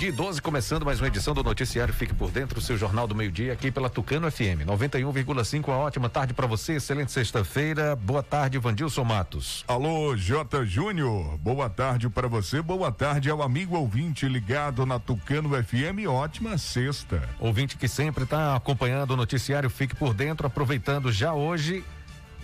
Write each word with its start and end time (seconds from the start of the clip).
Meio-dia 0.00 0.16
12, 0.16 0.40
começando 0.40 0.82
mais 0.82 0.98
uma 0.98 1.08
edição 1.08 1.34
do 1.34 1.42
Noticiário 1.42 1.92
Fique 1.92 2.14
por 2.14 2.30
Dentro, 2.30 2.58
o 2.58 2.62
seu 2.62 2.74
jornal 2.78 3.06
do 3.06 3.14
meio-dia, 3.14 3.52
aqui 3.52 3.70
pela 3.70 3.90
Tucano 3.90 4.30
FM 4.30 4.64
91,5. 4.64 5.68
Uma 5.68 5.76
ótima 5.76 6.08
tarde 6.08 6.32
para 6.32 6.46
você, 6.46 6.76
excelente 6.76 7.12
sexta-feira. 7.12 7.94
Boa 7.94 8.22
tarde, 8.22 8.56
Vandilson 8.56 9.04
Matos. 9.04 9.62
Alô, 9.68 10.16
J. 10.16 10.64
Júnior. 10.64 11.36
Boa 11.36 11.68
tarde 11.68 12.08
para 12.08 12.26
você, 12.28 12.62
boa 12.62 12.90
tarde 12.90 13.28
ao 13.28 13.42
amigo 13.42 13.76
ouvinte 13.76 14.26
ligado 14.26 14.86
na 14.86 14.98
Tucano 14.98 15.50
FM. 15.50 16.08
Ótima 16.08 16.56
sexta. 16.56 17.28
Ouvinte 17.38 17.76
que 17.76 17.86
sempre 17.86 18.24
está 18.24 18.56
acompanhando 18.56 19.10
o 19.10 19.16
Noticiário 19.18 19.68
Fique 19.68 19.94
por 19.94 20.14
Dentro, 20.14 20.46
aproveitando 20.46 21.12
já 21.12 21.34
hoje 21.34 21.84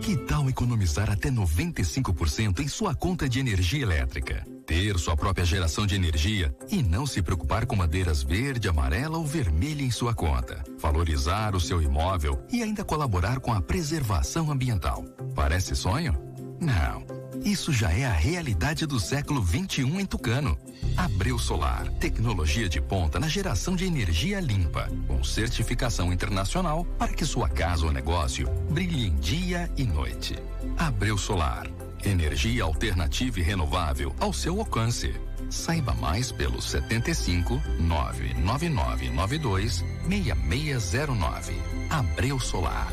Que 0.00 0.16
tal 0.16 0.48
economizar 0.48 1.10
até 1.10 1.30
95% 1.30 2.60
em 2.60 2.68
sua 2.68 2.94
conta 2.94 3.28
de 3.28 3.38
energia 3.38 3.82
elétrica? 3.82 4.44
Ter 4.66 4.98
sua 4.98 5.16
própria 5.16 5.44
geração 5.44 5.86
de 5.86 5.94
energia 5.94 6.54
e 6.70 6.82
não 6.82 7.06
se 7.06 7.22
preocupar 7.22 7.66
com 7.66 7.76
madeiras 7.76 8.22
verde, 8.22 8.68
amarela 8.68 9.18
ou 9.18 9.24
vermelha 9.24 9.82
em 9.82 9.90
sua 9.90 10.12
conta. 10.12 10.64
Valorizar 10.78 11.54
o 11.54 11.60
seu 11.60 11.80
imóvel 11.80 12.44
e 12.52 12.62
ainda 12.62 12.84
colaborar 12.84 13.38
com 13.38 13.52
a 13.52 13.60
preservação 13.60 14.50
ambiental. 14.50 15.04
Parece 15.34 15.76
sonho? 15.76 16.16
Não. 16.60 17.25
Isso 17.44 17.72
já 17.72 17.92
é 17.92 18.04
a 18.04 18.12
realidade 18.12 18.86
do 18.86 19.00
século 19.00 19.42
21 19.42 20.00
em 20.00 20.06
Tucano. 20.06 20.58
Abreu 20.96 21.38
Solar, 21.38 21.88
tecnologia 22.00 22.68
de 22.68 22.80
ponta 22.80 23.20
na 23.20 23.28
geração 23.28 23.76
de 23.76 23.84
energia 23.84 24.40
limpa, 24.40 24.90
com 25.06 25.22
certificação 25.22 26.12
internacional 26.12 26.84
para 26.98 27.12
que 27.12 27.24
sua 27.24 27.48
casa 27.48 27.86
ou 27.86 27.92
negócio 27.92 28.48
brilhe 28.70 29.06
em 29.06 29.14
dia 29.16 29.70
e 29.76 29.84
noite. 29.84 30.34
Abreu 30.76 31.16
Solar, 31.16 31.68
energia 32.04 32.64
alternativa 32.64 33.40
e 33.40 33.42
renovável 33.42 34.14
ao 34.18 34.32
seu 34.32 34.58
alcance. 34.58 35.14
Saiba 35.50 35.94
mais 35.94 36.32
pelo 36.32 36.60
75 36.60 37.62
99992 37.78 39.84
6609. 40.08 41.54
Abreu 41.90 42.40
Solar. 42.40 42.92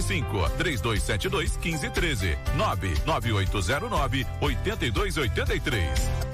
75 0.00 0.48
3272 0.58 1.58
1513 1.58 2.36
99809 2.56 4.26
8283. 4.40 6.33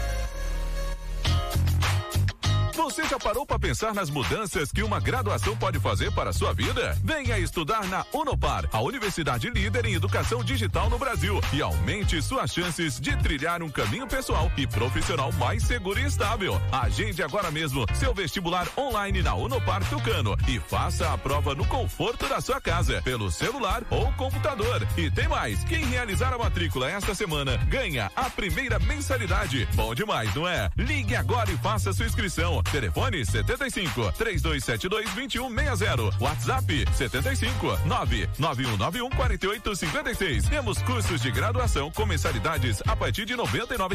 Você 2.91 3.07
já 3.07 3.17
parou 3.17 3.45
para 3.45 3.57
pensar 3.57 3.93
nas 3.93 4.09
mudanças 4.09 4.69
que 4.69 4.83
uma 4.83 4.99
graduação 4.99 5.55
pode 5.55 5.79
fazer 5.79 6.11
para 6.11 6.31
a 6.31 6.33
sua 6.33 6.53
vida? 6.53 6.93
Venha 7.01 7.39
estudar 7.39 7.87
na 7.87 8.05
Unopar, 8.11 8.67
a 8.69 8.81
universidade 8.81 9.49
líder 9.49 9.85
em 9.85 9.93
educação 9.93 10.43
digital 10.43 10.89
no 10.89 10.99
Brasil, 10.99 11.39
e 11.53 11.61
aumente 11.61 12.21
suas 12.21 12.51
chances 12.51 12.99
de 12.99 13.15
trilhar 13.15 13.63
um 13.63 13.69
caminho 13.69 14.05
pessoal 14.07 14.51
e 14.57 14.67
profissional 14.67 15.31
mais 15.31 15.63
seguro 15.63 16.01
e 16.01 16.05
estável. 16.05 16.61
Agende 16.69 17.23
agora 17.23 17.49
mesmo 17.49 17.85
seu 17.93 18.13
vestibular 18.13 18.67
online 18.77 19.23
na 19.23 19.35
Unopar 19.35 19.81
Tucano 19.89 20.35
e 20.45 20.59
faça 20.59 21.13
a 21.13 21.17
prova 21.17 21.55
no 21.55 21.65
conforto 21.67 22.27
da 22.27 22.41
sua 22.41 22.59
casa, 22.59 23.01
pelo 23.03 23.31
celular 23.31 23.83
ou 23.89 24.11
computador. 24.15 24.85
E 24.97 25.09
tem 25.09 25.29
mais, 25.29 25.63
quem 25.63 25.85
realizar 25.85 26.33
a 26.33 26.37
matrícula 26.37 26.91
esta 26.91 27.15
semana 27.15 27.55
ganha 27.69 28.11
a 28.17 28.29
primeira 28.29 28.79
mensalidade. 28.79 29.65
Bom 29.75 29.95
demais, 29.95 30.35
não 30.35 30.45
é? 30.45 30.69
Ligue 30.75 31.15
agora 31.15 31.49
e 31.49 31.57
faça 31.59 31.93
sua 31.93 32.05
inscrição. 32.05 32.61
Telefone 32.81 33.23
75 33.23 34.11
3272 34.13 35.13
2160. 35.13 36.17
WhatsApp 36.19 36.85
75 36.95 37.77
99191 37.85 39.09
4856. 39.11 40.49
Temos 40.49 40.81
cursos 40.81 41.21
de 41.21 41.29
graduação 41.29 41.91
com 41.91 42.07
mensalidades 42.07 42.81
a 42.87 42.95
partir 42.95 43.25
de 43.25 43.35
R$ 43.35 43.43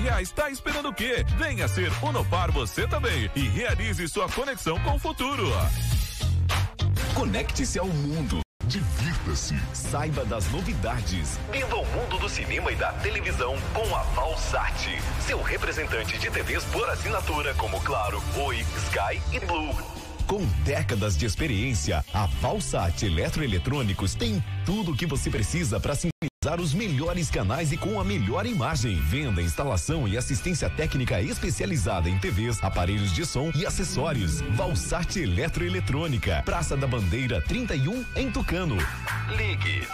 reais. 0.00 0.30
Tá 0.30 0.48
esperando 0.50 0.90
o 0.90 0.94
quê? 0.94 1.24
Venha 1.36 1.66
ser 1.66 1.90
Unopar 2.00 2.52
você 2.52 2.86
também 2.86 3.28
e 3.34 3.40
realize 3.48 4.06
sua 4.06 4.28
conexão 4.28 4.78
com 4.80 4.94
o 4.94 4.98
futuro. 5.00 5.50
Conecte-se 7.14 7.80
ao 7.80 7.88
mundo. 7.88 8.45
Divirta-se. 8.66 9.54
Saiba 9.72 10.24
das 10.24 10.50
novidades. 10.50 11.38
Viva 11.52 11.76
o 11.76 11.86
mundo 11.86 12.18
do 12.18 12.28
cinema 12.28 12.72
e 12.72 12.76
da 12.76 12.92
televisão 12.94 13.54
com 13.72 13.94
a 13.94 14.02
Valsat. 14.02 15.00
Seu 15.20 15.40
representante 15.40 16.18
de 16.18 16.30
TVs 16.30 16.64
por 16.64 16.88
assinatura 16.90 17.54
como 17.54 17.80
Claro, 17.80 18.22
Oi, 18.36 18.58
Sky 18.58 19.22
e 19.32 19.40
Blue. 19.40 19.74
Com 20.26 20.44
décadas 20.64 21.16
de 21.16 21.24
experiência, 21.24 22.04
a 22.12 22.26
Valsat 22.26 23.04
Eletroeletrônicos 23.04 24.16
tem 24.16 24.42
tudo 24.64 24.90
o 24.90 24.96
que 24.96 25.06
você 25.06 25.30
precisa 25.30 25.78
para 25.78 25.94
os 26.54 26.72
melhores 26.72 27.28
canais 27.28 27.72
e 27.72 27.76
com 27.76 27.98
a 27.98 28.04
melhor 28.04 28.46
imagem. 28.46 29.00
Venda, 29.00 29.42
instalação 29.42 30.06
e 30.06 30.16
assistência 30.16 30.70
técnica 30.70 31.20
especializada 31.20 32.08
em 32.08 32.16
TVs, 32.18 32.62
aparelhos 32.62 33.12
de 33.12 33.26
som 33.26 33.50
e 33.52 33.66
acessórios. 33.66 34.40
Valsat 34.54 35.16
Eletroeletrônica, 35.16 36.42
Praça 36.44 36.76
da 36.76 36.86
Bandeira 36.86 37.40
31, 37.40 38.04
em 38.14 38.30
Tucano. 38.30 38.76
Ligue 39.36 39.84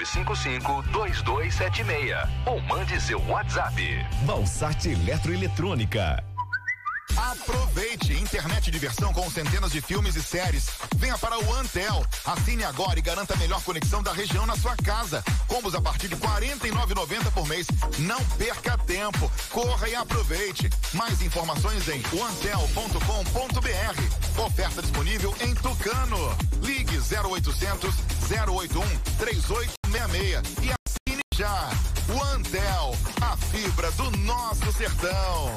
999552276 0.00 2.28
ou 2.46 2.58
mande 2.62 2.98
seu 2.98 3.20
WhatsApp. 3.28 4.06
Valsat 4.24 4.88
Eletroeletrônica. 4.88 6.35
Aproveite 7.14 8.12
internet 8.14 8.70
diversão 8.70 9.12
com 9.12 9.30
centenas 9.30 9.70
de 9.72 9.80
filmes 9.80 10.16
e 10.16 10.22
séries. 10.22 10.66
Venha 10.96 11.16
para 11.18 11.38
o 11.38 11.54
Antel. 11.54 12.04
Assine 12.24 12.64
agora 12.64 12.98
e 12.98 13.02
garanta 13.02 13.34
a 13.34 13.36
melhor 13.36 13.62
conexão 13.62 14.02
da 14.02 14.12
região 14.12 14.46
na 14.46 14.56
sua 14.56 14.76
casa. 14.76 15.22
Combos 15.46 15.74
a 15.74 15.80
partir 15.80 16.08
de 16.08 16.14
R$ 16.14 16.20
49,90 16.20 17.30
por 17.32 17.46
mês. 17.46 17.66
Não 17.98 18.22
perca 18.36 18.76
tempo. 18.78 19.30
Corra 19.50 19.88
e 19.88 19.94
aproveite. 19.94 20.68
Mais 20.92 21.22
informações 21.22 21.88
em 21.88 22.02
antel.com.br. 22.20 23.66
Oferta 24.42 24.82
disponível 24.82 25.34
em 25.40 25.54
Tucano. 25.54 26.36
Ligue 26.62 26.98
0800 26.98 27.94
081 28.28 28.82
3866 29.18 30.42
e 30.62 30.72
assine 30.72 31.22
já. 31.34 31.70
O 32.08 32.22
Antel, 32.34 32.96
a 33.20 33.36
fibra 33.36 33.90
do 33.92 34.10
nosso 34.18 34.72
sertão. 34.72 35.56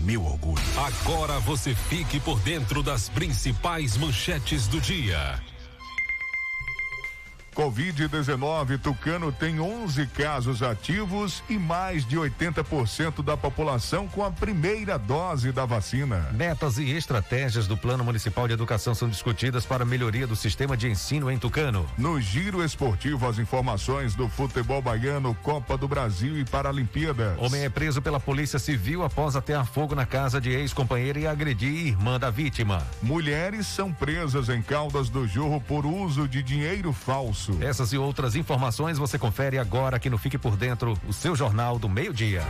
meu 0.00 0.24
orgulho. 0.24 0.62
Agora 0.76 1.38
você 1.40 1.74
fique 1.74 2.18
por 2.20 2.38
dentro 2.40 2.82
das 2.82 3.08
principais 3.08 3.96
manchetes 3.96 4.66
do 4.66 4.80
dia. 4.80 5.40
Covid-19, 7.60 8.78
Tucano 8.78 9.30
tem 9.30 9.60
11 9.60 10.06
casos 10.06 10.62
ativos 10.62 11.44
e 11.46 11.58
mais 11.58 12.06
de 12.06 12.16
80% 12.16 13.22
da 13.22 13.36
população 13.36 14.08
com 14.08 14.24
a 14.24 14.30
primeira 14.30 14.98
dose 14.98 15.52
da 15.52 15.66
vacina. 15.66 16.30
Metas 16.32 16.78
e 16.78 16.90
estratégias 16.90 17.66
do 17.66 17.76
Plano 17.76 18.02
Municipal 18.02 18.48
de 18.48 18.54
Educação 18.54 18.94
são 18.94 19.10
discutidas 19.10 19.66
para 19.66 19.82
a 19.82 19.86
melhoria 19.86 20.26
do 20.26 20.34
sistema 20.34 20.74
de 20.74 20.88
ensino 20.88 21.30
em 21.30 21.36
Tucano. 21.36 21.86
No 21.98 22.18
giro 22.18 22.64
esportivo, 22.64 23.28
as 23.28 23.38
informações 23.38 24.14
do 24.14 24.26
futebol 24.26 24.80
baiano, 24.80 25.34
Copa 25.42 25.76
do 25.76 25.86
Brasil 25.86 26.38
e 26.38 26.46
Paralimpíadas. 26.46 27.38
Homem 27.38 27.64
é 27.64 27.68
preso 27.68 28.00
pela 28.00 28.18
Polícia 28.18 28.58
Civil 28.58 29.04
após 29.04 29.36
atear 29.36 29.66
fogo 29.66 29.94
na 29.94 30.06
casa 30.06 30.40
de 30.40 30.48
ex-companheira 30.48 31.20
e 31.20 31.26
agredir 31.26 31.88
irmã 31.88 32.18
da 32.18 32.30
vítima. 32.30 32.82
Mulheres 33.02 33.66
são 33.66 33.92
presas 33.92 34.48
em 34.48 34.62
Caldas 34.62 35.10
do 35.10 35.28
Jorro 35.28 35.60
por 35.60 35.84
uso 35.84 36.26
de 36.26 36.42
dinheiro 36.42 36.90
falso. 36.90 37.49
Essas 37.60 37.92
e 37.92 37.98
outras 37.98 38.34
informações 38.36 38.98
você 38.98 39.18
confere 39.18 39.58
agora 39.58 39.96
aqui 39.96 40.10
no 40.10 40.18
Fique 40.18 40.38
por 40.38 40.56
Dentro, 40.56 40.98
o 41.08 41.12
seu 41.12 41.34
jornal 41.34 41.78
do 41.78 41.88
meio-dia. 41.88 42.42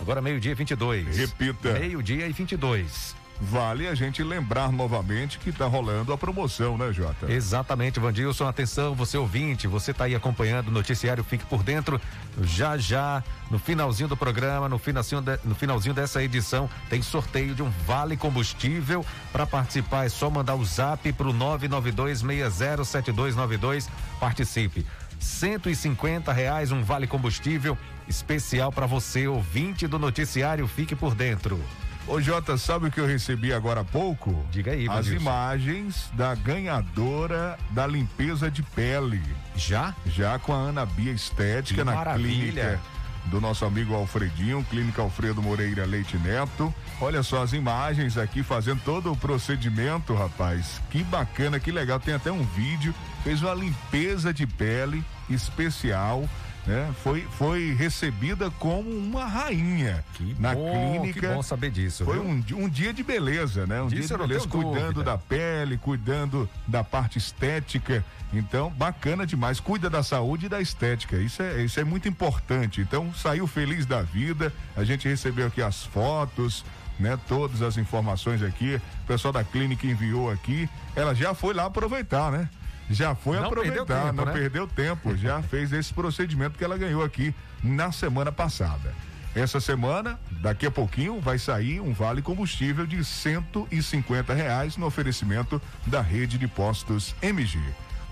Agora 0.00 0.22
meio-dia 0.22 0.52
e 0.52 0.54
22. 0.54 1.16
Repita. 1.16 1.72
Meio-dia 1.72 2.28
e 2.28 2.32
22. 2.32 3.25
Vale 3.40 3.86
a 3.86 3.94
gente 3.94 4.22
lembrar 4.22 4.70
novamente 4.72 5.38
que 5.38 5.50
está 5.50 5.66
rolando 5.66 6.12
a 6.12 6.18
promoção, 6.18 6.78
né, 6.78 6.92
Jota? 6.92 7.30
Exatamente, 7.30 8.00
Vandilson. 8.00 8.46
Atenção, 8.46 8.94
você 8.94 9.18
ouvinte, 9.18 9.66
você 9.66 9.90
está 9.90 10.04
aí 10.04 10.14
acompanhando 10.14 10.68
o 10.68 10.70
noticiário 10.70 11.22
Fique 11.22 11.44
por 11.44 11.62
Dentro. 11.62 12.00
Já 12.42 12.78
já, 12.78 13.22
no 13.50 13.58
finalzinho 13.58 14.08
do 14.08 14.16
programa, 14.16 14.66
no 14.68 14.78
finalzinho, 14.78 15.20
de, 15.20 15.38
no 15.44 15.54
finalzinho 15.54 15.94
dessa 15.94 16.22
edição, 16.22 16.70
tem 16.88 17.02
sorteio 17.02 17.54
de 17.54 17.62
um 17.62 17.70
vale 17.86 18.16
combustível. 18.16 19.04
Para 19.32 19.46
participar 19.46 20.06
é 20.06 20.08
só 20.08 20.30
mandar 20.30 20.54
o 20.54 20.64
zap 20.64 21.12
para 21.12 21.28
o 21.28 21.34
992607292. 21.34 23.88
Participe. 24.18 24.86
150 25.18 26.32
reais 26.32 26.72
um 26.72 26.82
vale 26.82 27.06
combustível 27.06 27.76
especial 28.08 28.72
para 28.72 28.86
você, 28.86 29.26
ouvinte 29.26 29.86
do 29.86 29.98
noticiário 29.98 30.66
Fique 30.66 30.94
por 30.94 31.14
Dentro. 31.14 31.62
Ô 32.08 32.20
Jota, 32.20 32.56
sabe 32.56 32.86
o 32.86 32.90
que 32.90 33.00
eu 33.00 33.06
recebi 33.06 33.52
agora 33.52 33.80
há 33.80 33.84
pouco? 33.84 34.46
Diga 34.50 34.70
aí, 34.70 34.88
As 34.88 35.08
imagens 35.08 36.08
da 36.12 36.36
ganhadora 36.36 37.58
da 37.70 37.84
limpeza 37.84 38.48
de 38.48 38.62
pele. 38.62 39.20
Já? 39.56 39.92
Já 40.06 40.38
com 40.38 40.52
a 40.52 40.56
Ana 40.56 40.86
Bia 40.86 41.10
Estética 41.12 41.80
Que 41.80 41.84
na 41.84 41.92
maravilha. 41.96 42.28
clínica 42.52 42.80
do 43.26 43.40
nosso 43.40 43.64
amigo 43.64 43.92
Alfredinho, 43.92 44.64
Clínica 44.70 45.02
Alfredo 45.02 45.42
Moreira 45.42 45.84
Leite 45.84 46.16
Neto. 46.16 46.72
Olha 47.00 47.24
só 47.24 47.42
as 47.42 47.52
imagens 47.52 48.16
aqui 48.16 48.40
fazendo 48.40 48.80
todo 48.84 49.10
o 49.10 49.16
procedimento, 49.16 50.14
rapaz. 50.14 50.80
Que 50.90 51.02
bacana, 51.02 51.58
que 51.58 51.72
legal. 51.72 51.98
Tem 51.98 52.14
até 52.14 52.30
um 52.30 52.44
vídeo. 52.44 52.94
Fez 53.24 53.42
uma 53.42 53.52
limpeza 53.52 54.32
de 54.32 54.46
pele 54.46 55.04
especial. 55.28 56.28
Né? 56.66 56.92
Foi, 57.02 57.22
foi 57.38 57.74
recebida 57.74 58.50
como 58.50 58.90
uma 58.90 59.24
rainha 59.24 60.04
na 60.38 60.52
bom, 60.52 60.98
clínica. 60.98 61.20
que 61.20 61.34
bom 61.34 61.42
saber 61.42 61.70
disso, 61.70 62.04
Foi 62.04 62.18
um, 62.18 62.42
um 62.54 62.68
dia 62.68 62.92
de 62.92 63.04
beleza, 63.04 63.66
né? 63.66 63.80
Um 63.80 63.86
Disso 63.86 64.08
dia 64.08 64.16
de 64.18 64.22
beleza, 64.26 64.48
cuidando 64.48 64.94
dúvida. 64.94 65.04
da 65.04 65.18
pele, 65.18 65.78
cuidando 65.78 66.50
da 66.66 66.82
parte 66.82 67.18
estética. 67.18 68.04
Então, 68.32 68.68
bacana 68.70 69.24
demais. 69.24 69.60
Cuida 69.60 69.88
da 69.88 70.02
saúde 70.02 70.46
e 70.46 70.48
da 70.48 70.60
estética. 70.60 71.16
Isso 71.16 71.40
é, 71.40 71.62
isso 71.62 71.78
é 71.78 71.84
muito 71.84 72.08
importante. 72.08 72.80
Então, 72.80 73.14
saiu 73.14 73.46
feliz 73.46 73.86
da 73.86 74.02
vida. 74.02 74.52
A 74.76 74.82
gente 74.82 75.06
recebeu 75.06 75.46
aqui 75.46 75.62
as 75.62 75.84
fotos, 75.84 76.64
né? 76.98 77.16
Todas 77.28 77.62
as 77.62 77.76
informações 77.76 78.42
aqui. 78.42 78.80
O 79.04 79.06
pessoal 79.06 79.32
da 79.32 79.44
clínica 79.44 79.86
enviou 79.86 80.30
aqui. 80.32 80.68
Ela 80.96 81.14
já 81.14 81.32
foi 81.32 81.54
lá 81.54 81.66
aproveitar, 81.66 82.32
né? 82.32 82.48
Já 82.90 83.14
foi 83.14 83.36
Não 83.36 83.46
aproveitar, 83.46 83.84
perdeu 83.84 84.02
tempo, 84.02 84.12
não 84.12 84.24
né? 84.24 84.32
perdeu 84.32 84.66
tempo. 84.66 85.16
Já 85.16 85.42
fez 85.44 85.72
esse 85.72 85.92
procedimento 85.92 86.56
que 86.56 86.64
ela 86.64 86.78
ganhou 86.78 87.02
aqui 87.02 87.34
na 87.62 87.90
semana 87.92 88.30
passada. 88.30 88.94
Essa 89.34 89.60
semana, 89.60 90.18
daqui 90.40 90.64
a 90.64 90.70
pouquinho, 90.70 91.20
vai 91.20 91.38
sair 91.38 91.78
um 91.78 91.92
vale 91.92 92.22
combustível 92.22 92.86
de 92.86 93.04
150 93.04 94.32
reais 94.32 94.78
no 94.78 94.86
oferecimento 94.86 95.60
da 95.86 96.00
rede 96.00 96.38
de 96.38 96.48
postos 96.48 97.14
MG. 97.20 97.60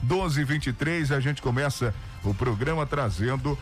12 0.02 0.40
e 0.40 0.45
23 0.45 1.12
a 1.12 1.21
gente 1.21 1.40
começa 1.40 1.95
o 2.23 2.35
programa 2.35 2.85
trazendo 2.85 3.59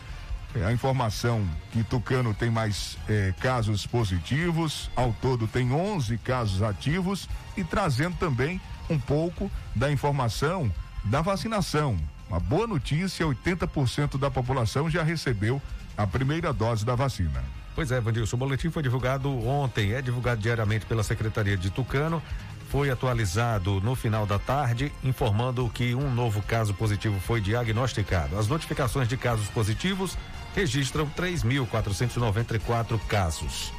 é, 0.55 0.65
a 0.65 0.73
informação 0.73 1.47
que 1.71 1.83
Tucano 1.83 2.33
tem 2.33 2.49
mais 2.49 2.97
é, 3.07 3.33
casos 3.39 3.87
positivos, 3.87 4.91
ao 4.93 5.13
todo 5.13 5.47
tem 5.47 5.71
11 5.71 6.17
casos 6.17 6.61
ativos 6.61 7.29
e 7.55 7.63
trazendo 7.63 8.17
também 8.17 8.59
um 8.89 8.99
pouco 8.99 9.49
da 9.73 9.89
informação 9.89 10.69
da 11.03 11.21
vacinação. 11.21 11.97
Uma 12.29 12.39
boa 12.39 12.67
notícia: 12.67 13.25
80% 13.25 14.17
da 14.17 14.31
população 14.31 14.89
já 14.89 15.03
recebeu 15.03 15.61
a 15.97 16.07
primeira 16.07 16.51
dose 16.51 16.85
da 16.85 16.95
vacina. 16.95 17.43
Pois 17.75 17.91
é, 17.91 17.99
Vandilson, 17.99 18.35
o 18.35 18.39
boletim 18.39 18.69
foi 18.69 18.83
divulgado 18.83 19.29
ontem, 19.47 19.93
é 19.93 20.01
divulgado 20.01 20.39
diariamente 20.39 20.85
pela 20.85 21.01
Secretaria 21.01 21.57
de 21.57 21.71
Tucano, 21.71 22.21
foi 22.69 22.89
atualizado 22.89 23.81
no 23.81 23.95
final 23.95 24.25
da 24.25 24.37
tarde, 24.37 24.91
informando 25.03 25.67
que 25.69 25.95
um 25.95 26.13
novo 26.13 26.41
caso 26.43 26.73
positivo 26.73 27.19
foi 27.19 27.41
diagnosticado. 27.41 28.37
As 28.37 28.47
notificações 28.47 29.07
de 29.07 29.17
casos 29.17 29.47
positivos 29.47 30.17
registram 30.55 31.07
3.494 31.07 32.99
casos. 33.07 33.71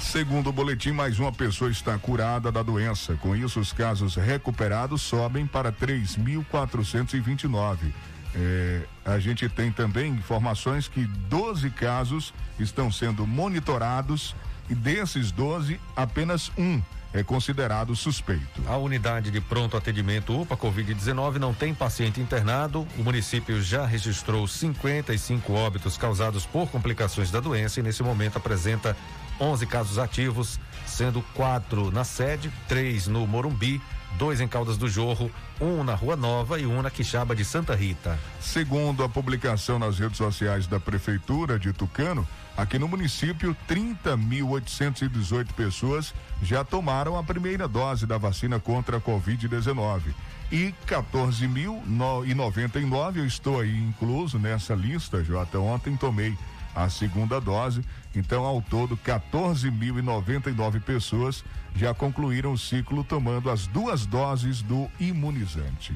Segundo 0.00 0.50
o 0.50 0.52
boletim, 0.52 0.92
mais 0.92 1.18
uma 1.18 1.32
pessoa 1.32 1.68
está 1.70 1.98
curada 1.98 2.52
da 2.52 2.62
doença. 2.62 3.16
Com 3.16 3.34
isso, 3.34 3.58
os 3.58 3.72
casos 3.72 4.14
recuperados 4.14 5.02
sobem 5.02 5.44
para 5.46 5.72
3.429. 5.72 7.92
É, 8.34 8.82
a 9.04 9.18
gente 9.18 9.48
tem 9.48 9.72
também 9.72 10.12
informações 10.12 10.86
que 10.86 11.04
12 11.04 11.70
casos 11.70 12.32
estão 12.58 12.92
sendo 12.92 13.26
monitorados 13.26 14.36
e 14.70 14.74
desses 14.74 15.32
12, 15.32 15.80
apenas 15.96 16.52
um 16.56 16.80
é 17.12 17.22
considerado 17.22 17.94
suspeito. 17.96 18.62
A 18.66 18.76
unidade 18.76 19.30
de 19.30 19.40
pronto 19.40 19.76
atendimento 19.76 20.38
UPA 20.38 20.56
Covid-19 20.56 21.36
não 21.36 21.54
tem 21.54 21.74
paciente 21.74 22.20
internado. 22.20 22.86
O 22.98 23.02
município 23.02 23.62
já 23.62 23.86
registrou 23.86 24.46
55 24.46 25.52
óbitos 25.52 25.96
causados 25.96 26.44
por 26.44 26.68
complicações 26.68 27.30
da 27.30 27.40
doença 27.40 27.80
e 27.80 27.82
nesse 27.82 28.02
momento 28.02 28.36
apresenta 28.36 28.96
11 29.40 29.66
casos 29.66 29.98
ativos, 29.98 30.58
sendo 30.86 31.22
quatro 31.34 31.90
na 31.90 32.04
sede, 32.04 32.52
três 32.66 33.06
no 33.06 33.26
Morumbi, 33.26 33.80
dois 34.16 34.40
em 34.40 34.48
Caldas 34.48 34.76
do 34.76 34.88
Jorro, 34.88 35.30
um 35.60 35.84
na 35.84 35.94
Rua 35.94 36.16
Nova 36.16 36.58
e 36.58 36.66
um 36.66 36.82
na 36.82 36.90
Quixaba 36.90 37.36
de 37.36 37.44
Santa 37.44 37.74
Rita. 37.74 38.18
Segundo 38.40 39.04
a 39.04 39.08
publicação 39.08 39.78
nas 39.78 39.98
redes 39.98 40.16
sociais 40.16 40.66
da 40.66 40.80
Prefeitura 40.80 41.58
de 41.58 41.72
Tucano, 41.72 42.26
aqui 42.56 42.78
no 42.78 42.88
município, 42.88 43.56
30.818 43.68 45.52
pessoas 45.52 46.14
já 46.42 46.64
tomaram 46.64 47.18
a 47.18 47.22
primeira 47.22 47.68
dose 47.68 48.06
da 48.06 48.18
vacina 48.18 48.58
contra 48.58 48.96
a 48.96 49.00
Covid-19. 49.00 50.14
E 50.50 50.74
14.099, 50.86 53.16
eu 53.16 53.26
estou 53.26 53.60
aí 53.60 53.76
incluso 53.76 54.38
nessa 54.38 54.74
lista, 54.74 55.22
Jota. 55.22 55.58
Ontem 55.58 55.94
tomei 55.94 56.34
a 56.74 56.88
segunda 56.88 57.38
dose, 57.40 57.84
então 58.18 58.44
ao 58.44 58.60
todo 58.60 58.96
14.099 58.96 60.80
pessoas 60.80 61.44
já 61.74 61.94
concluíram 61.94 62.52
o 62.52 62.58
ciclo 62.58 63.04
tomando 63.04 63.50
as 63.50 63.66
duas 63.66 64.04
doses 64.06 64.62
do 64.62 64.88
imunizante. 64.98 65.94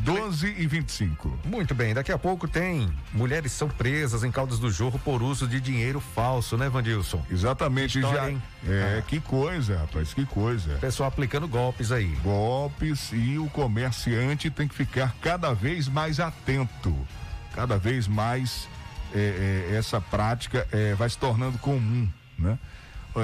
12 0.00 0.54
e 0.58 0.66
25. 0.66 1.38
Muito 1.44 1.74
bem, 1.74 1.94
daqui 1.94 2.12
a 2.12 2.18
pouco 2.18 2.46
tem 2.46 2.92
mulheres 3.14 3.52
são 3.52 3.66
presas 3.68 4.24
em 4.24 4.30
Caldas 4.30 4.58
do 4.58 4.70
Jorro 4.70 4.98
por 4.98 5.22
uso 5.22 5.46
de 5.46 5.58
dinheiro 5.58 6.00
falso, 6.00 6.56
né, 6.56 6.68
Vandilson? 6.68 7.24
Exatamente, 7.30 7.98
História, 7.98 8.38
já. 8.62 8.70
É, 8.70 8.98
Ah. 8.98 9.02
que 9.02 9.20
coisa, 9.20 9.78
rapaz, 9.78 10.12
que 10.12 10.26
coisa. 10.26 10.74
Pessoal 10.80 11.08
aplicando 11.08 11.48
golpes 11.48 11.90
aí. 11.90 12.14
Golpes 12.22 13.10
e 13.12 13.38
o 13.38 13.48
comerciante 13.48 14.50
tem 14.50 14.68
que 14.68 14.74
ficar 14.74 15.14
cada 15.22 15.54
vez 15.54 15.88
mais 15.88 16.20
atento. 16.20 16.94
Cada 17.54 17.78
vez 17.78 18.06
mais 18.06 18.68
é, 19.16 19.70
é, 19.72 19.76
essa 19.76 20.00
prática 20.00 20.66
é, 20.70 20.94
vai 20.94 21.08
se 21.08 21.18
tornando 21.18 21.58
comum, 21.58 22.08
né? 22.38 22.58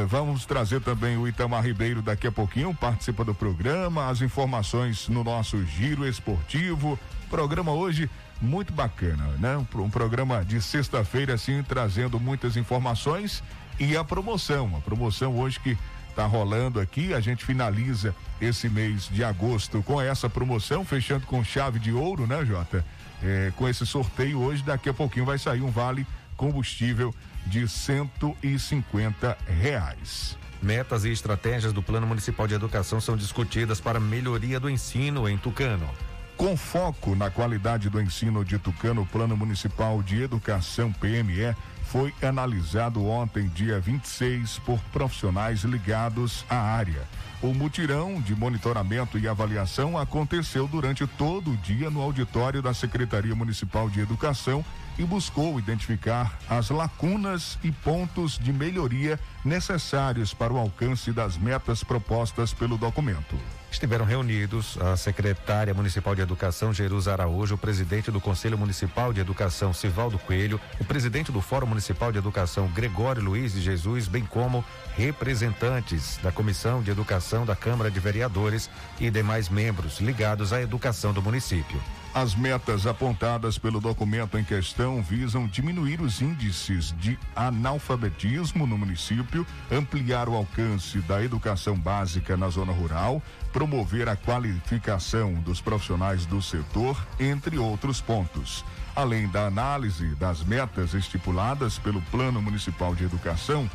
Vamos 0.08 0.46
trazer 0.46 0.80
também 0.80 1.18
o 1.18 1.28
Itamar 1.28 1.62
Ribeiro 1.62 2.00
daqui 2.00 2.26
a 2.26 2.32
pouquinho, 2.32 2.74
participa 2.74 3.26
do 3.26 3.34
programa, 3.34 4.08
as 4.08 4.22
informações 4.22 5.06
no 5.06 5.22
nosso 5.22 5.62
giro 5.66 6.08
esportivo. 6.08 6.98
Programa 7.28 7.72
hoje 7.72 8.08
muito 8.40 8.72
bacana, 8.72 9.22
né? 9.38 9.54
Um, 9.58 9.64
pro- 9.64 9.86
programa 9.90 10.42
de 10.46 10.62
sexta-feira, 10.62 11.34
assim, 11.34 11.62
trazendo 11.62 12.18
muitas 12.18 12.56
informações 12.56 13.44
e 13.78 13.94
a 13.94 14.02
promoção. 14.02 14.74
A 14.74 14.80
promoção 14.80 15.36
hoje 15.38 15.60
que 15.60 15.76
tá 16.16 16.24
rolando 16.24 16.80
aqui, 16.80 17.12
a 17.12 17.20
gente 17.20 17.44
finaliza 17.44 18.14
esse 18.40 18.70
mês 18.70 19.10
de 19.10 19.22
agosto 19.22 19.82
com 19.82 20.00
essa 20.00 20.26
promoção, 20.26 20.86
fechando 20.86 21.26
com 21.26 21.44
chave 21.44 21.78
de 21.78 21.92
ouro, 21.92 22.26
né, 22.26 22.42
Jota? 22.46 22.82
É, 23.22 23.52
com 23.56 23.68
esse 23.68 23.86
sorteio 23.86 24.40
hoje, 24.40 24.62
daqui 24.62 24.88
a 24.88 24.94
pouquinho 24.94 25.24
vai 25.24 25.38
sair 25.38 25.62
um 25.62 25.70
vale 25.70 26.06
combustível 26.36 27.14
de 27.46 27.68
150 27.68 29.38
reais. 29.46 30.36
Metas 30.60 31.04
e 31.04 31.10
estratégias 31.10 31.72
do 31.72 31.82
Plano 31.82 32.06
Municipal 32.06 32.46
de 32.46 32.54
Educação 32.54 33.00
são 33.00 33.16
discutidas 33.16 33.80
para 33.80 33.98
melhoria 33.98 34.60
do 34.60 34.70
ensino 34.70 35.28
em 35.28 35.36
Tucano. 35.36 35.88
Com 36.36 36.56
foco 36.56 37.14
na 37.14 37.30
qualidade 37.30 37.88
do 37.88 38.00
ensino 38.00 38.44
de 38.44 38.58
Tucano, 38.58 39.02
o 39.02 39.06
Plano 39.06 39.36
Municipal 39.36 40.02
de 40.02 40.22
Educação 40.22 40.92
PME 40.92 41.54
foi 41.84 42.12
analisado 42.22 43.04
ontem, 43.06 43.48
dia 43.48 43.78
26, 43.78 44.58
por 44.60 44.78
profissionais 44.92 45.62
ligados 45.62 46.44
à 46.48 46.56
área. 46.56 47.02
O 47.42 47.52
mutirão 47.52 48.20
de 48.20 48.36
monitoramento 48.36 49.18
e 49.18 49.26
avaliação 49.26 49.98
aconteceu 49.98 50.68
durante 50.68 51.04
todo 51.08 51.50
o 51.50 51.56
dia 51.56 51.90
no 51.90 52.00
auditório 52.00 52.62
da 52.62 52.72
Secretaria 52.72 53.34
Municipal 53.34 53.90
de 53.90 53.98
Educação 53.98 54.64
e 54.96 55.02
buscou 55.02 55.58
identificar 55.58 56.38
as 56.48 56.70
lacunas 56.70 57.58
e 57.64 57.72
pontos 57.72 58.38
de 58.38 58.52
melhoria 58.52 59.18
necessários 59.44 60.32
para 60.32 60.52
o 60.52 60.58
alcance 60.58 61.10
das 61.10 61.36
metas 61.36 61.82
propostas 61.82 62.52
pelo 62.54 62.78
documento. 62.78 63.36
Estiveram 63.72 64.04
reunidos 64.04 64.78
a 64.80 64.96
secretária 64.98 65.72
municipal 65.72 66.14
de 66.14 66.20
Educação, 66.20 66.74
Jerusa 66.74 67.10
Araújo, 67.10 67.54
o 67.54 67.58
presidente 67.58 68.10
do 68.10 68.20
Conselho 68.20 68.58
Municipal 68.58 69.14
de 69.14 69.20
Educação, 69.20 69.72
Sivaldo 69.72 70.18
Coelho, 70.18 70.60
o 70.78 70.84
presidente 70.84 71.32
do 71.32 71.40
Fórum 71.40 71.66
Municipal 71.66 72.12
de 72.12 72.18
Educação, 72.18 72.68
Gregório 72.68 73.22
Luiz 73.22 73.54
de 73.54 73.62
Jesus, 73.62 74.06
bem 74.06 74.24
como 74.26 74.62
representantes 74.94 76.18
da 76.22 76.30
Comissão 76.30 76.82
de 76.82 76.90
Educação 76.90 77.46
da 77.46 77.56
Câmara 77.56 77.90
de 77.90 77.98
Vereadores 77.98 78.68
e 79.00 79.10
demais 79.10 79.48
membros 79.48 80.00
ligados 80.00 80.52
à 80.52 80.60
educação 80.60 81.14
do 81.14 81.22
município. 81.22 81.80
As 82.14 82.34
metas 82.34 82.86
apontadas 82.86 83.56
pelo 83.56 83.80
documento 83.80 84.36
em 84.36 84.44
questão 84.44 85.02
visam 85.02 85.46
diminuir 85.46 85.98
os 86.02 86.20
índices 86.20 86.94
de 86.98 87.18
analfabetismo 87.34 88.66
no 88.66 88.76
município, 88.76 89.46
ampliar 89.70 90.28
o 90.28 90.34
alcance 90.34 90.98
da 90.98 91.24
educação 91.24 91.74
básica 91.74 92.36
na 92.36 92.50
zona 92.50 92.70
rural, 92.70 93.22
promover 93.50 94.10
a 94.10 94.16
qualificação 94.16 95.32
dos 95.36 95.62
profissionais 95.62 96.26
do 96.26 96.42
setor, 96.42 97.02
entre 97.18 97.56
outros 97.56 98.02
pontos. 98.02 98.62
Além 98.94 99.26
da 99.28 99.46
análise 99.46 100.14
das 100.16 100.44
metas 100.44 100.92
estipuladas 100.92 101.78
pelo 101.78 102.02
Plano 102.02 102.42
Municipal 102.42 102.94
de 102.94 103.04
Educação, 103.04 103.70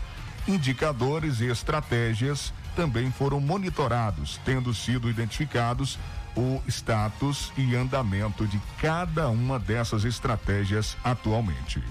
indicadores 0.48 1.41
e 1.41 1.46
estratégias 1.46 2.53
também 2.75 3.10
foram 3.10 3.39
monitorados, 3.39 4.39
tendo 4.46 4.72
sido 4.75 5.10
identificados 5.10 5.98
o 6.38 6.62
status 6.67 7.51
e 7.58 7.75
andamento 7.75 8.46
de 8.46 8.62
cada 8.79 9.27
uma 9.27 9.58
dessas 9.58 10.06
estratégias 10.06 10.96
atualmente. 11.03 11.84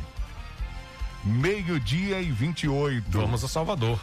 Meio-dia 1.24 2.20
e 2.20 2.30
28. 2.30 3.10
Vamos 3.10 3.42
a 3.42 3.48
Salvador. 3.48 3.98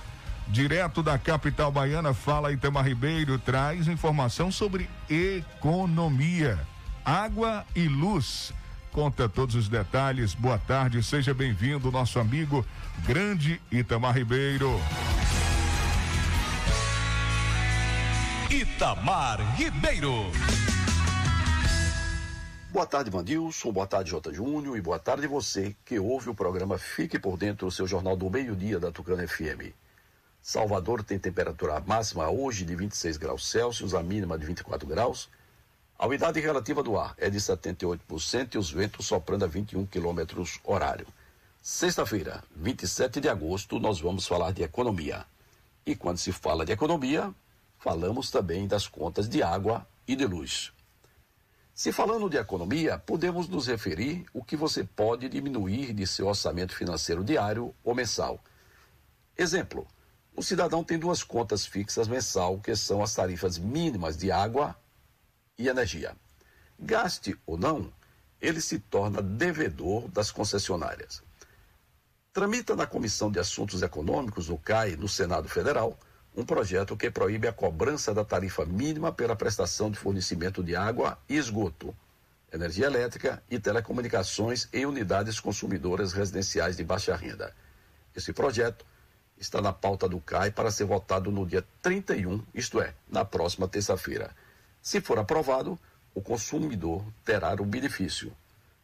Direto 0.50 1.02
da 1.02 1.18
capital 1.18 1.72
baiana, 1.72 2.14
fala 2.14 2.52
Itamar 2.52 2.86
Ribeiro, 2.86 3.40
traz 3.40 3.88
informação 3.88 4.52
sobre 4.52 4.90
economia, 5.10 6.60
água 7.06 7.66
e 7.74 7.88
luz. 7.88 8.52
Conta 8.92 9.30
todos 9.30 9.56
os 9.56 9.70
detalhes. 9.70 10.36
Boa 10.36 10.58
tarde, 10.58 11.02
seja 11.02 11.34
bem-vindo, 11.34 11.90
nosso 11.90 12.20
amigo 12.20 12.66
grande 13.06 13.62
Itamar 13.72 14.16
Ribeiro. 14.16 14.80
Itamar 18.54 19.40
Ribeiro. 19.56 20.14
Boa 22.72 22.86
tarde, 22.86 23.10
Vandilson. 23.10 23.72
Boa 23.72 23.88
tarde, 23.88 24.12
J. 24.12 24.32
Júnior. 24.32 24.78
E 24.78 24.82
boa 24.82 25.00
tarde 25.00 25.26
você 25.26 25.76
que 25.84 25.98
ouve 25.98 26.30
o 26.30 26.36
programa 26.36 26.78
Fique 26.78 27.18
por 27.18 27.36
Dentro, 27.36 27.66
o 27.66 27.72
seu 27.72 27.88
jornal 27.88 28.16
do 28.16 28.30
meio-dia 28.30 28.80
da 28.80 28.92
Tucana 28.92 29.28
FM. 29.28 29.74
Salvador 30.40 31.04
tem 31.04 31.18
temperatura 31.18 31.80
máxima 31.80 32.30
hoje 32.30 32.64
de 32.64 32.76
26 32.76 33.18
graus 33.18 33.50
Celsius, 33.50 33.96
a 33.96 34.04
mínima 34.04 34.38
de 34.38 34.46
24 34.46 34.88
graus. 34.88 35.30
A 35.98 36.06
umidade 36.06 36.40
relativa 36.40 36.84
do 36.84 36.96
ar 36.96 37.16
é 37.18 37.32
de 37.32 37.40
78% 37.40 38.54
e 38.54 38.58
os 38.60 38.70
ventos 38.70 39.08
soprando 39.08 39.46
a 39.46 39.48
21 39.48 39.88
quilômetros 39.88 40.60
horário. 40.64 41.08
Sexta-feira, 41.60 42.44
27 42.56 43.20
de 43.20 43.30
agosto, 43.30 43.80
nós 43.80 44.00
vamos 44.00 44.28
falar 44.28 44.52
de 44.52 44.62
economia. 44.62 45.26
E 45.84 45.96
quando 45.96 46.20
se 46.20 46.32
fala 46.32 46.64
de 46.64 46.72
economia, 46.72 47.34
falamos 47.84 48.32
também 48.32 48.66
das 48.66 48.88
contas 48.88 49.28
de 49.28 49.44
água 49.44 49.86
e 50.08 50.16
de 50.16 50.26
luz. 50.26 50.72
Se 51.74 51.92
falando 51.92 52.30
de 52.30 52.38
economia, 52.38 52.98
podemos 52.98 53.50
nos 53.50 53.68
referir 53.68 54.26
o 54.34 54.42
que 54.42 54.56
você 54.56 54.86
pode 54.86 55.28
diminuir 55.28 55.92
de 55.92 56.08
seu 56.08 56.28
orçamento 56.28 56.74
financeiro 56.74 57.26
diário 57.26 57.76
ou 57.84 57.94
mensal. 57.94 58.40
Exemplo: 59.38 59.86
o 60.34 60.42
cidadão 60.42 60.82
tem 60.82 60.98
duas 60.98 61.24
contas 61.24 61.66
fixas 61.66 62.08
mensal, 62.08 62.58
que 62.62 62.74
são 62.74 63.04
as 63.04 63.14
tarifas 63.14 63.58
mínimas 63.58 64.16
de 64.16 64.32
água 64.32 64.74
e 65.58 65.68
energia. 65.68 66.16
Gaste 66.80 67.38
ou 67.46 67.58
não, 67.58 67.92
ele 68.40 68.62
se 68.62 68.80
torna 68.80 69.22
devedor 69.22 70.08
das 70.08 70.32
concessionárias. 70.32 71.22
Tramita 72.32 72.78
na 72.78 72.88
Comissão 72.88 73.30
de 73.30 73.40
Assuntos 73.40 73.82
Econômicos, 73.82 74.48
no 74.48 74.58
CAI, 74.58 74.96
no 74.96 75.10
Senado 75.10 75.50
Federal, 75.50 76.00
um 76.36 76.44
projeto 76.44 76.98
que 76.98 77.12
proíbe 77.12 77.48
a 77.48 77.54
cobrança 77.54 78.14
da 78.14 78.26
tarifa 78.26 78.66
mínima 78.66 79.12
pela 79.12 79.36
prestação 79.36 79.92
de 79.92 79.98
fornecimento 79.98 80.64
de 80.64 80.76
água 80.76 81.18
e 81.30 81.38
esgoto, 81.38 81.96
energia 82.52 82.88
elétrica 82.88 83.42
e 83.50 83.60
telecomunicações 83.60 84.68
em 84.74 84.86
unidades 84.86 85.40
consumidoras 85.40 86.12
residenciais 86.12 86.76
de 86.76 86.84
baixa 86.84 87.16
renda. 87.16 87.54
Esse 88.16 88.34
projeto 88.34 88.86
está 89.38 89.62
na 89.62 89.72
pauta 89.72 90.10
do 90.10 90.20
CAI 90.20 90.52
para 90.52 90.72
ser 90.72 90.86
votado 90.86 91.32
no 91.32 91.46
dia 91.46 91.64
31, 91.82 92.44
isto 92.54 92.82
é, 92.82 92.94
na 93.10 93.24
próxima 93.24 93.68
terça-feira. 93.68 94.36
Se 94.82 95.02
for 95.02 95.20
aprovado, 95.20 95.80
o 96.16 96.22
consumidor 96.22 97.06
terá 97.24 97.54
o 97.54 97.66
benefício, 97.66 98.36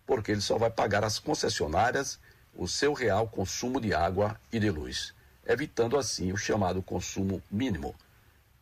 porque 0.06 0.32
ele 0.32 0.42
só 0.42 0.58
vai 0.58 0.70
pagar 0.70 1.04
às 1.04 1.20
concessionárias 1.20 2.20
o 2.56 2.68
seu 2.68 2.94
real 2.94 3.28
consumo 3.28 3.80
de 3.80 3.94
água 3.94 4.40
e 4.52 4.60
de 4.60 4.70
luz 4.70 5.14
evitando 5.50 5.98
assim 5.98 6.32
o 6.32 6.38
chamado 6.38 6.84
consumo 6.84 7.42
mínimo. 7.50 7.96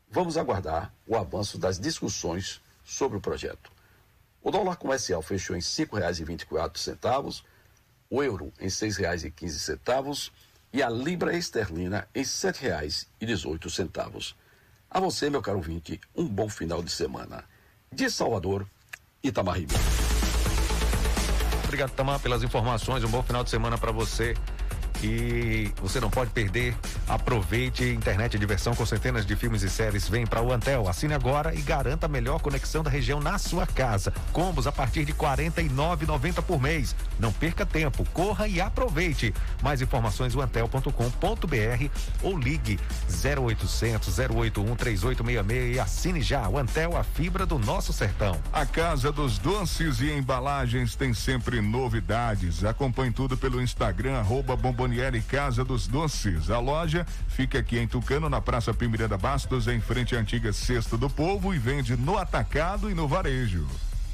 Vamos 0.10 0.38
aguardar 0.38 0.94
o 1.06 1.18
avanço 1.18 1.58
das 1.58 1.78
discussões 1.78 2.62
sobre 2.86 3.18
o 3.18 3.22
projeto. 3.22 3.70
O 4.42 4.50
dólar 4.50 4.78
comercial 4.78 5.22
fechou 5.22 5.54
em 5.54 5.60
R$ 5.60 5.66
5,24, 5.66 7.44
o 8.10 8.24
euro 8.24 8.54
em 8.58 8.64
R$ 8.64 8.70
6,15 8.70 10.32
e 10.72 10.82
a 10.82 10.90
libra 10.90 11.36
esterlina 11.36 12.08
em 12.16 12.22
R$ 12.22 12.26
7,18. 12.26 14.34
A 14.90 15.02
você, 15.02 15.30
meu 15.30 15.42
caro 15.42 15.60
vinte, 15.60 16.00
um 16.16 16.26
bom 16.26 16.48
final 16.48 16.82
de 16.82 16.90
semana. 16.90 17.44
De 17.92 18.10
Salvador, 18.10 18.66
Itamar 19.22 19.58
Ribeiro. 19.58 19.84
Obrigado, 21.66 21.92
Tamar, 21.92 22.22
pelas 22.22 22.44
informações. 22.44 23.04
Um 23.04 23.10
bom 23.10 23.22
final 23.22 23.44
de 23.44 23.50
semana 23.50 23.78
para 23.78 23.92
você 23.92 24.34
e 25.04 25.72
você 25.82 26.00
não 26.00 26.10
pode 26.10 26.32
perder. 26.32 26.76
Aproveite 27.08 27.84
internet 27.84 28.36
e 28.36 28.40
diversão 28.40 28.76
com 28.76 28.86
centenas 28.86 29.26
de 29.26 29.36
filmes 29.36 29.62
e 29.62 29.70
séries. 29.70 30.08
Vem 30.08 30.26
para 30.26 30.42
o 30.42 30.52
Antel, 30.52 30.88
assine 30.88 31.14
agora 31.14 31.54
e 31.54 31.62
garanta 31.62 32.06
a 32.06 32.10
melhor 32.10 32.40
conexão 32.40 32.84
da 32.84 32.90
região 32.90 33.20
na 33.20 33.38
sua 33.38 33.66
casa. 33.66 34.14
Combos 34.32 34.68
a 34.68 34.72
partir 34.72 35.06
de 35.06 35.12
R$ 35.12 35.18
49,90 35.20 36.42
por 36.42 36.62
mês. 36.62 36.96
Não 37.20 37.32
perca 37.32 37.66
tempo, 37.66 38.06
corra 38.14 38.48
e 38.48 38.60
aproveite. 38.60 39.34
Mais 39.62 39.82
informações 39.82 40.36
antel.com.br 40.36 41.90
ou 42.22 42.38
ligue 42.38 42.80
0800 43.10 44.18
081 44.18 44.76
3866 44.76 45.76
e 45.76 45.80
assine 45.80 46.22
já 46.22 46.48
o 46.48 46.58
Antel, 46.58 46.96
a 46.96 47.04
fibra 47.04 47.46
do 47.46 47.60
nosso 47.60 47.92
sertão. 47.92 48.40
A 48.52 48.66
Casa 48.66 49.12
dos 49.12 49.38
Doces 49.38 50.00
e 50.00 50.12
Embalagens 50.12 50.96
tem 50.96 51.14
sempre 51.14 51.62
novidades. 51.62 52.64
Acompanhe 52.64 53.12
tudo 53.12 53.38
pelo 53.38 53.62
Instagram 53.62 54.18
arroba 54.18 54.56
Bomboniere 54.88 55.22
Casa 55.22 55.66
dos 55.66 55.86
Doces. 55.86 56.50
A 56.50 56.60
loja 56.60 57.06
fica 57.28 57.60
aqui 57.60 57.78
em 57.78 57.86
Tucano, 57.86 58.30
na 58.30 58.40
Praça 58.40 58.74
Pimiranda 58.74 59.18
Bastos, 59.18 59.68
em 59.68 59.82
frente 59.82 60.16
à 60.16 60.20
antiga 60.20 60.54
Cesta 60.54 60.98
do 60.98 61.10
Povo 61.10 61.54
e 61.54 61.60
vende 61.60 61.98
no 61.98 62.18
atacado 62.18 62.90
e 62.90 62.94
no 62.94 63.06
varejo. 63.06 63.68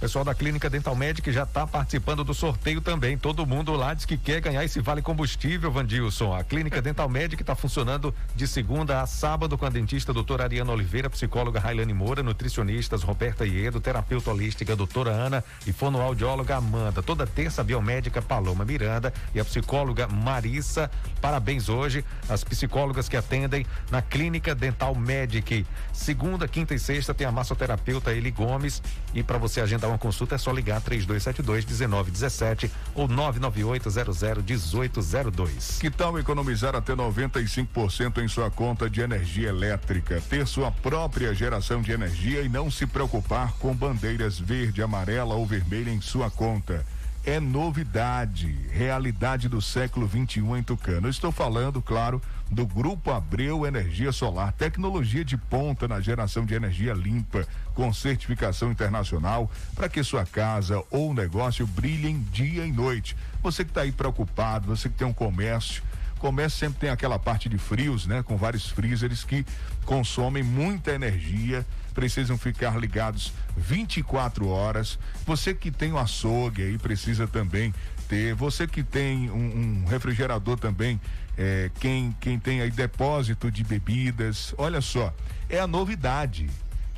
Pessoal 0.03 0.25
da 0.25 0.35
Clínica 0.35 0.69
Dental 0.69 0.93
Medic 0.93 1.31
já 1.31 1.43
está 1.43 1.65
participando 1.65 2.25
do 2.25 2.33
sorteio 2.33 2.81
também. 2.81 3.17
Todo 3.17 3.45
mundo 3.45 3.71
lá 3.71 3.93
diz 3.93 4.03
que 4.03 4.17
quer 4.17 4.41
ganhar 4.41 4.61
esse 4.61 4.81
vale 4.81 5.01
combustível, 5.01 5.71
Vandilson. 5.71 6.35
A 6.35 6.43
Clínica 6.43 6.81
Dental 6.81 7.07
Medic 7.07 7.41
está 7.41 7.55
funcionando 7.55 8.13
de 8.35 8.45
segunda 8.45 9.01
a 9.01 9.07
sábado 9.07 9.57
com 9.57 9.65
a 9.65 9.69
dentista 9.69 10.11
doutora 10.11 10.43
Ariana 10.43 10.73
Oliveira, 10.73 11.09
psicóloga 11.09 11.57
Railane 11.57 11.93
Moura, 11.93 12.21
nutricionistas 12.21 13.01
Roberta 13.01 13.45
Iedo, 13.45 13.79
terapeuta 13.79 14.29
holística 14.29 14.75
doutora 14.75 15.11
Ana 15.11 15.41
e 15.65 15.71
fonoaudióloga 15.71 16.57
Amanda. 16.57 17.01
Toda 17.01 17.25
terça 17.25 17.61
a 17.61 17.63
biomédica 17.63 18.21
Paloma 18.21 18.65
Miranda 18.65 19.13
e 19.33 19.39
a 19.39 19.45
psicóloga 19.45 20.05
Marissa. 20.05 20.91
Parabéns 21.21 21.69
hoje 21.69 22.03
às 22.27 22.43
psicólogas 22.43 23.07
que 23.07 23.15
atendem 23.15 23.65
na 23.89 24.01
Clínica 24.01 24.53
Dental 24.53 24.93
Medic. 24.93 25.65
Segunda, 25.93 26.45
quinta 26.45 26.75
e 26.75 26.79
sexta 26.79 27.13
tem 27.13 27.25
a 27.25 27.31
massoterapeuta 27.31 28.11
Eli 28.11 28.31
Gomes 28.31 28.83
e 29.13 29.23
para 29.23 29.37
você 29.37 29.61
agendar 29.61 29.92
uma 29.93 29.99
consulta 29.99 30.33
é 30.33 30.37
só 30.39 30.51
ligar 30.51 30.81
3272 30.81 31.65
1917 31.65 32.71
ou 32.95 33.07
998 33.07 33.89
00 33.91 34.43
1802. 34.43 35.77
Que 35.79 35.91
tal 35.91 36.17
economizar 36.17 36.75
até 36.75 36.95
95% 36.95 38.23
em 38.23 38.27
sua 38.27 38.49
conta 38.49 38.89
de 38.89 39.01
energia 39.01 39.49
elétrica? 39.49 40.21
Ter 40.29 40.47
sua 40.47 40.71
própria 40.71 41.33
geração 41.33 41.81
de 41.81 41.91
energia 41.91 42.41
e 42.41 42.49
não 42.49 42.71
se 42.71 42.87
preocupar 42.87 43.53
com 43.59 43.73
bandeiras 43.75 44.39
verde, 44.39 44.81
amarela 44.81 45.35
ou 45.35 45.45
vermelha 45.45 45.91
em 45.91 46.01
sua 46.01 46.31
conta 46.31 46.83
é 47.25 47.39
novidade, 47.39 48.53
realidade 48.69 49.47
do 49.47 49.61
século 49.61 50.05
21 50.05 50.57
em 50.57 50.63
Tucano. 50.63 51.07
Eu 51.07 51.11
estou 51.11 51.31
falando, 51.31 51.81
claro, 51.81 52.21
do 52.51 52.65
Grupo 52.65 53.11
Abreu 53.11 53.65
Energia 53.65 54.11
Solar, 54.11 54.51
tecnologia 54.51 55.23
de 55.23 55.37
ponta 55.37 55.87
na 55.87 56.01
geração 56.01 56.45
de 56.45 56.53
energia 56.53 56.93
limpa, 56.93 57.47
com 57.73 57.93
certificação 57.93 58.71
internacional, 58.71 59.49
para 59.73 59.87
que 59.87 60.03
sua 60.03 60.25
casa 60.25 60.83
ou 60.91 61.13
negócio 61.13 61.65
brilhem 61.65 62.19
dia 62.31 62.65
e 62.65 62.71
noite. 62.71 63.15
Você 63.41 63.63
que 63.63 63.71
está 63.71 63.81
aí 63.81 63.91
preocupado, 63.91 64.67
você 64.67 64.89
que 64.89 64.95
tem 64.95 65.07
um 65.07 65.13
comércio, 65.13 65.81
comércio 66.19 66.59
sempre 66.59 66.79
tem 66.79 66.89
aquela 66.89 67.19
parte 67.19 67.49
de 67.49 67.57
frios, 67.57 68.05
né? 68.05 68.23
Com 68.23 68.37
vários 68.37 68.69
freezers 68.69 69.23
que 69.23 69.45
consomem 69.85 70.41
muita 70.41 70.91
energia 70.91 71.65
precisam 71.93 72.37
ficar 72.37 72.77
ligados 72.77 73.31
24 73.55 74.47
horas. 74.47 74.99
Você 75.25 75.53
que 75.53 75.71
tem 75.71 75.93
o 75.93 75.97
açougue 75.97 76.63
aí 76.63 76.77
precisa 76.77 77.27
também 77.27 77.73
ter. 78.09 78.35
Você 78.35 78.67
que 78.67 78.83
tem 78.83 79.29
um, 79.29 79.83
um 79.83 79.85
refrigerador 79.85 80.57
também, 80.57 80.99
é, 81.37 81.71
quem, 81.79 82.15
quem 82.19 82.37
tem 82.37 82.61
aí 82.61 82.71
depósito 82.71 83.49
de 83.49 83.63
bebidas, 83.63 84.53
olha 84.57 84.81
só, 84.81 85.13
é 85.49 85.59
a 85.59 85.67
novidade. 85.67 86.49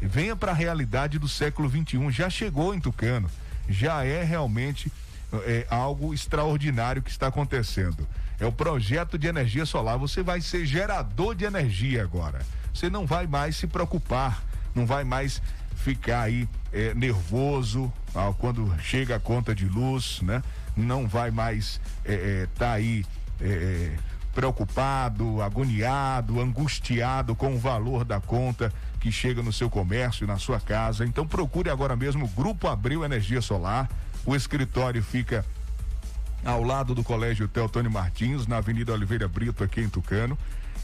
Venha 0.01 0.35
para 0.35 0.51
a 0.51 0.55
realidade 0.55 1.17
do 1.17 1.27
século 1.27 1.69
21. 1.69 2.11
Já 2.11 2.29
chegou 2.29 2.73
em 2.73 2.79
Tucano. 2.79 3.29
Já 3.67 4.03
é 4.03 4.23
realmente 4.23 4.91
é, 5.45 5.65
algo 5.69 6.13
extraordinário 6.13 7.01
que 7.01 7.09
está 7.09 7.27
acontecendo. 7.27 8.07
É 8.39 8.45
o 8.45 8.51
projeto 8.51 9.17
de 9.17 9.27
energia 9.27 9.65
solar. 9.65 9.97
Você 9.97 10.21
vai 10.21 10.41
ser 10.41 10.65
gerador 10.65 11.35
de 11.35 11.45
energia 11.45 12.03
agora. 12.03 12.41
Você 12.73 12.89
não 12.89 13.05
vai 13.05 13.25
mais 13.25 13.55
se 13.55 13.67
preocupar 13.67 14.43
não 14.75 14.85
vai 14.85 15.03
mais 15.03 15.41
ficar 15.75 16.23
aí 16.23 16.47
é, 16.73 16.93
nervoso 16.93 17.91
ah, 18.13 18.33
quando 18.37 18.73
chega 18.79 19.15
a 19.15 19.19
conta 19.19 19.55
de 19.55 19.65
luz, 19.65 20.19
né? 20.21 20.43
Não 20.75 21.07
vai 21.07 21.31
mais 21.31 21.79
estar 22.03 22.11
é, 22.11 22.43
é, 22.43 22.47
tá 22.57 22.73
aí 22.73 23.05
é, 23.39 23.47
é, 23.47 23.95
preocupado, 24.33 25.41
agoniado, 25.41 26.41
angustiado 26.41 27.35
com 27.35 27.55
o 27.55 27.57
valor 27.57 28.03
da 28.03 28.19
conta 28.19 28.71
que 28.99 29.11
chega 29.11 29.41
no 29.41 29.53
seu 29.53 29.69
comércio, 29.69 30.27
na 30.27 30.37
sua 30.37 30.59
casa. 30.59 31.05
Então 31.05 31.25
procure 31.25 31.69
agora 31.69 31.95
mesmo 31.95 32.25
o 32.25 32.27
Grupo 32.27 32.67
Abril 32.67 33.05
Energia 33.05 33.41
Solar. 33.41 33.89
O 34.25 34.35
escritório 34.35 35.01
fica 35.01 35.45
ao 36.43 36.63
lado 36.63 36.93
do 36.93 37.03
Colégio 37.03 37.47
Teotônio 37.47 37.89
Martins, 37.89 38.47
na 38.47 38.57
Avenida 38.57 38.93
Oliveira 38.93 39.27
Brito, 39.27 39.63
aqui 39.63 39.81
em 39.81 39.89
Tucano. 39.89 40.37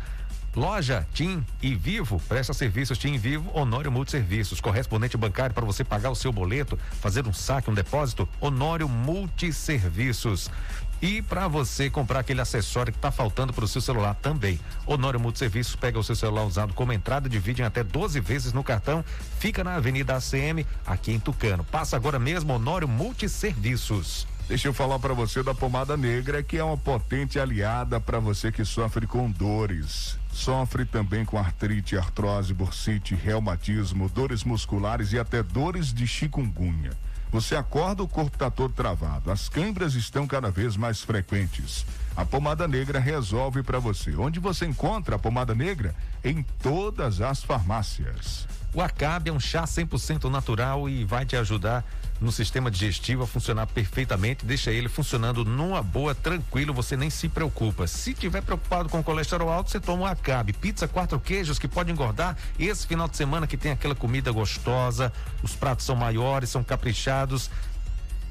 Loja 0.55 1.05
TIM 1.13 1.45
e 1.61 1.75
Vivo, 1.75 2.17
presta 2.29 2.53
serviços 2.53 2.97
TIM 2.97 3.17
Vivo, 3.17 3.51
Honório 3.53 3.91
Multiserviços, 3.91 4.61
correspondente 4.61 5.17
bancário 5.17 5.53
para 5.53 5.65
você 5.65 5.83
pagar 5.83 6.11
o 6.11 6.15
seu 6.15 6.31
boleto, 6.31 6.79
fazer 7.01 7.27
um 7.27 7.33
saque, 7.33 7.69
um 7.69 7.73
depósito, 7.73 8.27
Honório 8.39 8.87
Multiserviços. 8.87 10.49
E 11.01 11.21
para 11.21 11.49
você 11.49 11.89
comprar 11.89 12.21
aquele 12.21 12.39
acessório 12.39 12.93
que 12.93 12.97
está 12.97 13.11
faltando 13.11 13.51
para 13.51 13.65
o 13.65 13.67
seu 13.67 13.81
celular 13.81 14.15
também. 14.15 14.57
Honório 14.85 15.19
Multiserviços 15.19 15.75
pega 15.75 15.99
o 15.99 16.03
seu 16.03 16.15
celular 16.15 16.45
usado 16.45 16.73
como 16.73 16.93
entrada, 16.93 17.27
divide 17.27 17.61
em 17.61 17.65
até 17.65 17.83
12 17.83 18.21
vezes 18.21 18.53
no 18.53 18.63
cartão, 18.63 19.03
fica 19.37 19.61
na 19.61 19.75
Avenida 19.75 20.15
ACM, 20.15 20.65
aqui 20.85 21.11
em 21.11 21.19
Tucano. 21.19 21.65
Passa 21.65 21.97
agora 21.97 22.17
mesmo 22.17 22.53
Honório 22.53 22.87
Multiserviços. 22.87 24.25
Deixa 24.47 24.69
eu 24.69 24.73
falar 24.73 24.99
para 24.99 25.13
você 25.13 25.43
da 25.43 25.53
pomada 25.53 25.97
negra, 25.97 26.41
que 26.41 26.57
é 26.57 26.63
uma 26.63 26.77
potente 26.77 27.37
aliada 27.37 27.99
para 27.99 28.19
você 28.19 28.53
que 28.53 28.63
sofre 28.63 29.05
com 29.05 29.29
dores. 29.29 30.17
Sofre 30.35 30.83
também 30.83 31.23
com 31.23 31.37
artrite, 31.37 31.97
artrose, 31.97 32.53
bursite, 32.53 33.15
reumatismo, 33.15 34.09
dores 34.09 34.43
musculares 34.43 35.13
e 35.13 35.17
até 35.17 35.41
dores 35.41 35.93
de 35.93 36.05
chikungunya. 36.05 36.91
Você 37.31 37.55
acorda, 37.55 38.03
o 38.03 38.07
corpo 38.07 38.35
está 38.35 38.51
todo 38.51 38.73
travado. 38.73 39.31
As 39.31 39.47
câimbras 39.47 39.93
estão 39.93 40.27
cada 40.27 40.51
vez 40.51 40.75
mais 40.75 41.01
frequentes. 41.01 41.85
A 42.17 42.25
pomada 42.25 42.67
negra 42.67 42.99
resolve 42.99 43.63
para 43.63 43.79
você. 43.79 44.13
Onde 44.17 44.41
você 44.41 44.65
encontra 44.65 45.15
a 45.15 45.19
pomada 45.19 45.55
negra? 45.55 45.95
Em 46.21 46.43
todas 46.61 47.21
as 47.21 47.41
farmácias. 47.41 48.45
O 48.73 48.81
Acabe 48.81 49.29
é 49.29 49.33
um 49.33 49.39
chá 49.39 49.63
100% 49.63 50.29
natural 50.29 50.89
e 50.89 51.05
vai 51.05 51.25
te 51.25 51.37
ajudar 51.37 51.81
no 52.19 52.31
sistema 52.31 52.71
digestivo 52.71 53.23
a 53.23 53.27
funcionar 53.27 53.67
perfeitamente, 53.67 54.45
deixa 54.45 54.71
ele 54.71 54.87
funcionando 54.87 55.43
numa 55.43 55.81
boa, 55.81 56.15
tranquilo, 56.15 56.73
você 56.73 56.95
nem 56.95 57.09
se 57.09 57.27
preocupa. 57.27 57.87
Se 57.87 58.13
tiver 58.13 58.41
preocupado 58.41 58.89
com 58.89 59.03
colesterol 59.03 59.49
alto, 59.49 59.69
você 59.69 59.79
toma 59.79 60.03
o 60.03 60.05
Acabe. 60.05 60.53
Pizza 60.53 60.87
quatro 60.87 61.19
queijos 61.19 61.59
que 61.59 61.67
pode 61.67 61.91
engordar. 61.91 62.37
Esse 62.57 62.87
final 62.87 63.07
de 63.07 63.17
semana 63.17 63.47
que 63.47 63.57
tem 63.57 63.71
aquela 63.71 63.95
comida 63.95 64.31
gostosa, 64.31 65.11
os 65.43 65.55
pratos 65.55 65.85
são 65.85 65.95
maiores, 65.95 66.49
são 66.49 66.63
caprichados. 66.63 67.49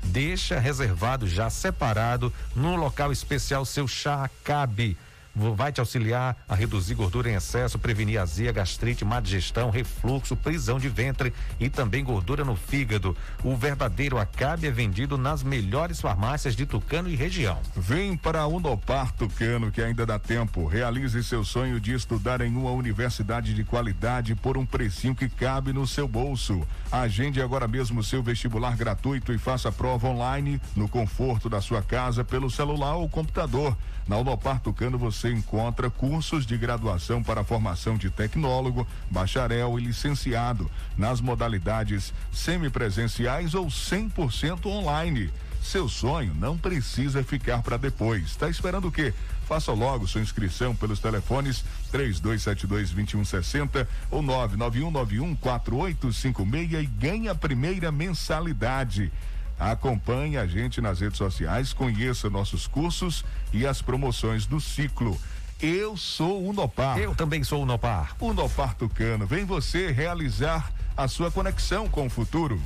Deixa 0.02 0.58
reservado 0.58 1.26
já 1.26 1.48
separado 1.48 2.32
no 2.54 2.76
local 2.76 3.12
especial 3.12 3.64
seu 3.64 3.88
chá 3.88 4.24
Acabe 4.24 4.96
vai 5.34 5.72
te 5.72 5.80
auxiliar 5.80 6.36
a 6.48 6.54
reduzir 6.54 6.94
gordura 6.94 7.30
em 7.30 7.34
excesso, 7.34 7.78
prevenir 7.78 8.20
azia, 8.20 8.52
gastrite, 8.52 9.04
má 9.04 9.20
digestão, 9.20 9.70
refluxo, 9.70 10.36
prisão 10.36 10.78
de 10.78 10.88
ventre 10.88 11.32
e 11.58 11.68
também 11.68 12.04
gordura 12.04 12.44
no 12.44 12.54
fígado. 12.56 13.16
O 13.42 13.56
verdadeiro 13.56 14.18
Acabe 14.18 14.66
é 14.66 14.70
vendido 14.70 15.18
nas 15.18 15.42
melhores 15.42 16.00
farmácias 16.00 16.54
de 16.54 16.66
Tucano 16.66 17.08
e 17.08 17.16
região. 17.16 17.58
Vem 17.76 18.16
para 18.16 18.40
a 18.40 18.46
Unopar 18.46 19.12
Tucano 19.12 19.70
que 19.70 19.82
ainda 19.82 20.06
dá 20.06 20.18
tempo. 20.18 20.66
Realize 20.66 21.22
seu 21.24 21.44
sonho 21.44 21.80
de 21.80 21.92
estudar 21.92 22.40
em 22.40 22.54
uma 22.56 22.70
universidade 22.70 23.54
de 23.54 23.64
qualidade 23.64 24.34
por 24.34 24.56
um 24.56 24.64
precinho 24.64 25.14
que 25.14 25.28
cabe 25.28 25.72
no 25.72 25.86
seu 25.86 26.06
bolso. 26.06 26.66
Agende 26.90 27.42
agora 27.42 27.66
mesmo 27.66 28.02
seu 28.02 28.22
vestibular 28.22 28.76
gratuito 28.76 29.32
e 29.32 29.38
faça 29.38 29.72
prova 29.72 30.08
online 30.08 30.60
no 30.76 30.88
conforto 30.88 31.48
da 31.48 31.60
sua 31.60 31.82
casa 31.82 32.24
pelo 32.24 32.50
celular 32.50 32.94
ou 32.96 33.08
computador. 33.08 33.76
Na 34.06 34.18
Unopar 34.18 34.60
Tucano 34.60 34.98
você 34.98 35.32
encontra 35.32 35.88
cursos 35.88 36.44
de 36.44 36.58
graduação 36.58 37.22
para 37.22 37.42
formação 37.42 37.96
de 37.96 38.10
tecnólogo, 38.10 38.86
bacharel 39.10 39.78
e 39.78 39.84
licenciado 39.84 40.70
nas 40.96 41.22
modalidades 41.22 42.12
semipresenciais 42.30 43.54
ou 43.54 43.66
100% 43.66 44.66
online. 44.66 45.32
Seu 45.62 45.88
sonho 45.88 46.34
não 46.34 46.58
precisa 46.58 47.24
ficar 47.24 47.62
para 47.62 47.78
depois. 47.78 48.24
Está 48.24 48.50
esperando 48.50 48.88
o 48.88 48.92
quê? 48.92 49.14
Faça 49.48 49.72
logo 49.72 50.06
sua 50.06 50.20
inscrição 50.20 50.76
pelos 50.76 51.00
telefones 51.00 51.64
3272-2160 51.90 53.86
ou 54.10 54.22
991914856 54.22 56.82
e 56.82 56.86
ganhe 56.86 57.30
a 57.30 57.34
primeira 57.34 57.90
mensalidade. 57.90 59.10
Acompanhe 59.58 60.36
a 60.36 60.46
gente 60.46 60.80
nas 60.80 61.00
redes 61.00 61.18
sociais, 61.18 61.72
conheça 61.72 62.28
nossos 62.28 62.66
cursos 62.66 63.24
e 63.52 63.66
as 63.66 63.80
promoções 63.80 64.46
do 64.46 64.60
ciclo. 64.60 65.18
Eu 65.60 65.96
sou 65.96 66.46
o 66.46 66.52
Nopar. 66.52 66.98
Eu 66.98 67.14
também 67.14 67.44
sou 67.44 67.62
o 67.62 67.66
Nopar. 67.66 68.16
O 68.20 68.32
Nopar 68.32 68.74
Tucano. 68.74 69.26
Vem 69.26 69.44
você 69.44 69.90
realizar 69.92 70.72
a 70.96 71.06
sua 71.06 71.30
conexão 71.30 71.88
com 71.88 72.06
o 72.06 72.10
futuro. 72.10 72.60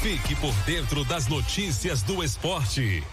Fique 0.00 0.34
por 0.36 0.54
dentro 0.64 1.04
das 1.04 1.26
notícias 1.28 2.02
do 2.02 2.24
esporte. 2.24 3.04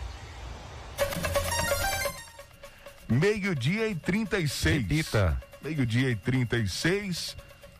Meio-dia 3.07 3.87
e 3.89 3.95
36. 3.95 4.81
Repita. 4.81 5.37
Meio-dia 5.61 6.09
e 6.09 6.15
36. 6.15 7.35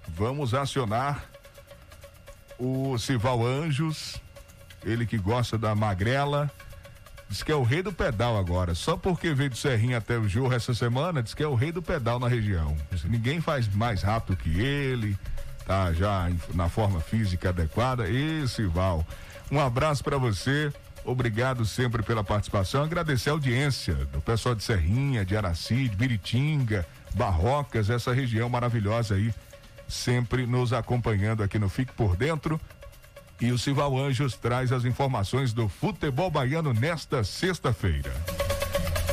Vamos 0.08 0.54
acionar 0.54 1.24
o 2.60 2.98
Sival 2.98 3.46
Anjos 3.46 4.22
ele 4.84 5.06
que 5.06 5.18
gosta 5.18 5.58
da 5.58 5.74
magrela. 5.76 6.50
Diz 7.30 7.44
que 7.44 7.52
é 7.52 7.56
o 7.56 7.62
rei 7.62 7.84
do 7.84 7.94
pedal 7.94 8.38
agora. 8.38 8.74
Só 8.74 8.98
porque 8.98 9.34
veio 9.34 9.52
do 9.52 9.56
Serrinha 9.56 10.00
até 10.00 10.18
o 10.18 10.28
Jorro 10.28 10.54
essa 10.54 10.74
semana, 10.74 11.22
diz 11.22 11.34
que 11.34 11.44
é 11.44 11.48
o 11.48 11.54
rei 11.54 11.72
do 11.72 11.82
pedal 11.82 12.20
na 12.20 12.28
região. 12.28 12.76
Ninguém 13.06 13.40
faz 13.40 13.68
mais 13.68 14.02
rápido 14.02 14.36
que 14.36 14.60
ele, 14.60 15.16
tá 15.66 15.94
já 15.94 16.28
na 16.56 16.68
forma 16.68 17.00
física 17.00 17.50
adequada. 17.50 18.10
Esse 18.10 18.66
Val. 18.66 19.06
Um 19.52 19.60
abraço 19.60 20.04
para 20.04 20.18
você. 20.18 20.74
Obrigado 21.06 21.66
sempre 21.66 22.04
pela 22.04 22.24
participação. 22.24 22.84
Agradecer 22.84 23.30
a 23.30 23.34
audiência 23.34 23.94
do 23.94 24.20
pessoal 24.22 24.56
de 24.56 24.64
Serrinha, 24.64 25.24
de 25.24 25.38
Araci, 25.38 25.88
de 25.88 25.96
Biritinga, 25.96 26.86
Barrocas, 27.14 27.90
essa 27.90 28.14
região 28.14 28.50
maravilhosa 28.50 29.16
aí, 29.16 29.34
sempre 29.88 30.46
nos 30.46 30.74
acompanhando 30.74 31.42
aqui 31.42 31.58
no 31.58 31.70
Fique 31.70 31.94
por 31.94 32.16
Dentro. 32.16 32.60
E 33.42 33.54
o 33.54 33.58
Sival 33.58 33.98
Anjos 33.98 34.36
traz 34.36 34.70
as 34.70 34.84
informações 34.84 35.54
do 35.54 35.70
futebol 35.70 36.30
baiano 36.30 36.74
nesta 36.74 37.24
sexta-feira. 37.24 38.12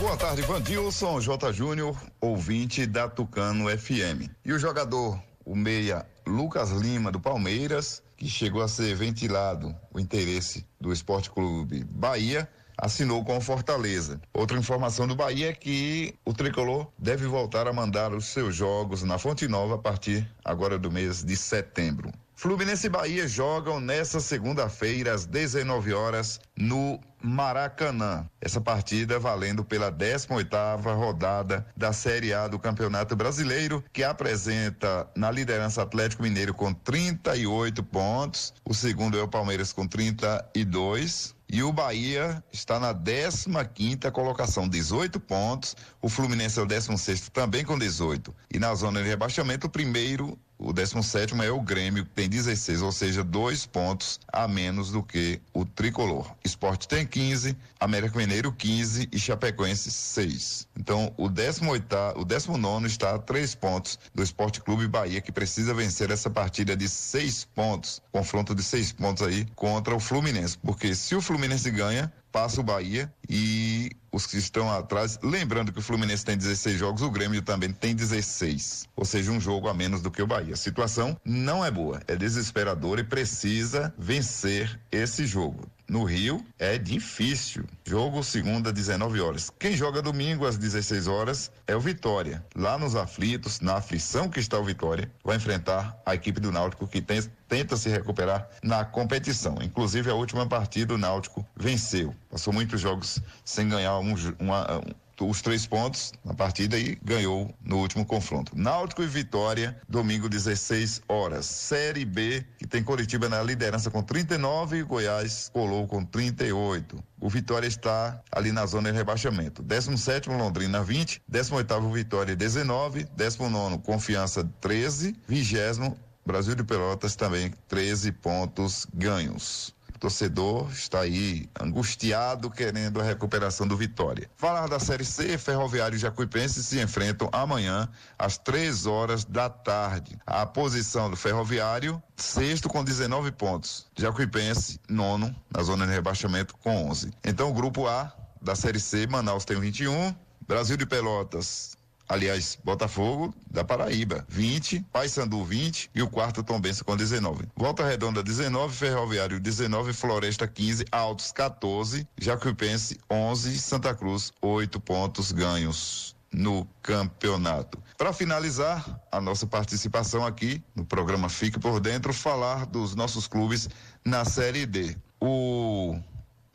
Boa 0.01 0.17
tarde, 0.17 0.43
Vandilson 0.43 1.21
J. 1.21 1.53
Júnior, 1.53 1.97
ouvinte 2.21 2.87
da 2.87 3.09
Tucano 3.09 3.67
FM. 3.69 4.29
E 4.45 4.53
o 4.53 4.59
jogador, 4.59 5.23
o 5.45 5.55
meia 5.55 6.05
Lucas 6.27 6.71
Lima, 6.73 7.13
do 7.13 7.21
Palmeiras, 7.21 8.03
que 8.17 8.29
chegou 8.29 8.63
a 8.63 8.69
ser 8.69 8.97
ventilado 8.97 9.73
o 9.95 10.01
interesse 10.01 10.67
do 10.81 10.93
Esporte 10.93 11.31
Clube 11.31 11.85
Bahia, 11.85 12.49
assinou 12.77 13.25
com 13.25 13.41
Fortaleza. 13.41 14.21
Outra 14.35 14.59
informação 14.59 15.07
do 15.07 15.15
Bahia 15.15 15.51
é 15.51 15.53
que 15.53 16.17
o 16.25 16.35
tricolor 16.35 16.89
deve 16.99 17.29
voltar 17.29 17.69
a 17.69 17.73
mandar 17.73 18.13
os 18.13 18.27
seus 18.27 18.57
jogos 18.57 19.05
na 19.05 19.19
Fonte 19.19 19.47
Nova 19.47 19.77
a 19.77 19.79
partir 19.79 20.29
agora 20.45 20.77
do 20.77 20.91
mês 20.91 21.23
de 21.23 21.37
setembro. 21.37 22.13
Fluminense 22.39 22.87
e 22.87 22.91
Bahia 22.91 23.27
jogam 23.27 23.81
nessa 23.81 24.21
segunda-feira 24.21 25.15
às 25.15 25.25
19 25.25 25.95
horas 25.95 26.39
no 26.55 27.01
Maracanã. 27.23 28.29
Essa 28.43 28.61
partida 28.61 29.19
valendo 29.19 29.65
pela 29.65 29.91
18ª 29.91 30.95
rodada 30.95 31.67
da 31.75 31.95
Série 31.95 32.35
A 32.35 32.47
do 32.47 32.59
Campeonato 32.59 33.17
Brasileiro, 33.17 33.83
que 33.91 34.05
apresenta 34.05 35.09
na 35.17 35.31
liderança 35.31 35.81
Atlético 35.81 36.25
Mineiro 36.25 36.53
com 36.53 36.75
38 36.75 37.83
pontos, 37.83 38.53
o 38.67 38.75
segundo 38.75 39.19
é 39.19 39.23
o 39.23 39.29
Palmeiras 39.29 39.73
com 39.73 39.87
32, 39.87 41.35
e 41.49 41.63
o 41.63 41.73
Bahia 41.73 42.45
está 42.53 42.79
na 42.79 42.93
15 42.93 43.49
quinta 43.73 44.11
colocação, 44.11 44.69
18 44.69 45.19
pontos. 45.21 45.75
O 46.03 46.09
Fluminense 46.09 46.59
é 46.59 46.63
o 46.63 46.67
16 46.67 47.31
também 47.31 47.65
com 47.65 47.79
18. 47.79 48.35
E 48.53 48.59
na 48.59 48.75
zona 48.75 49.01
de 49.01 49.09
rebaixamento, 49.09 49.69
o 49.69 49.71
primeiro 49.71 50.39
o 50.59 50.73
17 50.73 51.35
é 51.43 51.51
o 51.51 51.61
Grêmio, 51.61 52.05
que 52.05 52.11
tem 52.11 52.29
16, 52.29 52.83
ou 52.83 52.93
seja, 52.93 53.23
dois 53.23 53.67
pontos 53.67 54.19
a 54.33 54.49
menos 54.49 54.91
do 54.91 55.03
que 55.03 55.41
o 55.53 55.65
tricolor. 55.65 56.35
Esporte 56.45 56.89
tem 56.89 57.07
15, 57.07 57.57
América 57.79 58.19
Mineiro 58.19 58.51
15 58.51 59.09
e 59.13 59.19
Chapecoense 59.19 59.91
6. 59.91 60.67
Então, 60.79 61.13
o 61.17 61.29
18, 61.29 61.85
o 62.17 62.25
19 62.25 62.87
está 62.87 63.15
a 63.15 63.19
três 63.19 63.55
pontos 63.55 63.99
do 64.15 64.23
Esporte 64.23 64.61
Clube 64.61 64.89
Bahia, 64.89 65.21
que 65.21 65.31
precisa 65.31 65.75
vencer 65.75 66.11
essa 66.11 66.31
partida 66.31 66.77
de 66.77 66.89
seis 66.89 67.45
pontos, 67.45 68.01
confronto 68.11 68.55
de 68.55 68.63
seis 68.63 68.93
pontos 68.93 69.27
aí 69.27 69.47
contra 69.55 69.95
o 69.95 70.01
Fluminense. 70.01 70.57
Porque 70.59 70.95
se 70.95 71.15
o 71.15 71.21
Fluminense 71.21 71.71
ganha, 71.71 72.13
passa 72.33 72.61
o 72.61 72.65
Bahia 72.65 73.13
e 73.29 73.91
os 74.17 74.27
que 74.27 74.39
estão 74.39 74.73
atrás, 74.73 75.19
lembrando 75.23 75.71
que 75.71 75.79
o 75.79 75.83
Fluminense 75.83 76.25
tem 76.25 76.39
16 76.39 76.79
jogos, 76.79 77.03
o 77.03 77.11
Grêmio 77.11 77.43
também 77.43 77.71
tem 77.71 77.95
16, 77.95 78.89
ou 78.97 79.05
seja, 79.05 79.31
um 79.31 79.39
jogo 79.39 79.69
a 79.69 79.75
menos 79.75 80.01
do 80.01 80.11
que 80.11 80.23
o 80.23 80.27
Bahia. 80.27 80.55
A 80.55 80.57
situação 80.57 81.21
não 81.23 81.63
é 81.63 81.71
boa, 81.71 82.01
é 82.09 82.17
desesperadora 82.17 83.03
e 83.03 83.05
precisa 83.05 83.93
vencer 83.99 84.81
esse 84.91 85.27
jogo 85.27 85.69
no 85.89 86.05
Rio 86.05 86.45
é 86.59 86.77
difícil. 86.79 87.65
Jogo 87.85 88.23
segunda, 88.23 88.73
19 88.73 89.21
horas. 89.21 89.51
Quem 89.59 89.77
joga 89.77 90.03
domingo 90.03 90.47
às 90.47 90.59
16 90.59 91.07
horas 91.07 91.51
é 91.67 91.77
o 91.77 91.81
Vitória. 91.81 92.45
Lá 92.55 92.77
nos 92.77 92.97
aflitos, 92.97 93.61
na 93.61 93.77
aflição 93.77 94.29
que 94.29 94.41
está 94.41 94.59
o 94.59 94.65
Vitória, 94.65 95.11
vai 95.25 95.37
enfrentar 95.37 95.97
a 96.05 96.15
equipe 96.15 96.41
do 96.41 96.51
Náutico 96.51 96.89
que 96.89 97.01
tem, 97.01 97.23
tenta 97.49 97.77
se 97.77 97.89
recuperar 97.89 98.49
na 98.63 98.85
competição. 98.85 99.57
Inclusive 99.63 100.11
a 100.11 100.15
última 100.15 100.47
partida 100.47 100.95
o 100.95 100.99
Náutico 100.99 101.47
venceu. 101.57 102.15
Passou 102.37 102.53
muitos 102.53 102.83
jogos 102.83 103.19
sem 103.47 103.67
ganhar 103.67 103.99
um, 103.99 104.15
uma, 104.39 104.83
os 105.23 105.41
três 105.41 105.67
pontos 105.67 106.13
na 106.23 106.35
partida 106.35 106.79
e 106.79 106.95
ganhou 107.03 107.51
no 107.65 107.79
último 107.79 108.05
confronto. 108.05 108.53
Náutico 108.55 109.03
e 109.03 109.07
Vitória, 109.07 109.75
domingo 109.89 110.29
16 110.29 111.01
horas. 111.09 111.47
Série 111.47 112.05
B, 112.05 112.45
que 112.59 112.67
tem 112.67 112.85
Curitiba 112.85 113.27
na 113.27 113.43
liderança 113.43 113.91
com 113.91 114.03
39 114.03 114.77
e 114.77 114.83
Goiás 114.83 115.49
colou 115.51 115.87
com 115.87 116.05
38. 116.05 117.03
O 117.19 117.31
Vitória 117.31 117.67
está 117.67 118.21
ali 118.31 118.53
na 118.53 118.67
zona 118.67 118.93
de 118.93 118.99
rebaixamento. 118.99 119.63
17 119.63 120.29
Londrina 120.29 120.83
20, 120.83 121.23
18 121.27 121.91
Vitória 121.91 122.37
19, 122.37 123.05
19 123.17 123.79
Confiança 123.79 124.45
13, 124.61 125.17
20 125.27 125.97
Brasil 126.27 126.57
de 126.57 126.65
Pelotas 126.65 127.17
também 127.17 127.51
13 127.69 128.13
pontos 128.13 128.87
ganhos. 128.93 129.76
Torcedor 129.99 130.71
está 130.71 131.01
aí 131.01 131.49
angustiado 131.61 132.51
querendo 132.51 133.01
a 133.01 133.05
recuperação 133.05 133.67
do 133.67 133.77
Vitória. 133.77 134.31
Falar 134.37 134.69
da 134.69 134.79
Série 134.79 135.05
C, 135.05 135.39
Ferroviário 135.39 135.97
e 135.97 135.99
Jacuipense 135.99 136.63
se 136.63 136.81
enfrentam 136.81 137.29
amanhã 137.33 137.89
às 138.19 138.39
três 138.39 138.87
horas 138.87 139.25
da 139.25 139.49
tarde. 139.49 140.19
A 140.27 140.45
posição 140.47 141.11
do 141.11 141.17
Ferroviário, 141.17 142.03
sexto 142.17 142.69
com 142.69 142.85
19 142.85 143.33
pontos. 143.33 143.87
Jacuipense, 143.97 144.81
nono, 144.89 145.35
na 145.51 145.63
zona 145.63 145.87
de 145.87 145.93
rebaixamento 145.93 146.57
com 146.59 146.89
11. 146.91 147.11
Então 147.25 147.51
o 147.51 147.55
grupo 147.55 147.87
A 147.87 148.13
da 148.41 148.55
Série 148.55 148.81
C, 148.81 149.07
Manaus 149.07 149.45
tem 149.45 149.59
21, 149.59 150.15
Brasil 150.47 150.77
de 150.77 150.87
Pelotas 150.87 151.77
Aliás, 152.09 152.59
Botafogo 152.63 153.35
da 153.51 153.65
Paraíba, 153.65 154.25
20, 154.29 154.81
Paysandu 154.93 155.45
20 155.45 155.91
e 155.95 156.03
o 156.03 156.09
quarto 156.09 156.43
Tombense 156.43 156.85
com 156.85 156.97
19. 156.97 157.49
Volta 157.57 157.85
Redonda 157.85 158.23
19, 158.23 158.75
Ferroviário 158.75 159.41
19, 159.41 159.93
Floresta 159.93 160.47
15, 160.47 160.85
Altos 160.93 161.33
14, 161.33 162.07
Jacuipense 162.17 163.01
11, 163.11 163.59
Santa 163.59 163.95
Cruz 163.95 164.33
8 164.41 164.79
pontos 164.81 165.33
ganhos 165.33 166.15
no 166.33 166.67
campeonato. 166.83 167.83
Para 167.97 168.13
finalizar 168.13 169.01
a 169.11 169.21
nossa 169.21 169.47
participação 169.47 170.25
aqui 170.25 170.63
no 170.75 170.85
programa 170.85 171.29
Fique 171.29 171.59
por 171.59 171.81
Dentro, 171.81 172.13
falar 172.13 172.67
dos 172.67 172.95
nossos 172.95 173.27
clubes 173.27 173.69
na 174.05 174.25
Série 174.25 174.67
D. 174.67 174.97
O 175.21 175.99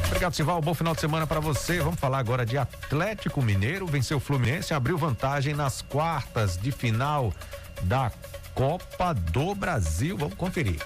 Obrigado, 0.07 0.33
Sival. 0.33 0.61
Bom 0.61 0.73
final 0.73 0.95
de 0.95 1.01
semana 1.01 1.27
para 1.27 1.39
você. 1.39 1.79
Vamos 1.79 1.99
falar 1.99 2.19
agora 2.19 2.45
de 2.45 2.57
Atlético 2.57 3.41
Mineiro. 3.41 3.85
Venceu 3.85 4.17
o 4.17 4.21
Fluminense, 4.21 4.73
abriu 4.73 4.97
vantagem 4.97 5.53
nas 5.53 5.81
quartas 5.81 6.57
de 6.57 6.71
final 6.71 7.33
da 7.83 8.11
Copa 8.55 9.13
do 9.13 9.53
Brasil. 9.53 10.17
Vamos 10.17 10.35
conferir. 10.35 10.81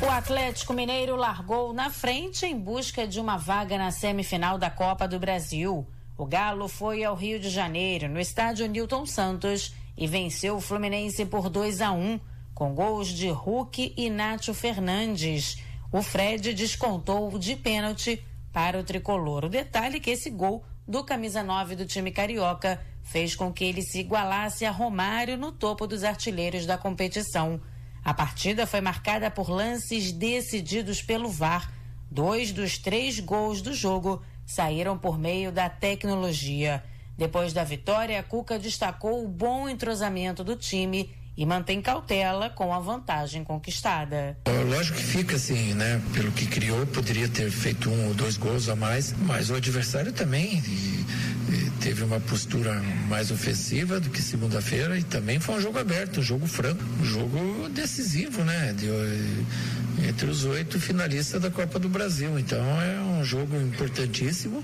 O 0.00 0.10
Atlético 0.10 0.74
Mineiro 0.74 1.16
largou 1.16 1.72
na 1.72 1.88
frente 1.88 2.44
em 2.44 2.58
busca 2.58 3.06
de 3.06 3.20
uma 3.20 3.36
vaga 3.36 3.78
na 3.78 3.90
semifinal 3.90 4.58
da 4.58 4.68
Copa 4.68 5.08
do 5.08 5.18
Brasil. 5.18 5.86
O 6.18 6.26
Galo 6.26 6.68
foi 6.68 7.04
ao 7.04 7.14
Rio 7.14 7.40
de 7.40 7.48
Janeiro, 7.48 8.08
no 8.08 8.20
estádio 8.20 8.66
Newton 8.68 9.06
Santos, 9.06 9.74
e 9.96 10.06
venceu 10.06 10.56
o 10.56 10.60
Fluminense 10.60 11.24
por 11.24 11.48
2 11.48 11.80
a 11.80 11.92
1 11.92 11.98
um, 11.98 12.20
com 12.54 12.74
gols 12.74 13.08
de 13.08 13.28
Hulk 13.30 13.94
e 13.96 14.10
Nátio 14.10 14.52
Fernandes. 14.52 15.62
O 15.92 16.00
Fred 16.00 16.54
descontou 16.54 17.38
de 17.38 17.54
pênalti 17.54 18.24
para 18.50 18.80
o 18.80 18.82
tricolor. 18.82 19.44
O 19.44 19.48
detalhe 19.50 19.98
é 19.98 20.00
que 20.00 20.08
esse 20.08 20.30
gol 20.30 20.64
do 20.88 21.04
camisa 21.04 21.42
9 21.42 21.76
do 21.76 21.84
time 21.84 22.10
carioca 22.10 22.80
fez 23.02 23.36
com 23.36 23.52
que 23.52 23.62
ele 23.62 23.82
se 23.82 24.00
igualasse 24.00 24.64
a 24.64 24.70
Romário 24.70 25.36
no 25.36 25.52
topo 25.52 25.86
dos 25.86 26.02
artilheiros 26.02 26.64
da 26.64 26.78
competição. 26.78 27.60
A 28.02 28.14
partida 28.14 28.66
foi 28.66 28.80
marcada 28.80 29.30
por 29.30 29.50
lances 29.50 30.12
decididos 30.12 31.02
pelo 31.02 31.28
VAR. 31.28 31.70
Dois 32.10 32.52
dos 32.52 32.78
três 32.78 33.20
gols 33.20 33.60
do 33.60 33.74
jogo 33.74 34.22
saíram 34.46 34.96
por 34.96 35.18
meio 35.18 35.52
da 35.52 35.68
tecnologia. 35.68 36.82
Depois 37.18 37.52
da 37.52 37.64
vitória, 37.64 38.22
Cuca 38.22 38.58
destacou 38.58 39.22
o 39.22 39.28
bom 39.28 39.68
entrosamento 39.68 40.42
do 40.42 40.56
time 40.56 41.14
e 41.36 41.46
mantém 41.46 41.80
cautela 41.80 42.50
com 42.50 42.72
a 42.72 42.78
vantagem 42.78 43.42
conquistada. 43.44 44.36
Lógico 44.68 44.98
que 44.98 45.04
fica 45.04 45.36
assim, 45.36 45.74
né? 45.74 46.00
Pelo 46.12 46.30
que 46.32 46.46
criou, 46.46 46.86
poderia 46.86 47.28
ter 47.28 47.50
feito 47.50 47.90
um 47.90 48.08
ou 48.08 48.14
dois 48.14 48.36
gols 48.36 48.68
a 48.68 48.76
mais, 48.76 49.14
mas 49.26 49.50
o 49.50 49.54
adversário 49.54 50.12
também 50.12 50.62
teve 51.80 52.04
uma 52.04 52.20
postura 52.20 52.80
mais 53.08 53.30
ofensiva 53.32 53.98
do 53.98 54.08
que 54.08 54.22
segunda-feira 54.22 54.96
e 54.96 55.02
também 55.02 55.40
foi 55.40 55.56
um 55.56 55.60
jogo 55.60 55.78
aberto, 55.78 56.20
um 56.20 56.22
jogo 56.22 56.46
franco, 56.46 56.82
um 57.00 57.04
jogo 57.04 57.68
decisivo, 57.70 58.44
né? 58.44 58.72
De, 58.72 58.86
entre 60.06 60.30
os 60.30 60.44
oito 60.44 60.80
finalistas 60.80 61.40
da 61.40 61.50
Copa 61.50 61.78
do 61.78 61.88
Brasil. 61.88 62.38
Então 62.38 62.60
é 62.80 63.00
um 63.00 63.24
jogo 63.24 63.56
importantíssimo 63.56 64.62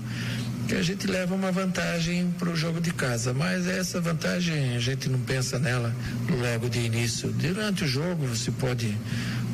que 0.69 0.75
a 0.75 0.83
gente 0.83 1.07
leva 1.07 1.33
uma 1.33 1.51
vantagem 1.51 2.29
para 2.37 2.47
o 2.47 2.55
jogo 2.55 2.79
de 2.79 2.93
casa. 2.93 3.33
Mas 3.33 3.67
essa 3.67 3.99
vantagem 3.99 4.75
a 4.75 4.79
gente 4.79 5.09
não 5.09 5.19
pensa 5.19 5.57
nela 5.57 5.91
logo 6.29 6.69
de 6.69 6.79
início. 6.79 7.31
Durante 7.31 7.85
o 7.85 7.87
jogo 7.87 8.27
você 8.27 8.51
pode 8.51 8.95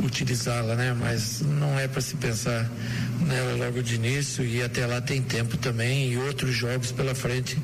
utilizá-la, 0.04 0.76
né? 0.76 0.94
Mas 0.94 1.40
não 1.40 1.80
é 1.80 1.88
para 1.88 2.02
se 2.02 2.18
pensar 2.18 2.70
nela 3.22 3.66
logo 3.66 3.82
de 3.82 3.96
início 3.96 4.44
e 4.44 4.62
até 4.62 4.86
lá 4.86 5.00
tem 5.00 5.22
tempo 5.22 5.56
também 5.56 6.12
e 6.12 6.18
outros 6.18 6.54
jogos 6.54 6.92
pela 6.92 7.16
frente 7.16 7.58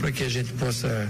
para 0.00 0.10
que 0.10 0.24
a 0.24 0.30
gente 0.30 0.54
possa 0.54 1.06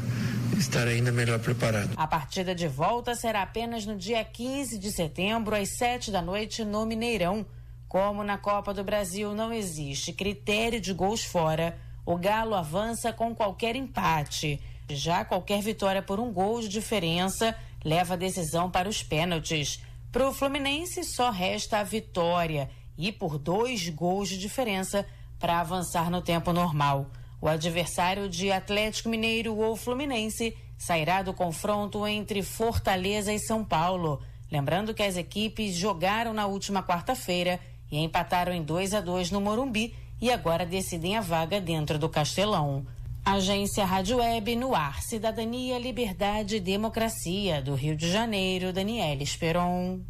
estar 0.59 0.89
ainda 0.89 1.13
melhor 1.13 1.39
preparado. 1.39 1.91
A 1.97 2.09
partida 2.09 2.57
de 2.57 2.67
volta 2.67 3.15
será 3.15 3.43
apenas 3.43 3.87
no 3.87 3.97
dia 3.97 4.25
15 4.25 4.79
de 4.81 4.91
setembro, 4.91 5.55
às 5.55 5.69
7 5.77 6.11
da 6.11 6.21
noite, 6.21 6.65
no 6.65 6.85
Mineirão. 6.85 7.47
Como 7.87 8.25
na 8.25 8.37
Copa 8.37 8.75
do 8.75 8.83
Brasil 8.83 9.33
não 9.33 9.53
existe 9.53 10.13
critério 10.13 10.81
de 10.81 10.93
gols 10.93 11.23
fora, 11.23 11.79
o 12.07 12.17
Galo 12.17 12.55
avança 12.55 13.13
com 13.13 13.35
qualquer 13.35 13.77
empate. 13.77 14.61
Já 14.91 15.25
qualquer 15.25 15.63
vitória 15.63 16.03
por 16.03 16.21
um 16.21 16.33
gol 16.33 16.61
de 16.61 16.69
diferença 16.69 17.57
leva 17.83 18.15
a 18.15 18.19
decisão 18.19 18.71
para 18.71 18.89
os 18.89 19.03
pênaltis. 19.03 19.81
Para 20.13 20.29
o 20.29 20.33
Fluminense 20.33 21.03
só 21.05 21.31
resta 21.31 21.79
a 21.79 21.83
vitória 21.83 22.71
e 22.97 23.11
por 23.11 23.39
dois 23.39 23.89
gols 23.89 24.29
de 24.29 24.39
diferença 24.39 25.07
para 25.39 25.61
avançar 25.61 26.11
no 26.11 26.21
tempo 26.21 26.53
normal. 26.53 27.11
O 27.41 27.49
adversário 27.49 28.29
de 28.29 28.53
Atlético 28.53 29.09
Mineiro 29.09 29.57
ou 29.57 29.77
Fluminense 29.77 30.57
sairá 30.79 31.23
do 31.23 31.35
confronto 31.35 32.07
entre 32.07 32.43
Fortaleza 32.43 33.33
e 33.33 33.39
São 33.39 33.65
Paulo. 33.65 34.23
Lembrando 34.51 34.95
que 34.95 35.03
as 35.03 35.17
equipes 35.17 35.75
jogaram 35.75 36.33
na 36.33 36.47
última 36.47 36.83
quarta-feira 36.83 37.59
e 37.91 37.99
empataram 37.99 38.53
em 38.53 38.63
2 38.63 38.95
a 38.95 39.01
2 39.01 39.31
no 39.31 39.41
Morumbi 39.41 39.95
e 40.21 40.31
agora 40.31 40.65
decidem 40.65 41.17
a 41.17 41.21
vaga 41.21 41.61
dentro 41.61 41.99
do 41.99 42.09
Castelão. 42.09 42.87
Agência 43.25 43.85
Rádio 43.85 44.19
Web 44.19 44.57
no 44.57 44.75
ar, 44.75 45.03
Cidadania, 45.03 45.79
Liberdade 45.79 46.57
e 46.57 46.61
Democracia, 46.61 47.63
do 47.63 47.75
Rio 47.75 47.97
de 47.97 48.11
Janeiro, 48.11 48.73
Daniela 48.73 49.23
Esperon. 49.23 50.01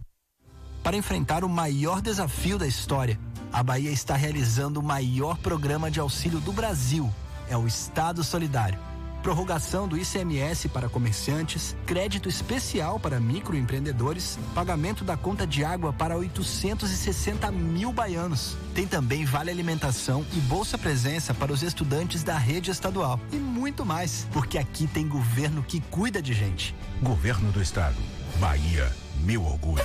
Para 0.83 0.97
enfrentar 0.97 1.45
o 1.45 1.49
maior 1.49 2.03
desafio 2.03 2.59
da 2.59 2.67
história, 2.67 3.19
a 3.53 3.63
Bahia 3.63 3.91
está 3.91 4.17
realizando 4.17 4.81
o 4.81 4.83
maior 4.83 5.39
programa 5.39 5.91
de 5.91 6.01
auxílio 6.01 6.41
do 6.41 6.53
Brasil. 6.53 7.11
É 7.49 7.57
o 7.57 7.67
Estado 7.67 8.25
Solidário 8.25 8.94
prorrogação 9.25 9.89
do 9.89 9.97
ICMS 9.97 10.69
para 10.69 10.87
comerciantes, 10.87 11.75
crédito 11.87 12.29
especial 12.29 13.01
para 13.01 13.19
microempreendedores, 13.19 14.39
pagamento 14.55 15.03
da 15.03 15.17
conta 15.17 15.47
de 15.47 15.65
água 15.65 15.95
para 15.95 16.15
860 16.15 17.51
mil 17.51 17.91
baianos. 17.91 18.55
Tem 18.75 18.87
também 18.87 19.25
vale 19.25 19.51
alimentação 19.51 20.27
e 20.35 20.41
bolsa 20.41 20.77
presença 20.77 21.33
para 21.33 21.51
os 21.51 21.63
estudantes 21.63 22.23
da 22.23 22.37
rede 22.37 22.71
estadual. 22.71 23.19
E 23.33 23.37
muito 23.37 23.87
mais, 23.87 24.29
porque 24.31 24.59
aqui 24.59 24.87
tem 24.87 25.09
governo 25.09 25.63
que 25.63 25.81
cuida 25.81 26.21
de 26.21 26.35
gente. 26.35 26.75
Governo 27.01 27.51
do 27.51 27.63
Estado. 27.63 27.97
Bahia, 28.39 28.95
meu 29.23 29.43
orgulho. 29.43 29.83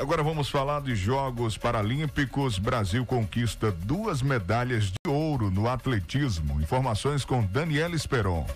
Agora 0.00 0.22
vamos 0.22 0.48
falar 0.48 0.80
de 0.80 0.94
Jogos 0.94 1.58
Paralímpicos. 1.58 2.56
Brasil 2.58 3.04
conquista 3.04 3.72
duas 3.72 4.22
medalhas 4.22 4.84
de 4.84 5.10
ouro 5.10 5.50
no 5.50 5.68
atletismo. 5.68 6.60
Informações 6.60 7.24
com 7.24 7.44
Daniela 7.44 7.96
Esperon. 7.96 8.46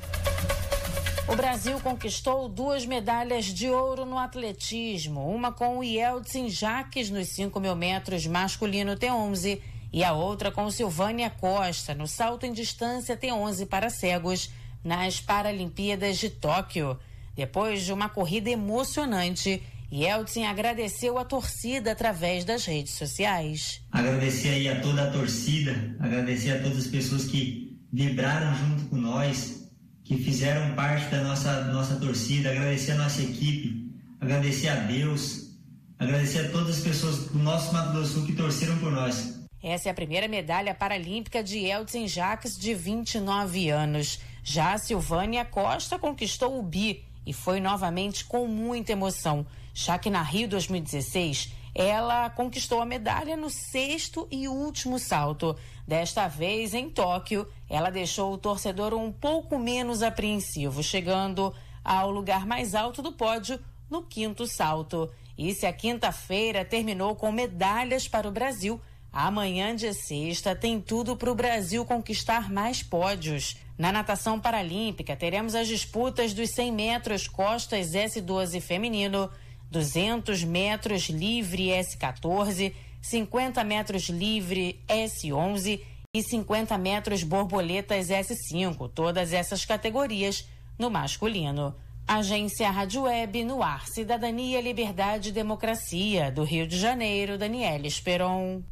O 1.26 1.34
Brasil 1.34 1.80
conquistou 1.80 2.48
duas 2.48 2.86
medalhas 2.86 3.46
de 3.46 3.68
ouro 3.68 4.04
no 4.04 4.18
atletismo, 4.18 5.28
uma 5.28 5.50
com 5.52 5.78
o 5.78 5.84
Yeldsin 5.84 6.48
Jaques 6.48 7.10
nos 7.10 7.28
5 7.28 7.58
mil 7.58 7.74
metros 7.74 8.26
masculino 8.26 8.96
T11 8.96 9.60
e 9.92 10.04
a 10.04 10.12
outra 10.12 10.52
com 10.52 10.70
Silvânia 10.70 11.30
Costa 11.30 11.94
no 11.94 12.06
salto 12.06 12.46
em 12.46 12.52
distância 12.52 13.16
T11 13.16 13.66
para 13.66 13.90
cegos 13.90 14.50
nas 14.84 15.20
Paralimpíadas 15.20 16.18
de 16.18 16.30
Tóquio. 16.30 16.98
Depois 17.34 17.82
de 17.82 17.92
uma 17.92 18.08
corrida 18.08 18.50
emocionante, 18.50 19.62
Yeltsin 19.92 20.44
agradeceu 20.44 21.18
a 21.18 21.24
torcida 21.24 21.92
através 21.92 22.46
das 22.46 22.64
redes 22.64 22.94
sociais. 22.94 23.82
Agradecer 23.92 24.48
aí 24.48 24.68
a 24.68 24.80
toda 24.80 25.02
a 25.02 25.10
torcida, 25.10 25.94
agradecer 26.00 26.52
a 26.52 26.62
todas 26.62 26.78
as 26.78 26.86
pessoas 26.86 27.26
que 27.26 27.78
vibraram 27.92 28.54
junto 28.54 28.88
com 28.88 28.96
nós, 28.96 29.70
que 30.02 30.16
fizeram 30.16 30.74
parte 30.74 31.10
da 31.10 31.22
nossa, 31.22 31.64
nossa 31.66 31.96
torcida, 31.96 32.50
agradecer 32.50 32.92
a 32.92 32.96
nossa 32.96 33.20
equipe, 33.20 33.92
agradecer 34.18 34.68
a 34.68 34.76
Deus, 34.76 35.58
agradecer 35.98 36.46
a 36.46 36.48
todas 36.50 36.78
as 36.78 36.82
pessoas 36.82 37.26
do 37.26 37.38
nosso 37.38 37.70
Mato 37.74 37.92
do 37.92 38.06
Sul 38.06 38.24
que 38.24 38.32
torceram 38.32 38.78
por 38.78 38.90
nós. 38.90 39.42
Essa 39.62 39.90
é 39.90 39.92
a 39.92 39.94
primeira 39.94 40.26
medalha 40.26 40.74
paralímpica 40.74 41.44
de 41.44 41.58
Elton 41.58 42.06
Jacques, 42.06 42.58
de 42.58 42.72
29 42.72 43.68
anos. 43.68 44.20
Já 44.42 44.72
a 44.72 44.78
Silvânia 44.78 45.44
Costa 45.44 45.98
conquistou 45.98 46.58
o 46.58 46.62
bi 46.62 47.04
e 47.26 47.32
foi 47.34 47.60
novamente 47.60 48.24
com 48.24 48.48
muita 48.48 48.92
emoção 48.92 49.46
já 49.72 49.98
que 49.98 50.10
na 50.10 50.22
Rio 50.22 50.48
2016 50.48 51.52
ela 51.74 52.28
conquistou 52.28 52.80
a 52.82 52.86
medalha 52.86 53.36
no 53.36 53.48
sexto 53.48 54.28
e 54.30 54.46
último 54.46 54.98
salto. 54.98 55.56
Desta 55.86 56.28
vez, 56.28 56.74
em 56.74 56.90
Tóquio, 56.90 57.48
ela 57.68 57.90
deixou 57.90 58.32
o 58.32 58.38
torcedor 58.38 58.92
um 58.92 59.10
pouco 59.10 59.58
menos 59.58 60.02
apreensivo, 60.02 60.82
chegando 60.82 61.54
ao 61.82 62.10
lugar 62.10 62.46
mais 62.46 62.74
alto 62.74 63.00
do 63.00 63.12
pódio 63.12 63.58
no 63.90 64.02
quinto 64.02 64.46
salto. 64.46 65.10
E 65.36 65.54
se 65.54 65.66
a 65.66 65.72
quinta-feira 65.72 66.64
terminou 66.64 67.16
com 67.16 67.32
medalhas 67.32 68.06
para 68.06 68.28
o 68.28 68.32
Brasil, 68.32 68.80
amanhã 69.10 69.74
de 69.74 69.92
sexta 69.94 70.54
tem 70.54 70.78
tudo 70.78 71.16
para 71.16 71.32
o 71.32 71.34
Brasil 71.34 71.84
conquistar 71.86 72.52
mais 72.52 72.82
pódios. 72.82 73.56
Na 73.78 73.90
natação 73.90 74.38
paralímpica, 74.38 75.16
teremos 75.16 75.54
as 75.54 75.66
disputas 75.66 76.34
dos 76.34 76.50
100 76.50 76.72
metros 76.72 77.26
costas 77.26 77.92
S12 77.92 78.60
feminino 78.60 79.30
200 79.72 80.44
metros 80.44 81.08
livre 81.08 81.68
S14, 81.68 82.74
50 83.00 83.64
metros 83.64 84.08
livre 84.10 84.78
S11 84.86 85.80
e 86.14 86.22
50 86.22 86.76
metros 86.76 87.22
borboletas 87.22 88.08
S5, 88.08 88.90
todas 88.94 89.32
essas 89.32 89.64
categorias 89.64 90.46
no 90.78 90.90
masculino. 90.90 91.74
Agência 92.06 92.70
Rádio 92.70 93.02
Web 93.02 93.44
no 93.44 93.62
ar, 93.62 93.86
Cidadania, 93.86 94.60
Liberdade 94.60 95.30
e 95.30 95.32
Democracia, 95.32 96.30
do 96.30 96.44
Rio 96.44 96.66
de 96.66 96.78
Janeiro, 96.78 97.38
Daniela 97.38 97.86
Esperon. 97.86 98.62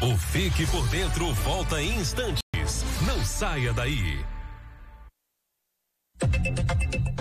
O 0.00 0.16
Fique 0.16 0.66
por 0.68 0.88
Dentro 0.88 1.30
volta 1.34 1.82
em 1.82 1.94
instantes. 1.96 2.40
Não 3.06 3.22
saia 3.24 3.72
daí. 3.74 4.24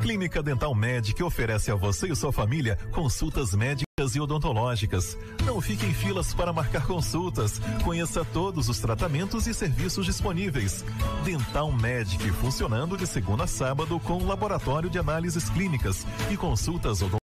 Clínica 0.00 0.42
Dental 0.42 0.74
Medic 0.74 1.22
oferece 1.22 1.70
a 1.70 1.74
você 1.74 2.08
e 2.10 2.16
sua 2.16 2.32
família 2.32 2.78
consultas 2.90 3.54
médicas 3.54 4.14
e 4.14 4.20
odontológicas. 4.20 5.16
Não 5.44 5.60
fique 5.60 5.84
em 5.84 5.92
filas 5.92 6.32
para 6.32 6.52
marcar 6.52 6.86
consultas. 6.86 7.60
Conheça 7.84 8.24
todos 8.24 8.68
os 8.68 8.80
tratamentos 8.80 9.46
e 9.46 9.52
serviços 9.52 10.06
disponíveis. 10.06 10.84
Dental 11.22 11.70
Medic 11.70 12.30
funcionando 12.32 12.96
de 12.96 13.06
segunda 13.06 13.44
a 13.44 13.46
sábado 13.46 14.00
com 14.00 14.26
laboratório 14.26 14.88
de 14.88 14.98
análises 14.98 15.50
clínicas 15.50 16.06
e 16.30 16.36
consultas 16.36 17.02
odontológicas 17.02 17.19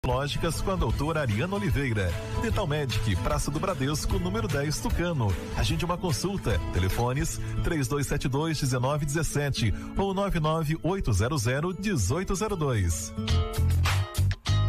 com 0.65 0.73
a 0.73 0.75
doutora 0.75 1.21
Ariana 1.21 1.55
Oliveira. 1.55 2.13
Dental 2.43 2.67
Medic, 2.67 3.15
Praça 3.23 3.53
do 3.53 3.61
Bradesco, 3.61 4.19
número 4.19 4.49
10 4.49 4.81
Tucano. 4.81 5.33
Agende 5.57 5.85
uma 5.85 5.97
consulta. 5.97 6.61
Telefones 6.73 7.41
3272 7.63 8.63
1917 8.63 9.73
ou 9.97 10.13
99800 10.13 11.47
1802. 11.79 13.15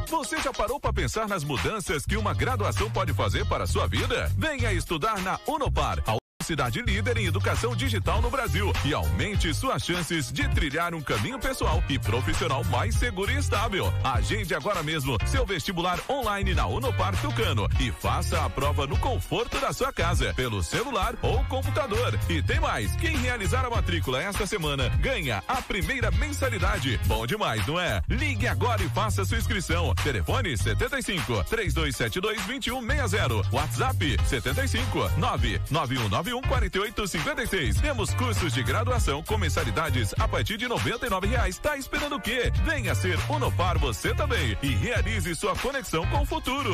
Você 0.08 0.40
já 0.40 0.54
parou 0.54 0.80
para 0.80 0.94
pensar 0.94 1.28
nas 1.28 1.44
mudanças 1.44 2.06
que 2.06 2.16
uma 2.16 2.36
graduação 2.36 2.92
pode 2.92 3.12
fazer 3.12 3.44
para 3.48 3.64
a 3.64 3.68
sua 3.68 3.88
vida? 3.88 4.32
Venha 4.38 4.72
estudar 4.72 5.20
na 5.22 5.40
Unopar. 5.48 5.98
Cidade 6.44 6.82
líder 6.82 7.18
em 7.18 7.26
educação 7.26 7.74
digital 7.74 8.22
no 8.22 8.30
Brasil 8.30 8.74
e 8.84 8.94
aumente 8.94 9.54
suas 9.54 9.82
chances 9.82 10.30
de 10.30 10.46
trilhar 10.50 10.94
um 10.94 11.02
caminho 11.02 11.40
pessoal 11.40 11.82
e 11.88 11.98
profissional 11.98 12.66
mais 12.66 12.96
seguro 12.96 13.32
e 13.32 13.38
estável. 13.38 13.94
Agende 14.04 14.54
agora 14.54 14.84
mesmo 14.84 15.18
seu 15.26 15.46
vestibular 15.46 15.98
online 16.10 16.54
na 16.54 16.68
Unopar 16.68 17.16
Tucano 17.22 17.70
e 17.80 17.92
faça 17.94 18.44
a 18.44 18.50
prova 18.50 18.86
no 18.86 18.98
conforto 18.98 19.58
da 19.58 19.72
sua 19.72 19.94
casa, 19.94 20.34
pelo 20.34 20.62
celular 20.62 21.16
ou 21.22 21.42
computador. 21.46 22.20
E 22.30 22.42
tem 22.44 22.60
mais, 22.60 22.94
quem 22.98 23.16
realizar 23.16 23.64
a 23.66 23.70
matrícula 23.70 24.22
esta 24.22 24.46
semana 24.46 24.90
ganha 25.00 25.42
a 25.48 25.62
primeira 25.62 26.12
mensalidade. 26.12 27.00
Bom 27.06 27.26
demais, 27.26 27.66
não 27.66 27.80
é? 27.80 28.02
Ligue 28.10 28.48
agora 28.48 28.84
e 28.84 28.90
faça 28.90 29.24
sua 29.24 29.38
inscrição. 29.38 29.96
Telefone 29.96 30.58
75 30.58 31.46
3272 31.46 32.46
2160. 32.46 33.56
WhatsApp 33.56 34.18
75 34.28 35.10
99191 35.18 36.33
um 36.34 36.42
quarenta 36.42 36.78
e 36.78 36.82
oito 36.82 37.08
cinquenta 37.08 37.44
e 37.44 37.48
seis. 37.48 37.80
Temos 37.80 38.14
cursos 38.14 38.54
de 38.54 38.64
graduação 38.64 39.24
com 39.24 39.38
mensalidades 39.38 40.14
a 40.20 40.28
partir 40.28 40.58
de 40.58 40.68
nove 40.68 40.94
reais. 41.28 41.58
Tá 41.58 41.78
esperando 41.78 42.16
o 42.16 42.22
quê? 42.22 42.52
Venha 42.64 42.96
ser 42.96 43.20
Unopar 43.30 43.78
você 43.80 44.14
também 44.14 44.58
e 44.62 44.68
realize 44.68 45.36
sua 45.36 45.56
conexão 45.56 46.06
com 46.08 46.22
o 46.22 46.26
futuro. 46.26 46.74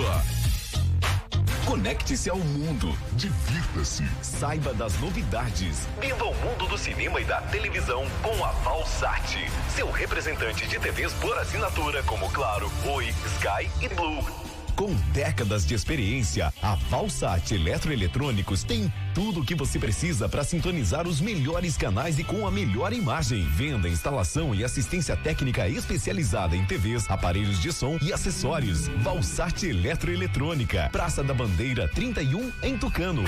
Conecte-se 1.65 2.29
ao 2.29 2.37
mundo. 2.37 2.97
Divirta-se. 3.11 4.03
Saiba 4.23 4.73
das 4.73 4.99
novidades. 4.99 5.87
Viva 6.01 6.25
o 6.25 6.33
mundo 6.33 6.67
do 6.67 6.77
cinema 6.77 7.21
e 7.21 7.25
da 7.25 7.41
televisão 7.41 8.05
com 8.23 8.43
a 8.43 8.51
Valsat. 8.51 9.37
Seu 9.75 9.91
representante 9.91 10.67
de 10.67 10.79
TVs 10.79 11.13
por 11.13 11.37
assinatura 11.37 12.01
como 12.03 12.29
Claro, 12.31 12.71
Oi, 12.85 13.09
Sky 13.09 13.69
e 13.81 13.89
Blue. 13.89 14.48
Com 14.79 14.95
décadas 15.11 15.65
de 15.65 15.75
experiência, 15.75 16.53
a 16.63 16.75
Valsat 16.75 17.53
Eletroeletrônicos 17.53 18.63
tem 18.63 18.89
tudo 19.13 19.41
o 19.41 19.45
que 19.45 19.53
você 19.53 19.77
precisa 19.77 20.29
para 20.29 20.41
sintonizar 20.41 21.05
os 21.05 21.19
melhores 21.19 21.75
canais 21.75 22.17
e 22.17 22.23
com 22.23 22.47
a 22.47 22.51
melhor 22.51 22.93
imagem. 22.93 23.43
Venda, 23.49 23.89
instalação 23.89 24.55
e 24.55 24.63
assistência 24.63 25.17
técnica 25.17 25.67
especializada 25.67 26.55
em 26.55 26.63
TVs, 26.63 27.11
aparelhos 27.11 27.61
de 27.61 27.73
som 27.73 27.97
e 28.01 28.13
acessórios. 28.13 28.87
Valsat 29.03 29.63
Eletroeletrônica, 29.63 30.87
Praça 30.93 31.21
da 31.25 31.33
Bandeira 31.33 31.85
31 31.89 32.49
em 32.63 32.77
Tucano. 32.77 33.25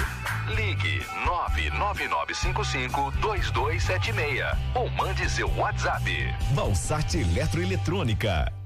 Ligue 0.56 1.06
99955 1.26 3.12
2276 3.20 4.58
ou 4.74 4.90
mande 4.92 5.30
seu 5.30 5.54
WhatsApp. 5.58 6.34
Valsat 6.54 7.16
Eletroeletrônica. 7.16 8.61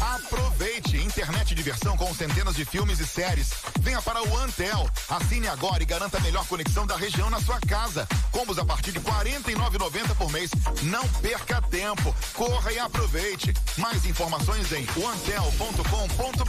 Aproveite! 0.00 0.96
Internet 0.96 1.48
de 1.48 1.54
diversão 1.54 1.96
com 1.96 2.12
centenas 2.14 2.54
de 2.54 2.64
filmes 2.64 3.00
e 3.00 3.06
séries. 3.06 3.50
Venha 3.80 4.00
para 4.00 4.22
o 4.22 4.38
Antel. 4.38 4.88
Assine 5.08 5.48
agora 5.48 5.82
e 5.82 5.86
garanta 5.86 6.16
a 6.16 6.20
melhor 6.20 6.46
conexão 6.46 6.86
da 6.86 6.96
região 6.96 7.28
na 7.28 7.40
sua 7.40 7.60
casa. 7.60 8.08
Combos 8.32 8.58
a 8.58 8.64
partir 8.64 8.92
de 8.92 8.98
R$ 8.98 9.04
49,90 9.04 10.14
por 10.16 10.30
mês. 10.32 10.50
Não 10.82 11.06
perca 11.20 11.60
tempo. 11.62 12.14
Corra 12.34 12.72
e 12.72 12.78
aproveite. 12.78 13.52
Mais 13.76 14.04
informações 14.06 14.72
em 14.72 14.82
antel.com.br. 14.82 16.40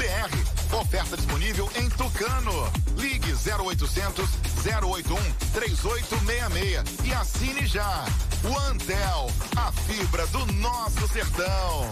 Oferta 0.77 1.17
disponível 1.17 1.69
em 1.75 1.89
Tucano. 1.89 2.71
Ligue 2.97 3.33
0800 3.33 4.29
081 4.63 5.17
3866 5.53 6.83
e 7.03 7.13
assine 7.13 7.65
já. 7.65 8.05
O 8.43 8.57
Antel, 8.69 9.31
a 9.55 9.71
fibra 9.71 10.25
do 10.27 10.45
nosso 10.53 11.07
sertão. 11.09 11.91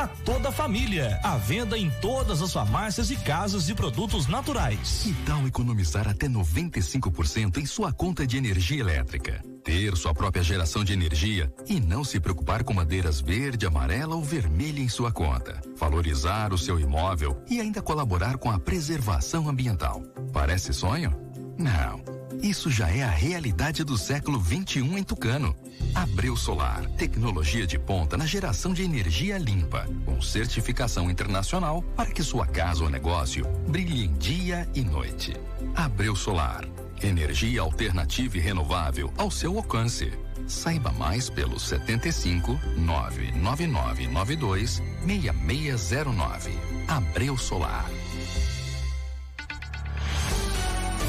para 0.01 0.07
toda 0.07 0.49
a 0.49 0.51
família. 0.51 1.19
A 1.21 1.37
venda 1.37 1.77
em 1.77 1.91
todas 2.01 2.41
as 2.41 2.51
farmácias 2.51 3.11
e 3.11 3.15
casas 3.15 3.67
de 3.67 3.75
produtos 3.75 4.25
naturais. 4.25 5.01
Que 5.03 5.13
tal 5.25 5.45
economizar 5.45 6.07
até 6.07 6.27
95% 6.27 7.57
em 7.57 7.67
sua 7.67 7.93
conta 7.93 8.25
de 8.25 8.35
energia 8.35 8.79
elétrica? 8.79 9.43
Ter 9.63 9.95
sua 9.95 10.11
própria 10.11 10.41
geração 10.41 10.83
de 10.83 10.91
energia 10.91 11.53
e 11.67 11.79
não 11.79 12.03
se 12.03 12.19
preocupar 12.19 12.63
com 12.63 12.73
madeiras 12.73 13.21
verde, 13.21 13.67
amarela 13.67 14.15
ou 14.15 14.23
vermelha 14.23 14.79
em 14.79 14.89
sua 14.89 15.11
conta. 15.11 15.61
Valorizar 15.77 16.51
o 16.51 16.57
seu 16.57 16.79
imóvel 16.79 17.39
e 17.47 17.61
ainda 17.61 17.79
colaborar 17.79 18.37
com 18.37 18.49
a 18.49 18.57
preservação 18.57 19.47
ambiental. 19.47 20.01
Parece 20.33 20.73
sonho? 20.73 21.13
Não. 21.59 22.10
Isso 22.41 22.71
já 22.71 22.89
é 22.89 23.03
a 23.03 23.09
realidade 23.09 23.83
do 23.83 23.95
século 23.95 24.39
21 24.39 24.97
em 24.97 25.03
Tucano. 25.03 25.55
Abreu 25.93 26.35
Solar, 26.35 26.83
tecnologia 26.97 27.67
de 27.67 27.77
ponta 27.77 28.17
na 28.17 28.25
geração 28.25 28.73
de 28.73 28.81
energia 28.81 29.37
limpa, 29.37 29.87
com 30.05 30.19
certificação 30.19 31.11
internacional 31.11 31.83
para 31.95 32.11
que 32.11 32.23
sua 32.23 32.47
casa 32.47 32.83
ou 32.83 32.89
negócio 32.89 33.45
brilhe 33.67 34.05
em 34.05 34.13
dia 34.13 34.67
e 34.73 34.81
noite. 34.81 35.35
Abreu 35.75 36.15
Solar, 36.15 36.67
energia 37.03 37.61
alternativa 37.61 38.37
e 38.37 38.39
renovável 38.39 39.13
ao 39.17 39.29
seu 39.29 39.57
alcance. 39.57 40.11
Saiba 40.47 40.91
mais 40.91 41.29
pelo 41.29 41.59
75 41.59 42.59
99992 42.75 44.81
6609. 45.05 46.57
Abreu 46.87 47.37
Solar. 47.37 48.00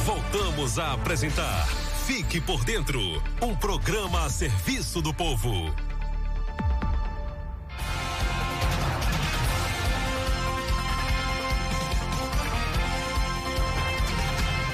Voltamos 0.05 0.80
a 0.80 0.94
apresentar 0.94 1.66
Fique 2.07 2.40
por 2.40 2.64
Dentro 2.64 3.00
um 3.40 3.55
programa 3.55 4.24
a 4.24 4.30
serviço 4.30 5.00
do 5.00 5.14
povo. 5.14 5.72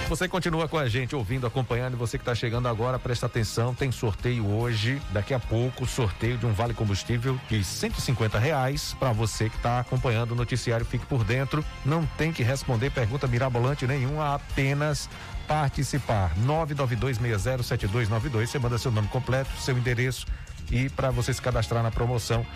Você 0.09 0.27
continua 0.27 0.67
com 0.67 0.79
a 0.79 0.89
gente 0.89 1.15
ouvindo, 1.15 1.47
acompanhando, 1.47 1.95
você 1.95 2.17
que 2.17 2.23
está 2.23 2.35
chegando 2.35 2.67
agora, 2.67 2.99
presta 2.99 3.27
atenção, 3.27 3.75
tem 3.75 3.93
sorteio 3.93 4.51
hoje, 4.51 4.99
daqui 5.13 5.35
a 5.35 5.39
pouco, 5.39 5.85
sorteio 5.85 6.39
de 6.39 6.47
um 6.47 6.53
vale 6.55 6.73
combustível 6.73 7.39
de 7.47 7.63
150 7.63 8.39
reais 8.39 8.97
para 8.99 9.13
você 9.13 9.51
que 9.51 9.57
está 9.57 9.81
acompanhando 9.81 10.33
o 10.33 10.35
noticiário 10.35 10.87
Fique 10.87 11.05
por 11.05 11.25
Dentro. 11.25 11.63
Não 11.85 12.07
tem 12.17 12.33
que 12.33 12.43
responder 12.43 12.91
pergunta 12.91 13.27
mirabolante 13.27 13.87
nenhuma, 13.87 14.35
apenas 14.35 15.11
participar. 15.47 16.35
992607292. 16.39 18.47
Você 18.47 18.59
manda 18.59 18.79
seu 18.79 18.91
nome 18.91 19.09
completo, 19.09 19.51
seu 19.61 19.77
endereço 19.77 20.27
e 20.71 20.89
para 20.89 21.11
você 21.11 21.35
se 21.35 21.43
cadastrar 21.43 21.83
na 21.83 21.91
promoção 21.91 22.47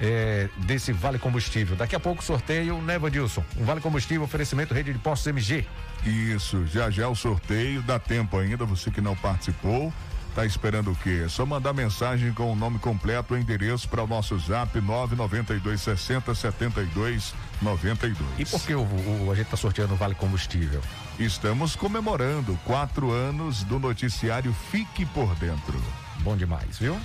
é, 0.00 0.48
desse 0.56 0.90
Vale 0.90 1.18
Combustível. 1.18 1.76
Daqui 1.76 1.94
a 1.94 2.00
pouco 2.00 2.24
sorteio, 2.24 2.80
né, 2.80 2.98
Vandilson? 2.98 3.44
Um 3.58 3.64
Vale 3.64 3.82
Combustível, 3.82 4.24
oferecimento 4.24 4.72
Rede 4.72 4.90
de 4.90 4.98
Postos 4.98 5.26
MG. 5.26 5.66
Isso, 6.04 6.66
já 6.66 6.90
já 6.90 7.08
o 7.08 7.14
sorteio, 7.14 7.82
dá 7.82 7.98
tempo 7.98 8.36
ainda, 8.36 8.64
você 8.64 8.90
que 8.90 9.00
não 9.00 9.14
participou. 9.16 9.92
Tá 10.34 10.46
esperando 10.46 10.90
o 10.90 10.94
quê? 10.96 11.22
É 11.26 11.28
só 11.28 11.44
mandar 11.44 11.74
mensagem 11.74 12.32
com 12.32 12.50
o 12.50 12.56
nome 12.56 12.78
completo, 12.78 13.34
o 13.34 13.38
endereço 13.38 13.86
para 13.86 14.02
o 14.02 14.06
nosso 14.06 14.38
zap 14.38 14.80
992 14.80 15.80
60 15.82 16.34
72 16.34 17.34
92. 17.60 18.16
E 18.38 18.44
por 18.46 18.60
que 18.62 18.74
o, 18.74 18.80
o, 18.80 19.30
a 19.30 19.34
gente 19.34 19.48
tá 19.48 19.58
sorteando 19.58 19.92
o 19.92 19.96
Vale 19.96 20.14
Combustível? 20.14 20.80
Estamos 21.18 21.76
comemorando 21.76 22.58
quatro 22.64 23.10
anos 23.10 23.62
do 23.64 23.78
noticiário 23.78 24.54
Fique 24.70 25.04
por 25.04 25.34
Dentro. 25.34 25.80
Bom 26.20 26.34
demais, 26.34 26.78
viu? 26.78 26.98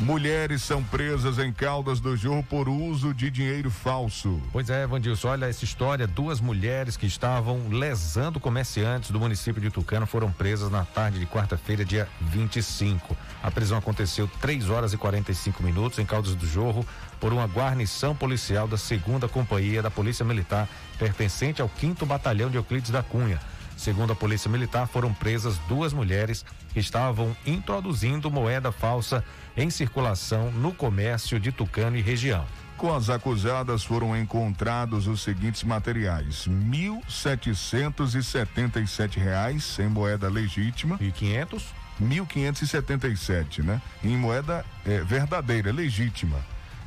Mulheres 0.00 0.62
são 0.62 0.82
presas 0.82 1.38
em 1.38 1.52
Caldas 1.52 2.00
do 2.00 2.16
Jorro 2.16 2.42
por 2.42 2.70
uso 2.70 3.12
de 3.12 3.30
dinheiro 3.30 3.70
falso. 3.70 4.40
Pois 4.50 4.70
é, 4.70 4.86
Vandilson, 4.86 5.28
olha 5.28 5.44
essa 5.44 5.62
história. 5.62 6.06
Duas 6.06 6.40
mulheres 6.40 6.96
que 6.96 7.04
estavam 7.04 7.68
lesando 7.68 8.40
comerciantes 8.40 9.10
do 9.10 9.20
município 9.20 9.60
de 9.60 9.68
Tucano 9.68 10.06
foram 10.06 10.32
presas 10.32 10.70
na 10.70 10.86
tarde 10.86 11.18
de 11.18 11.26
quarta-feira, 11.26 11.84
dia 11.84 12.08
25. 12.18 13.14
A 13.42 13.50
prisão 13.50 13.76
aconteceu 13.76 14.26
3 14.40 14.70
horas 14.70 14.94
e 14.94 14.96
45 14.96 15.62
minutos 15.62 15.98
em 15.98 16.06
Caldas 16.06 16.34
do 16.34 16.46
Jorro 16.46 16.86
por 17.20 17.30
uma 17.34 17.44
guarnição 17.44 18.16
policial 18.16 18.66
da 18.66 18.78
segunda 18.78 19.28
companhia 19.28 19.82
da 19.82 19.90
Polícia 19.90 20.24
Militar, 20.24 20.66
pertencente 20.98 21.60
ao 21.60 21.70
5 21.78 22.06
Batalhão 22.06 22.48
de 22.48 22.56
Euclides 22.56 22.90
da 22.90 23.02
Cunha. 23.02 23.38
Segundo 23.80 24.12
a 24.12 24.14
Polícia 24.14 24.50
Militar, 24.50 24.86
foram 24.86 25.10
presas 25.10 25.56
duas 25.66 25.94
mulheres 25.94 26.44
que 26.74 26.78
estavam 26.78 27.34
introduzindo 27.46 28.30
moeda 28.30 28.70
falsa 28.70 29.24
em 29.56 29.70
circulação 29.70 30.52
no 30.52 30.74
comércio 30.74 31.40
de 31.40 31.50
Tucano 31.50 31.96
e 31.96 32.02
região. 32.02 32.44
com 32.76 32.94
as 32.94 33.08
acusadas 33.08 33.82
foram 33.82 34.14
encontrados 34.14 35.06
os 35.06 35.22
seguintes 35.22 35.62
materiais: 35.62 36.46
mil 36.46 37.02
setecentos 37.08 38.14
e 38.14 38.22
setenta 38.22 38.80
e 38.80 38.86
sete 38.86 39.18
reais 39.18 39.78
em 39.78 39.88
moeda 39.88 40.28
legítima 40.28 40.98
e 41.00 41.10
quinhentos 41.10 41.72
1.577, 42.02 43.62
né? 43.64 43.80
Em 44.04 44.14
moeda 44.14 44.62
é, 44.84 45.00
verdadeira, 45.00 45.72
legítima. 45.72 46.36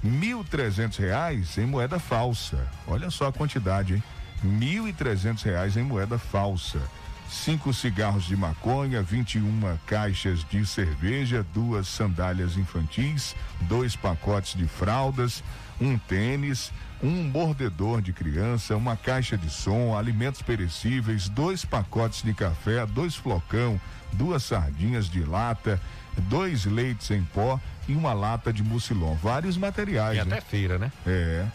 R$ 0.04 0.10
1.300 0.10 1.58
em 1.58 1.66
moeda 1.66 1.98
falsa. 1.98 2.68
Olha 2.86 3.10
só 3.10 3.28
a 3.28 3.34
quantidade, 3.34 3.96
hein? 3.96 4.04
R$ 4.44 4.50
1.300 4.50 5.78
em 5.78 5.84
moeda 5.84 6.18
falsa. 6.18 6.82
Cinco 7.30 7.74
cigarros 7.74 8.26
de 8.26 8.36
maconha, 8.36 9.02
21 9.02 9.78
caixas 9.88 10.46
de 10.50 10.66
cerveja, 10.68 11.46
duas 11.54 11.88
sandálias 11.88 12.58
infantis, 12.58 13.36
dois 13.62 13.96
pacotes 13.96 14.56
de 14.56 14.68
fraldas, 14.68 15.44
um 15.82 15.98
tênis, 15.98 16.72
um 17.02 17.24
mordedor 17.24 18.02
de 18.02 18.14
criança, 18.14 18.78
uma 18.78 18.96
caixa 18.96 19.36
de 19.36 19.50
som, 19.50 19.98
alimentos 19.98 20.42
perecíveis, 20.42 21.28
dois 21.28 21.66
pacotes 21.66 22.22
de 22.22 22.34
café, 22.34 22.86
dois 22.86 23.16
flocão, 23.16 23.82
duas 24.14 24.44
sardinhas 24.44 25.10
de 25.10 25.24
lata, 25.24 25.82
dois 26.30 26.66
leites 26.66 27.10
em 27.10 27.24
pó 27.24 27.60
e 27.88 27.96
uma 27.96 28.14
lata 28.14 28.54
de 28.54 28.64
mucilon. 28.64 29.16
Vários 29.16 29.58
materiais. 29.58 30.18
E 30.18 30.24
né? 30.24 30.38
até 30.38 30.42
feira, 30.42 30.78
né? 30.78 30.92
É. 31.06 31.46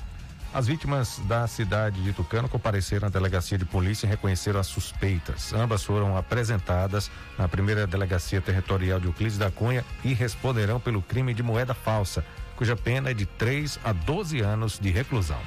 As 0.58 0.66
vítimas 0.66 1.20
da 1.28 1.46
cidade 1.46 2.02
de 2.02 2.12
Tucano 2.12 2.48
compareceram 2.48 3.06
à 3.06 3.08
delegacia 3.08 3.56
de 3.56 3.64
polícia 3.64 4.06
e 4.08 4.10
reconheceram 4.10 4.58
as 4.58 4.66
suspeitas. 4.66 5.52
Ambas 5.52 5.84
foram 5.84 6.16
apresentadas 6.16 7.12
na 7.38 7.46
primeira 7.46 7.86
delegacia 7.86 8.40
territorial 8.40 8.98
de 8.98 9.06
Euclides 9.06 9.38
da 9.38 9.52
Cunha 9.52 9.84
e 10.02 10.12
responderão 10.12 10.80
pelo 10.80 11.00
crime 11.00 11.32
de 11.32 11.44
moeda 11.44 11.74
falsa, 11.74 12.24
cuja 12.56 12.74
pena 12.74 13.10
é 13.10 13.14
de 13.14 13.24
3 13.24 13.78
a 13.84 13.92
12 13.92 14.40
anos 14.40 14.80
de 14.80 14.90
reclusão. 14.90 15.38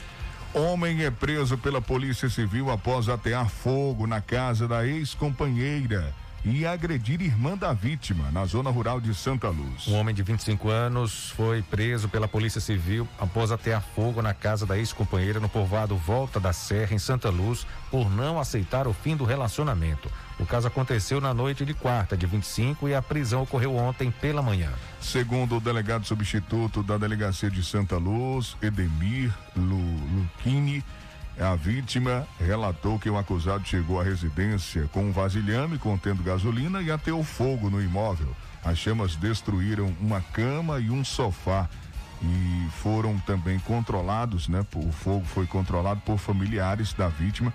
Homem 0.54 1.04
é 1.04 1.12
preso 1.12 1.58
pela 1.58 1.82
Polícia 1.82 2.30
Civil 2.30 2.72
após 2.72 3.10
atear 3.10 3.50
fogo 3.50 4.08
na 4.08 4.22
casa 4.22 4.66
da 4.66 4.88
ex-companheira 4.88 6.16
e 6.44 6.66
agredir 6.66 7.22
irmã 7.22 7.56
da 7.56 7.72
vítima 7.72 8.32
na 8.32 8.46
zona 8.46 8.70
rural 8.70 9.00
de 9.00 9.14
Santa 9.14 9.50
Luz. 9.50 9.88
Um 9.88 9.94
homem 9.94 10.14
de 10.14 10.24
25 10.24 10.70
anos 10.70 11.30
foi 11.32 11.62
preso 11.62 12.10
pela 12.10 12.28
Polícia 12.28 12.60
Civil 12.60 13.08
após 13.20 13.52
atear 13.52 13.84
fogo 13.96 14.22
na 14.22 14.34
casa 14.34 14.66
da 14.66 14.78
ex-companheira 14.78 15.40
no 15.40 15.48
povoado 15.48 15.96
Volta 15.96 16.40
da 16.40 16.52
Serra, 16.52 16.96
em 16.96 17.00
Santa 17.00 17.30
Luz, 17.30 17.66
por 17.92 18.10
não 18.10 18.40
aceitar 18.40 18.88
o 18.88 18.94
fim 18.94 19.16
do 19.16 19.24
relacionamento. 19.24 20.12
O 20.40 20.46
caso 20.46 20.68
aconteceu 20.68 21.22
na 21.22 21.34
noite 21.34 21.64
de 21.64 21.74
quarta, 21.74 22.18
de 22.18 22.26
25, 22.26 22.90
e 22.90 22.96
a 22.96 23.02
prisão 23.02 23.44
ocorreu 23.44 23.76
ontem 23.76 24.10
pela 24.10 24.42
manhã. 24.42 24.72
Segundo 25.00 25.58
o 25.58 25.60
delegado 25.60 26.06
substituto 26.06 26.82
da 26.82 26.98
Delegacia 26.98 27.50
de 27.52 27.64
Santa 27.64 27.98
Luz, 27.98 28.58
Edemir 28.62 29.32
Luquini, 29.56 30.84
a 31.42 31.56
vítima 31.56 32.28
relatou 32.40 33.00
que 33.00 33.10
o 33.10 33.18
acusado 33.18 33.68
chegou 33.68 34.00
à 34.00 34.04
residência 34.04 34.88
com 34.94 35.06
um 35.06 35.12
vasilhame 35.12 35.80
contendo 35.80 36.22
gasolina 36.22 36.82
e 36.82 36.92
ateou 36.92 37.24
fogo 37.24 37.70
no 37.70 37.82
imóvel. 37.82 38.36
As 38.64 38.78
chamas 38.78 39.16
destruíram 39.16 39.92
uma 40.00 40.22
cama 40.22 40.80
e 40.80 40.92
um 40.92 41.04
sofá 41.04 41.68
e 42.22 42.70
foram 42.82 43.18
também 43.20 43.58
controlados, 43.60 44.48
né? 44.48 44.64
O 44.76 44.92
fogo 44.92 45.26
foi 45.26 45.48
controlado 45.48 46.02
por 46.02 46.20
familiares 46.20 46.94
da 46.94 47.08
vítima 47.08 47.52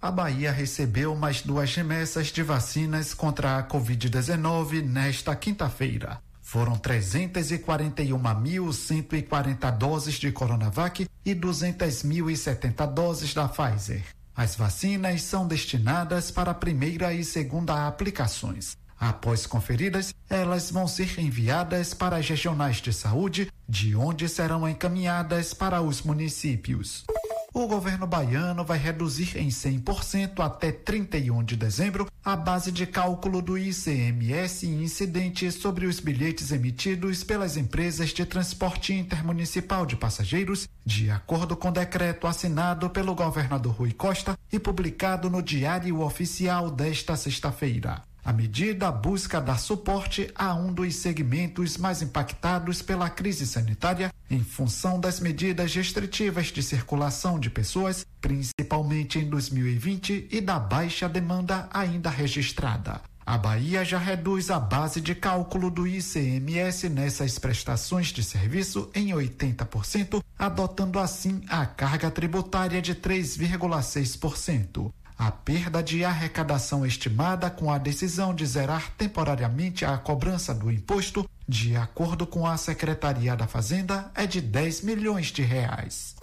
A 0.00 0.10
Bahia 0.10 0.50
recebeu 0.50 1.14
mais 1.14 1.42
duas 1.42 1.74
remessas 1.74 2.28
de 2.28 2.42
vacinas 2.42 3.12
contra 3.12 3.58
a 3.58 3.62
Covid-19 3.62 4.82
nesta 4.82 5.36
quinta-feira. 5.36 6.18
Foram 6.40 6.78
341.140 6.78 9.76
doses 9.76 10.14
de 10.14 10.32
Coronavac 10.32 11.06
e 11.24 11.34
200.070 11.34 12.86
doses 12.92 13.32
da 13.34 13.46
Pfizer. 13.46 14.02
As 14.40 14.56
vacinas 14.56 15.20
são 15.20 15.46
destinadas 15.46 16.30
para 16.30 16.54
primeira 16.54 17.12
e 17.12 17.22
segunda 17.22 17.86
aplicações. 17.86 18.74
Após 18.98 19.44
conferidas, 19.44 20.14
elas 20.30 20.70
vão 20.70 20.88
ser 20.88 21.20
enviadas 21.20 21.92
para 21.92 22.16
as 22.16 22.26
regionais 22.26 22.76
de 22.76 22.90
saúde, 22.90 23.52
de 23.68 23.94
onde 23.94 24.26
serão 24.30 24.66
encaminhadas 24.66 25.52
para 25.52 25.82
os 25.82 26.00
municípios. 26.00 27.04
O 27.52 27.66
governo 27.66 28.06
baiano 28.06 28.64
vai 28.64 28.78
reduzir 28.78 29.36
em 29.36 29.48
100% 29.48 30.38
até 30.38 30.70
31 30.70 31.42
de 31.42 31.56
dezembro 31.56 32.06
a 32.24 32.36
base 32.36 32.70
de 32.70 32.86
cálculo 32.86 33.42
do 33.42 33.58
ICMS 33.58 34.68
incidente 34.68 35.50
sobre 35.50 35.86
os 35.86 35.98
bilhetes 35.98 36.52
emitidos 36.52 37.24
pelas 37.24 37.56
empresas 37.56 38.10
de 38.10 38.24
transporte 38.24 38.92
intermunicipal 38.92 39.84
de 39.84 39.96
passageiros, 39.96 40.68
de 40.86 41.10
acordo 41.10 41.56
com 41.56 41.72
decreto 41.72 42.28
assinado 42.28 42.88
pelo 42.88 43.16
governador 43.16 43.74
Rui 43.74 43.92
Costa 43.92 44.38
e 44.52 44.58
publicado 44.58 45.28
no 45.28 45.42
Diário 45.42 46.00
Oficial 46.00 46.70
desta 46.70 47.16
sexta-feira. 47.16 48.09
A 48.24 48.32
medida 48.32 48.92
busca 48.92 49.40
dar 49.40 49.58
suporte 49.58 50.30
a 50.34 50.54
um 50.54 50.72
dos 50.72 50.96
segmentos 50.96 51.76
mais 51.76 52.02
impactados 52.02 52.82
pela 52.82 53.08
crise 53.08 53.46
sanitária 53.46 54.12
em 54.30 54.44
função 54.44 55.00
das 55.00 55.20
medidas 55.20 55.74
restritivas 55.74 56.46
de 56.46 56.62
circulação 56.62 57.40
de 57.40 57.50
pessoas, 57.50 58.06
principalmente 58.20 59.18
em 59.18 59.28
2020, 59.28 60.28
e 60.30 60.40
da 60.40 60.58
baixa 60.58 61.08
demanda 61.08 61.68
ainda 61.72 62.10
registrada. 62.10 63.00
A 63.24 63.38
Bahia 63.38 63.84
já 63.84 63.98
reduz 63.98 64.50
a 64.50 64.58
base 64.58 65.00
de 65.00 65.14
cálculo 65.14 65.70
do 65.70 65.86
ICMS 65.86 66.88
nessas 66.88 67.38
prestações 67.38 68.08
de 68.08 68.24
serviço 68.24 68.90
em 68.94 69.10
80%, 69.10 70.20
adotando 70.38 70.98
assim 70.98 71.40
a 71.48 71.64
carga 71.64 72.10
tributária 72.10 72.82
de 72.82 72.94
3,6%. 72.94 74.90
A 75.20 75.30
perda 75.30 75.82
de 75.82 76.02
arrecadação 76.02 76.86
estimada 76.86 77.50
com 77.50 77.70
a 77.70 77.76
decisão 77.76 78.34
de 78.34 78.46
zerar 78.46 78.90
temporariamente 78.96 79.84
a 79.84 79.98
cobrança 79.98 80.54
do 80.54 80.72
imposto 80.72 81.28
de 81.50 81.74
acordo 81.74 82.28
com 82.28 82.46
a 82.46 82.56
Secretaria 82.56 83.34
da 83.34 83.44
Fazenda, 83.44 84.08
é 84.14 84.24
de 84.24 84.40
10 84.40 84.82
milhões 84.82 85.26
de 85.26 85.42
reais. 85.42 86.14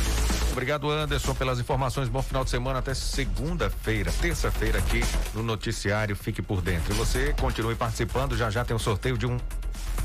Obrigado, 0.52 0.90
Anderson, 0.90 1.36
pelas 1.36 1.60
informações. 1.60 2.10
Bom 2.10 2.20
final 2.20 2.44
de 2.44 2.50
semana 2.50 2.80
até 2.80 2.96
segunda-feira, 2.96 4.12
terça-feira 4.12 4.80
aqui 4.80 5.02
no 5.36 5.44
noticiário 5.44 6.16
Fique 6.16 6.42
por 6.42 6.64
Dentro. 6.64 6.92
E 6.92 6.98
você 6.98 7.32
continue 7.40 7.76
participando, 7.76 8.36
já 8.36 8.50
já 8.50 8.66
tem 8.66 8.74
o 8.74 8.78
um 8.78 8.80
sorteio 8.80 9.20
de 9.20 9.28
um 9.28 9.38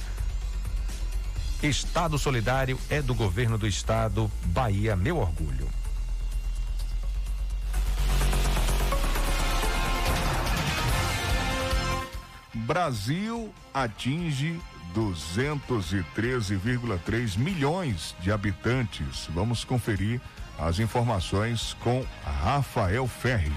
Estado 1.63 2.19
Solidário 2.19 2.79
é 2.91 3.01
do 3.01 3.15
governo 3.15 3.57
do 3.57 3.67
estado. 3.67 4.31
Bahia, 4.47 4.95
meu 4.95 5.17
orgulho. 5.19 5.71
Brasil 12.53 13.51
atinge 13.73 14.61
213,3 14.95 17.39
milhões 17.39 18.15
de 18.21 18.31
habitantes. 18.33 19.27
Vamos 19.31 19.65
conferir 19.65 20.21
as 20.59 20.79
informações 20.79 21.75
com 21.81 22.05
Rafael 22.25 23.07
Ferri. 23.07 23.53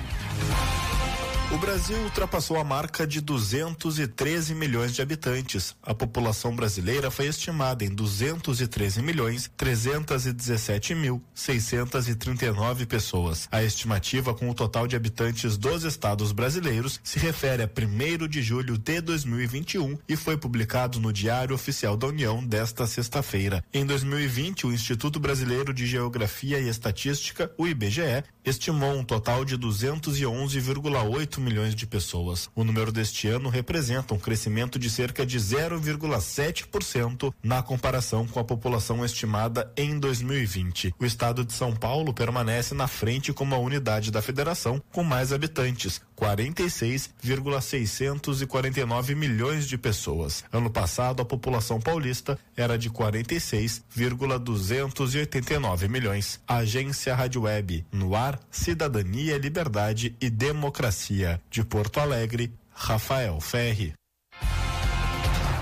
O 1.52 1.58
Brasil 1.58 1.98
ultrapassou 2.04 2.58
a 2.58 2.64
marca 2.64 3.08
de 3.08 3.20
213 3.20 4.54
milhões 4.54 4.94
de 4.94 5.02
habitantes. 5.02 5.76
A 5.82 5.96
população 5.96 6.56
brasileira 6.56 7.10
foi 7.10 7.26
estimada 7.26 7.84
em 7.84 7.90
213 7.90 9.02
milhões 9.02 9.50
317 9.58 10.94
mil 10.94 11.24
639 11.34 12.86
pessoas. 12.86 13.48
A 13.52 13.64
estimativa 13.64 14.32
com 14.32 14.48
o 14.48 14.54
total 14.54 14.86
de 14.86 14.96
habitantes 14.96 15.58
dos 15.58 15.84
estados 15.84 16.32
brasileiros 16.32 17.00
se 17.04 17.18
refere 17.18 17.64
a 17.64 17.68
1 17.68 18.28
de 18.28 18.44
julho 18.44 18.78
de 18.78 19.02
2021 19.02 19.98
e 20.08 20.16
foi 20.16 20.38
publicado 20.38 21.00
no 21.00 21.12
Diário 21.12 21.56
Oficial 21.56 21.98
da 21.98 22.06
União 22.06 22.46
desta 22.46 22.86
sexta-feira. 22.86 23.64
Em 23.74 23.88
2020, 23.88 24.68
o 24.68 24.72
Instituto 24.72 25.20
Brasileiro 25.20 25.74
de 25.74 25.88
Geografia 25.88 26.60
e 26.60 26.70
Estatística, 26.70 27.52
o 27.58 27.68
IBGE, 27.68 28.24
estimou 28.46 28.94
um 28.94 29.04
total 29.04 29.44
de 29.44 29.58
211,8 29.58 31.39
milhões 31.40 31.74
de 31.74 31.88
pessoas. 31.88 32.50
O 32.56 32.64
número 32.64 32.92
deste 32.92 33.28
ano 33.28 33.50
representa 33.50 34.14
um 34.14 34.20
crescimento 34.20 34.78
de 34.78 34.90
cerca 34.90 35.26
de 35.26 35.40
0,7% 35.40 37.34
na 37.42 37.64
comparação 37.64 38.28
com 38.28 38.40
a 38.40 38.44
população 38.44 39.04
estimada 39.04 39.72
em 39.76 40.00
2020. 40.00 40.94
O 41.00 41.06
estado 41.06 41.44
de 41.44 41.54
São 41.54 41.76
Paulo 41.76 42.14
permanece 42.14 42.76
na 42.76 42.88
frente 42.88 43.34
como 43.34 43.56
a 43.56 43.60
unidade 43.60 44.12
da 44.12 44.22
federação 44.22 44.82
com 44.92 45.04
mais 45.04 45.32
habitantes, 45.32 46.02
46,649 46.20 49.16
milhões 49.16 49.66
de 49.66 49.78
pessoas. 49.78 50.44
Ano 50.52 50.70
passado, 50.70 51.22
a 51.22 51.26
população 51.26 51.80
paulista 51.80 52.38
era 52.58 52.78
de 52.78 52.90
46,289 52.90 55.88
milhões. 55.88 56.42
Agência 56.46 57.16
Rádio 57.16 57.44
Web, 57.44 57.86
no 57.90 58.18
ar, 58.18 58.38
Cidadania, 58.52 59.38
Liberdade 59.38 60.14
e 60.20 60.30
Democracia. 60.30 61.40
De 61.50 61.64
Porto 61.64 62.02
Alegre, 62.02 62.52
Rafael 62.74 63.40
Ferri. 63.40 63.94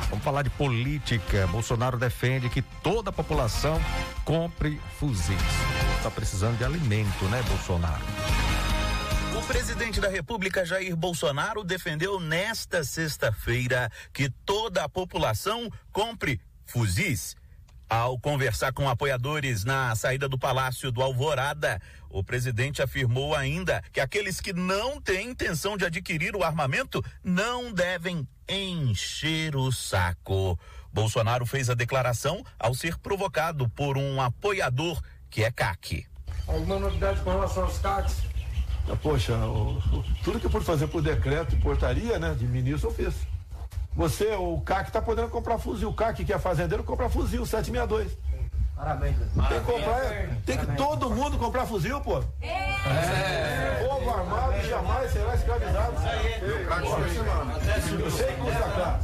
Vamos 0.09 0.23
falar 0.23 0.41
de 0.41 0.49
política. 0.49 1.45
Bolsonaro 1.47 1.99
defende 1.99 2.49
que 2.49 2.63
toda 2.81 3.11
a 3.11 3.13
população 3.13 3.79
compre 4.25 4.81
fuzis. 4.97 5.37
Está 5.97 6.09
precisando 6.09 6.57
de 6.57 6.63
alimento, 6.63 7.25
né, 7.25 7.43
Bolsonaro? 7.47 8.46
Presidente 9.47 10.01
da 10.01 10.09
República, 10.09 10.65
Jair 10.65 10.93
Bolsonaro, 10.93 11.63
defendeu 11.63 12.19
nesta 12.19 12.83
sexta-feira 12.83 13.89
que 14.11 14.29
toda 14.45 14.83
a 14.83 14.89
população 14.89 15.71
compre 15.89 16.41
fuzis. 16.65 17.33
Ao 17.89 18.19
conversar 18.19 18.73
com 18.73 18.89
apoiadores 18.89 19.63
na 19.63 19.95
saída 19.95 20.27
do 20.27 20.37
Palácio 20.37 20.91
do 20.91 21.01
Alvorada, 21.01 21.81
o 22.09 22.21
presidente 22.21 22.81
afirmou 22.81 23.33
ainda 23.33 23.81
que 23.93 24.01
aqueles 24.01 24.41
que 24.41 24.51
não 24.51 24.99
têm 24.99 25.29
intenção 25.29 25.77
de 25.77 25.85
adquirir 25.85 26.35
o 26.35 26.43
armamento 26.43 27.01
não 27.23 27.71
devem 27.71 28.27
encher 28.49 29.55
o 29.55 29.71
saco. 29.71 30.59
Bolsonaro 30.91 31.45
fez 31.45 31.69
a 31.69 31.73
declaração 31.73 32.43
ao 32.59 32.73
ser 32.73 32.97
provocado 32.97 33.69
por 33.69 33.97
um 33.97 34.21
apoiador 34.21 35.01
que 35.29 35.45
é 35.45 35.51
CAC. 35.51 36.05
Alguma 36.45 36.79
novidade 36.79 37.21
com 37.21 37.29
relação 37.29 37.63
aos 37.63 37.77
CACs? 37.77 38.36
Poxa, 38.95 39.33
o, 39.33 39.77
o, 39.77 40.03
tudo 40.23 40.39
que 40.39 40.45
eu 40.45 40.49
pude 40.49 40.65
fazer 40.65 40.87
por 40.87 41.01
decreto 41.01 41.55
e 41.55 41.59
portaria, 41.59 42.17
né, 42.17 42.33
de 42.33 42.47
ministro, 42.47 42.89
eu 42.89 42.93
fiz. 42.93 43.13
Você, 43.95 44.31
o 44.35 44.61
CAC, 44.61 44.89
está 44.89 45.01
podendo 45.01 45.29
comprar 45.29 45.57
fuzil. 45.57 45.89
O 45.89 45.93
CAC, 45.93 46.23
que 46.23 46.31
é 46.31 46.37
fazendeiro, 46.37 46.83
compra 46.83 47.09
fuzil 47.09 47.45
762. 47.45 48.15
Parabéns. 48.75 49.17
Tem 49.17 49.59
que, 49.59 49.65
comprar, 49.65 50.29
tem 50.45 50.57
que 50.59 50.65
todo 50.75 51.09
mundo 51.09 51.35
comprar 51.39 51.65
fuzil, 51.65 51.99
pô. 51.99 52.23
É. 52.41 53.87
Povo 53.87 54.09
armado 54.11 54.61
jamais 54.61 55.11
será 55.11 55.33
escravizado. 55.33 55.93
Eu 57.99 58.11
sei 58.11 58.27
que 58.27 58.33
custa 58.35 58.59
caro. 58.59 58.99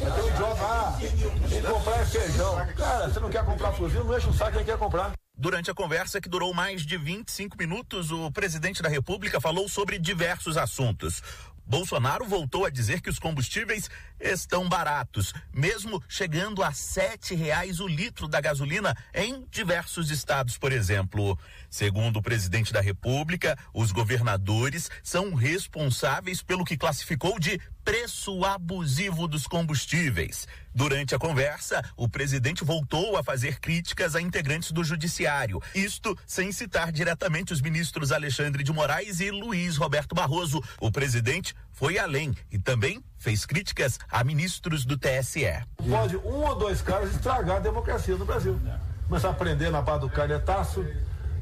Mas 0.00 0.14
tem 0.14 0.22
um 0.22 0.28
idiota, 0.28 0.62
ah, 0.62 0.96
tem 1.00 1.60
que 1.60 1.66
comprar 1.66 2.00
é 2.00 2.04
feijão. 2.04 2.66
Cara, 2.76 3.08
você 3.08 3.20
não 3.20 3.28
quer 3.28 3.44
comprar 3.44 3.72
fuzil, 3.72 4.04
não 4.04 4.16
enche 4.16 4.28
o 4.28 4.32
saco 4.32 4.52
quem 4.52 4.64
quer 4.64 4.78
comprar. 4.78 5.12
Durante 5.40 5.70
a 5.70 5.74
conversa, 5.74 6.20
que 6.20 6.28
durou 6.28 6.52
mais 6.52 6.84
de 6.84 6.98
25 6.98 7.56
minutos, 7.56 8.10
o 8.10 8.28
presidente 8.32 8.82
da 8.82 8.88
República 8.88 9.40
falou 9.40 9.68
sobre 9.68 9.96
diversos 9.96 10.56
assuntos. 10.56 11.22
Bolsonaro 11.64 12.24
voltou 12.24 12.64
a 12.64 12.70
dizer 12.70 13.00
que 13.00 13.08
os 13.08 13.20
combustíveis 13.20 13.88
estão 14.20 14.68
baratos, 14.68 15.32
mesmo 15.52 16.02
chegando 16.08 16.62
a 16.62 16.72
sete 16.72 17.34
reais 17.34 17.80
o 17.80 17.86
litro 17.86 18.28
da 18.28 18.40
gasolina 18.40 18.96
em 19.14 19.46
diversos 19.50 20.10
estados, 20.10 20.58
por 20.58 20.72
exemplo. 20.72 21.38
Segundo 21.70 22.18
o 22.18 22.22
presidente 22.22 22.72
da 22.72 22.80
República, 22.80 23.56
os 23.74 23.92
governadores 23.92 24.90
são 25.02 25.34
responsáveis 25.34 26.42
pelo 26.42 26.64
que 26.64 26.76
classificou 26.76 27.38
de 27.38 27.60
preço 27.84 28.44
abusivo 28.44 29.26
dos 29.26 29.46
combustíveis. 29.46 30.46
Durante 30.74 31.14
a 31.14 31.18
conversa, 31.18 31.82
o 31.96 32.08
presidente 32.08 32.62
voltou 32.62 33.16
a 33.16 33.24
fazer 33.24 33.58
críticas 33.58 34.14
a 34.14 34.20
integrantes 34.20 34.72
do 34.72 34.84
judiciário. 34.84 35.60
Isto 35.74 36.16
sem 36.26 36.52
citar 36.52 36.92
diretamente 36.92 37.52
os 37.52 37.62
ministros 37.62 38.12
Alexandre 38.12 38.62
de 38.62 38.72
Moraes 38.72 39.20
e 39.20 39.30
Luiz 39.30 39.76
Roberto 39.76 40.14
Barroso. 40.14 40.62
O 40.80 40.92
presidente 40.92 41.54
foi 41.72 41.98
além 41.98 42.34
e 42.52 42.58
também 42.58 43.02
fez 43.18 43.44
críticas 43.44 43.98
a 44.10 44.24
ministros 44.24 44.84
do 44.84 44.96
TSE. 44.96 45.62
Pode 45.88 46.16
um 46.16 46.44
ou 46.46 46.54
dois 46.54 46.80
caras 46.80 47.10
estragar 47.14 47.56
a 47.56 47.60
democracia 47.60 48.16
no 48.16 48.24
Brasil. 48.24 48.58
Começar 49.06 49.30
a 49.30 49.34
prender 49.34 49.70
na 49.70 49.82
barra 49.82 49.98
do 49.98 50.10
canetaço, 50.10 50.86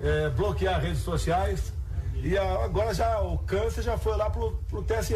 é, 0.01 0.31
bloquear 0.31 0.81
redes 0.81 1.03
sociais. 1.03 1.73
E 2.23 2.37
a, 2.37 2.65
agora 2.65 2.95
já 2.95 3.21
o 3.21 3.39
câncer 3.39 3.83
já 3.83 3.99
foi 3.99 4.17
lá 4.17 4.31
pro, 4.31 4.53
pro 4.69 4.83
TSE. 4.83 5.15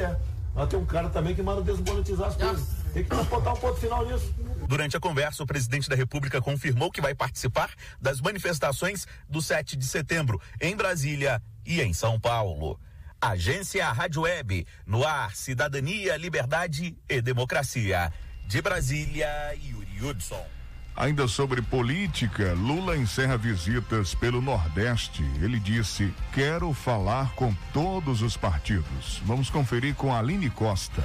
Lá 0.55 0.67
tem 0.67 0.79
um 0.79 0.85
cara 0.85 1.09
também 1.09 1.35
que 1.35 1.43
manda 1.43 1.63
desmonetizar 1.63 2.29
as 2.29 2.37
coisas. 2.37 2.69
Tem 2.93 3.05
que 3.05 3.15
botar 3.15 3.53
um 3.53 3.57
ponto 3.57 3.79
final 3.79 4.05
nisso. 4.05 4.35
Durante 4.67 4.97
a 4.97 5.01
conversa, 5.01 5.43
o 5.43 5.47
presidente 5.47 5.89
da 5.89 5.97
República 5.97 6.41
confirmou 6.41 6.91
que 6.91 7.01
vai 7.01 7.15
participar 7.15 7.71
das 8.01 8.21
manifestações 8.21 9.07
do 9.29 9.41
7 9.41 9.77
de 9.77 9.87
setembro 9.87 10.41
em 10.61 10.77
Brasília 10.77 11.41
e 11.65 11.81
em 11.81 11.93
São 11.93 12.19
Paulo. 12.19 12.79
Agência 13.21 13.87
Rádio 13.93 14.23
Web, 14.23 14.67
no 14.87 15.05
ar, 15.05 15.37
cidadania, 15.37 16.17
liberdade 16.17 16.97
e 17.07 17.21
democracia. 17.21 18.11
De 18.47 18.63
Brasília, 18.63 19.29
Yuri 19.63 20.03
Hudson. 20.03 20.43
Ainda 20.97 21.29
sobre 21.29 21.61
política, 21.61 22.55
Lula 22.55 22.97
encerra 22.97 23.37
visitas 23.37 24.15
pelo 24.15 24.41
Nordeste. 24.41 25.23
Ele 25.43 25.61
disse: 25.61 26.13
Quero 26.33 26.73
falar 26.73 27.35
com 27.35 27.55
todos 27.73 28.23
os 28.23 28.37
partidos. 28.37 29.21
Vamos 29.25 29.51
conferir 29.51 29.95
com 29.95 30.15
Aline 30.15 30.49
Costa. 30.49 31.03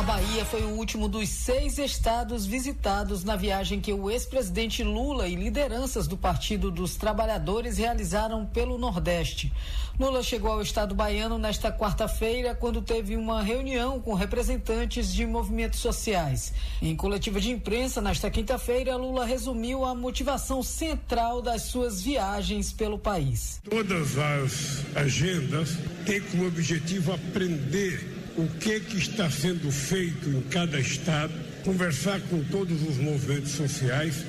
A 0.00 0.02
Bahia 0.02 0.46
foi 0.46 0.62
o 0.62 0.70
último 0.70 1.06
dos 1.10 1.28
seis 1.28 1.76
estados 1.76 2.46
visitados 2.46 3.22
na 3.22 3.36
viagem 3.36 3.82
que 3.82 3.92
o 3.92 4.10
ex-presidente 4.10 4.82
Lula 4.82 5.28
e 5.28 5.34
lideranças 5.34 6.08
do 6.08 6.16
Partido 6.16 6.70
dos 6.70 6.96
Trabalhadores 6.96 7.76
realizaram 7.76 8.46
pelo 8.46 8.78
Nordeste. 8.78 9.52
Lula 9.98 10.22
chegou 10.22 10.52
ao 10.52 10.62
estado 10.62 10.94
baiano 10.94 11.36
nesta 11.36 11.70
quarta-feira, 11.70 12.54
quando 12.54 12.80
teve 12.80 13.14
uma 13.14 13.42
reunião 13.42 14.00
com 14.00 14.14
representantes 14.14 15.12
de 15.12 15.26
movimentos 15.26 15.80
sociais. 15.80 16.54
Em 16.80 16.96
coletiva 16.96 17.38
de 17.38 17.50
imprensa, 17.50 18.00
nesta 18.00 18.30
quinta-feira, 18.30 18.96
Lula 18.96 19.26
resumiu 19.26 19.84
a 19.84 19.94
motivação 19.94 20.62
central 20.62 21.42
das 21.42 21.64
suas 21.64 22.00
viagens 22.00 22.72
pelo 22.72 22.98
país. 22.98 23.60
Todas 23.68 24.16
as 24.16 24.96
agendas 24.96 25.76
têm 26.06 26.22
como 26.22 26.46
objetivo 26.46 27.12
aprender 27.12 28.19
o 28.36 28.46
que, 28.58 28.80
que 28.80 28.98
está 28.98 29.30
sendo 29.30 29.70
feito 29.70 30.28
em 30.28 30.40
cada 30.42 30.78
estado, 30.78 31.32
conversar 31.64 32.20
com 32.22 32.42
todos 32.44 32.82
os 32.82 32.96
movimentos 32.96 33.52
sociais, 33.52 34.24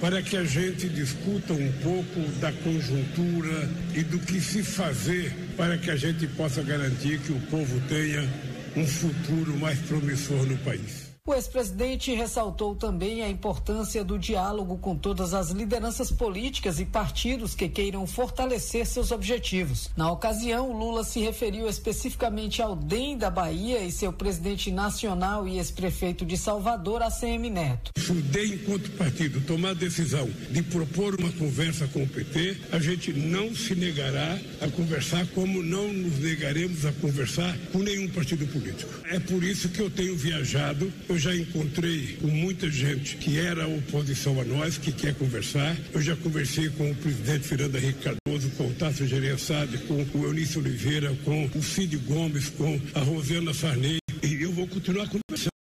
para 0.00 0.22
que 0.22 0.36
a 0.36 0.44
gente 0.44 0.88
discuta 0.88 1.52
um 1.52 1.72
pouco 1.82 2.20
da 2.40 2.50
conjuntura 2.52 3.68
e 3.94 4.02
do 4.02 4.18
que 4.18 4.40
se 4.40 4.62
fazer 4.62 5.32
para 5.56 5.76
que 5.76 5.90
a 5.90 5.96
gente 5.96 6.26
possa 6.26 6.62
garantir 6.62 7.18
que 7.18 7.32
o 7.32 7.40
povo 7.50 7.78
tenha 7.86 8.26
um 8.74 8.86
futuro 8.86 9.54
mais 9.58 9.78
promissor 9.80 10.46
no 10.46 10.56
país. 10.58 10.99
O 11.30 11.34
ex-presidente 11.34 12.12
ressaltou 12.12 12.74
também 12.74 13.22
a 13.22 13.28
importância 13.28 14.02
do 14.02 14.18
diálogo 14.18 14.76
com 14.78 14.96
todas 14.96 15.32
as 15.32 15.50
lideranças 15.50 16.10
políticas 16.10 16.80
e 16.80 16.84
partidos 16.84 17.54
que 17.54 17.68
queiram 17.68 18.04
fortalecer 18.04 18.84
seus 18.84 19.12
objetivos. 19.12 19.90
Na 19.96 20.10
ocasião, 20.10 20.76
Lula 20.76 21.04
se 21.04 21.20
referiu 21.20 21.68
especificamente 21.68 22.60
ao 22.60 22.74
DEM 22.74 23.16
da 23.16 23.30
Bahia 23.30 23.78
e 23.84 23.92
seu 23.92 24.12
presidente 24.12 24.72
nacional 24.72 25.46
e 25.46 25.58
ex-prefeito 25.58 26.26
de 26.26 26.36
Salvador, 26.36 27.00
ACM 27.00 27.48
Neto. 27.48 27.92
Se 27.96 28.10
o 28.10 28.20
DEM, 28.20 28.54
enquanto 28.54 28.90
partido, 28.98 29.40
tomar 29.42 29.70
a 29.70 29.74
decisão 29.74 30.28
de 30.50 30.64
propor 30.64 31.14
uma 31.14 31.30
conversa 31.30 31.86
com 31.86 32.02
o 32.02 32.08
PT, 32.08 32.56
a 32.72 32.80
gente 32.80 33.12
não 33.12 33.54
se 33.54 33.76
negará 33.76 34.36
a 34.60 34.68
conversar, 34.68 35.24
como 35.28 35.62
não 35.62 35.92
nos 35.92 36.18
negaremos 36.18 36.84
a 36.84 36.92
conversar 36.94 37.56
com 37.70 37.78
nenhum 37.78 38.08
partido 38.08 38.44
político. 38.48 38.92
É 39.08 39.20
por 39.20 39.44
isso 39.44 39.68
que 39.68 39.78
eu 39.78 39.88
tenho 39.88 40.16
viajado 40.16 40.92
eu 41.08 41.19
já 41.20 41.36
encontrei 41.36 42.16
com 42.18 42.28
muita 42.28 42.70
gente 42.70 43.16
que 43.16 43.38
era 43.38 43.68
oposição 43.68 44.40
a 44.40 44.44
nós, 44.44 44.78
que 44.78 44.90
quer 44.90 45.14
conversar. 45.14 45.76
Eu 45.92 46.00
já 46.00 46.16
conversei 46.16 46.70
com 46.70 46.90
o 46.90 46.94
presidente 46.94 47.46
Fernando 47.46 47.76
Henrique 47.76 48.00
Cardoso, 48.00 48.50
com 48.56 48.66
o 48.66 48.74
Tasso 48.74 49.06
Gereissade, 49.06 49.76
com 49.78 50.02
o 50.14 50.24
Eunício 50.24 50.60
Oliveira, 50.60 51.14
com 51.22 51.44
o 51.54 51.62
Cid 51.62 51.96
Gomes, 51.98 52.48
com 52.48 52.80
a 52.94 53.00
Rosana 53.00 53.52
Sarney. 53.52 53.98
E 54.22 54.42
eu 54.42 54.50
vou 54.52 54.66
continuar 54.66 55.08
conversando. 55.08 55.59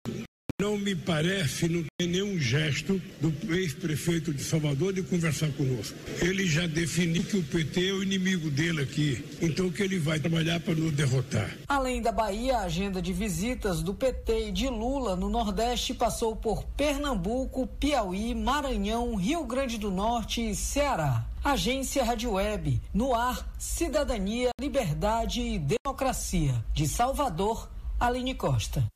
Não 0.61 0.77
me 0.77 0.95
parece, 0.95 1.67
não 1.67 1.83
tem 1.97 2.07
nenhum 2.07 2.39
gesto 2.39 3.01
do 3.19 3.53
ex-prefeito 3.53 4.33
de 4.33 4.41
Salvador 4.41 4.93
de 4.93 5.03
conversar 5.03 5.51
conosco. 5.51 5.97
Ele 6.21 6.47
já 6.47 6.65
definiu 6.65 7.25
que 7.25 7.35
o 7.35 7.43
PT 7.43 7.89
é 7.89 7.91
o 7.91 8.01
inimigo 8.01 8.49
dele 8.49 8.81
aqui, 8.81 9.21
então 9.41 9.69
que 9.69 9.83
ele 9.83 9.99
vai 9.99 10.17
trabalhar 10.17 10.61
para 10.61 10.73
nos 10.73 10.93
derrotar. 10.93 11.53
Além 11.67 12.01
da 12.01 12.09
Bahia, 12.09 12.59
a 12.59 12.63
agenda 12.63 13.01
de 13.01 13.11
visitas 13.11 13.83
do 13.83 13.93
PT 13.93 14.47
e 14.47 14.51
de 14.53 14.69
Lula 14.69 15.13
no 15.17 15.27
Nordeste 15.29 15.93
passou 15.93 16.37
por 16.37 16.63
Pernambuco, 16.77 17.67
Piauí, 17.67 18.33
Maranhão, 18.33 19.13
Rio 19.15 19.43
Grande 19.43 19.77
do 19.77 19.91
Norte 19.91 20.49
e 20.51 20.55
Ceará. 20.55 21.25
Agência 21.43 22.01
Rádio 22.01 22.31
Web, 22.31 22.81
no 22.93 23.13
ar, 23.13 23.45
cidadania, 23.59 24.51
liberdade 24.59 25.41
e 25.41 25.59
democracia. 25.59 26.63
De 26.73 26.87
Salvador, 26.87 27.69
Aline 27.99 28.33
Costa. 28.33 28.87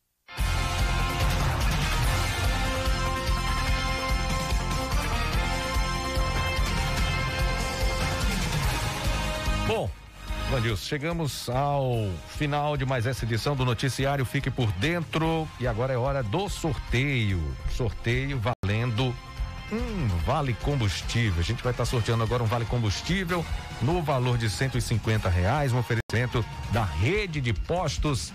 Bom, 9.69 9.87
Vandilson, 10.49 10.83
chegamos 10.83 11.47
ao 11.47 12.09
final 12.27 12.75
de 12.75 12.87
mais 12.87 13.05
essa 13.05 13.23
edição 13.23 13.55
do 13.55 13.63
Noticiário 13.63 14.25
Fique 14.25 14.49
por 14.49 14.71
Dentro 14.71 15.47
e 15.59 15.67
agora 15.67 15.93
é 15.93 15.95
hora 15.95 16.23
do 16.23 16.49
sorteio. 16.49 17.39
Sorteio 17.69 18.41
valendo 18.63 19.15
um 19.71 20.07
vale 20.25 20.55
combustível. 20.63 21.39
A 21.39 21.43
gente 21.43 21.61
vai 21.61 21.71
estar 21.71 21.85
sorteando 21.85 22.23
agora 22.23 22.41
um 22.41 22.47
vale 22.47 22.65
combustível 22.65 23.45
no 23.79 24.01
valor 24.01 24.39
de 24.39 24.49
150 24.49 25.29
reais, 25.29 25.71
um 25.71 25.77
oferecimento 25.77 26.43
da 26.71 26.83
rede 26.83 27.39
de 27.39 27.53
postos 27.53 28.33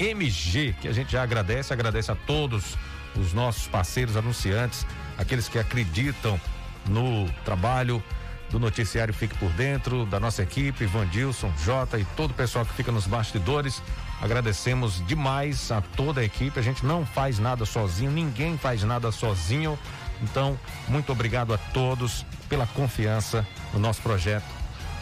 MG, 0.00 0.74
que 0.80 0.88
a 0.88 0.92
gente 0.92 1.12
já 1.12 1.22
agradece, 1.22 1.72
agradece 1.72 2.10
a 2.10 2.16
todos 2.16 2.76
os 3.14 3.32
nossos 3.32 3.68
parceiros 3.68 4.16
anunciantes, 4.16 4.84
aqueles 5.16 5.48
que 5.48 5.56
acreditam 5.56 6.40
no 6.88 7.30
trabalho 7.44 8.02
do 8.50 8.58
noticiário 8.58 9.12
Fique 9.12 9.36
por 9.38 9.50
Dentro, 9.52 10.06
da 10.06 10.20
nossa 10.20 10.42
equipe, 10.42 10.86
Vandilson, 10.86 11.52
Jota 11.62 11.98
e 11.98 12.04
todo 12.16 12.30
o 12.30 12.34
pessoal 12.34 12.64
que 12.64 12.72
fica 12.72 12.92
nos 12.92 13.06
bastidores. 13.06 13.82
Agradecemos 14.20 15.04
demais 15.06 15.70
a 15.70 15.80
toda 15.80 16.20
a 16.20 16.24
equipe. 16.24 16.58
A 16.58 16.62
gente 16.62 16.84
não 16.86 17.04
faz 17.04 17.38
nada 17.38 17.64
sozinho, 17.64 18.10
ninguém 18.10 18.56
faz 18.56 18.82
nada 18.82 19.10
sozinho. 19.10 19.78
Então, 20.22 20.58
muito 20.88 21.12
obrigado 21.12 21.52
a 21.52 21.58
todos 21.58 22.24
pela 22.48 22.66
confiança 22.66 23.46
no 23.72 23.80
nosso 23.80 24.00
projeto. 24.00 24.46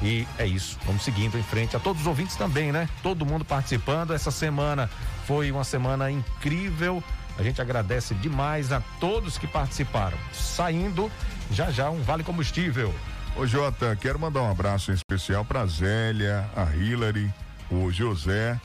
E 0.03 0.27
é 0.37 0.47
isso, 0.47 0.77
vamos 0.85 1.03
seguindo 1.03 1.39
em 1.39 1.43
frente. 1.43 1.77
A 1.77 1.81
todos 1.81 2.03
os 2.03 2.09
ouvintes 2.09 2.35
também, 2.35 2.73
né? 2.73 2.89
Todo 3.03 3.25
mundo 3.25 3.45
participando. 3.45 4.13
Essa 4.13 4.33
semana 4.33 4.91
foi 5.27 5.53
uma 5.53 5.63
semana 5.63 6.11
incrível. 6.11 7.03
A 7.39 7.43
gente 7.43 7.63
agradece 7.63 8.15
demais 8.15 8.73
a 8.73 8.83
todos 8.99 9.39
que 9.39 9.47
participaram. 9.47 10.19
Saindo 10.33 11.11
já 11.51 11.71
já 11.71 11.91
um 11.91 12.03
vale 12.03 12.25
combustível. 12.25 12.93
Ô 13.35 13.47
Jota, 13.47 13.97
quero 13.97 14.19
mandar 14.19 14.43
um 14.43 14.51
abraço 14.51 14.91
em 14.91 14.95
especial 14.95 15.43
para 15.43 15.65
Zélia, 15.65 16.47
a 16.55 16.65
Hillary, 16.77 17.33
o 17.71 17.91
José, 17.91 18.61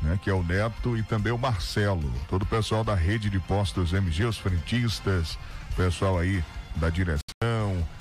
né, 0.00 0.18
que 0.22 0.30
é 0.30 0.32
o 0.32 0.44
neto, 0.44 0.96
e 0.96 1.02
também 1.02 1.32
o 1.32 1.38
Marcelo, 1.38 2.10
todo 2.28 2.42
o 2.42 2.46
pessoal 2.46 2.84
da 2.84 2.94
rede 2.94 3.28
de 3.28 3.40
postos 3.40 3.92
MG, 3.92 4.24
os 4.26 4.38
frentistas, 4.38 5.36
pessoal 5.76 6.20
aí 6.20 6.42
da 6.76 6.88
direção, 6.88 7.20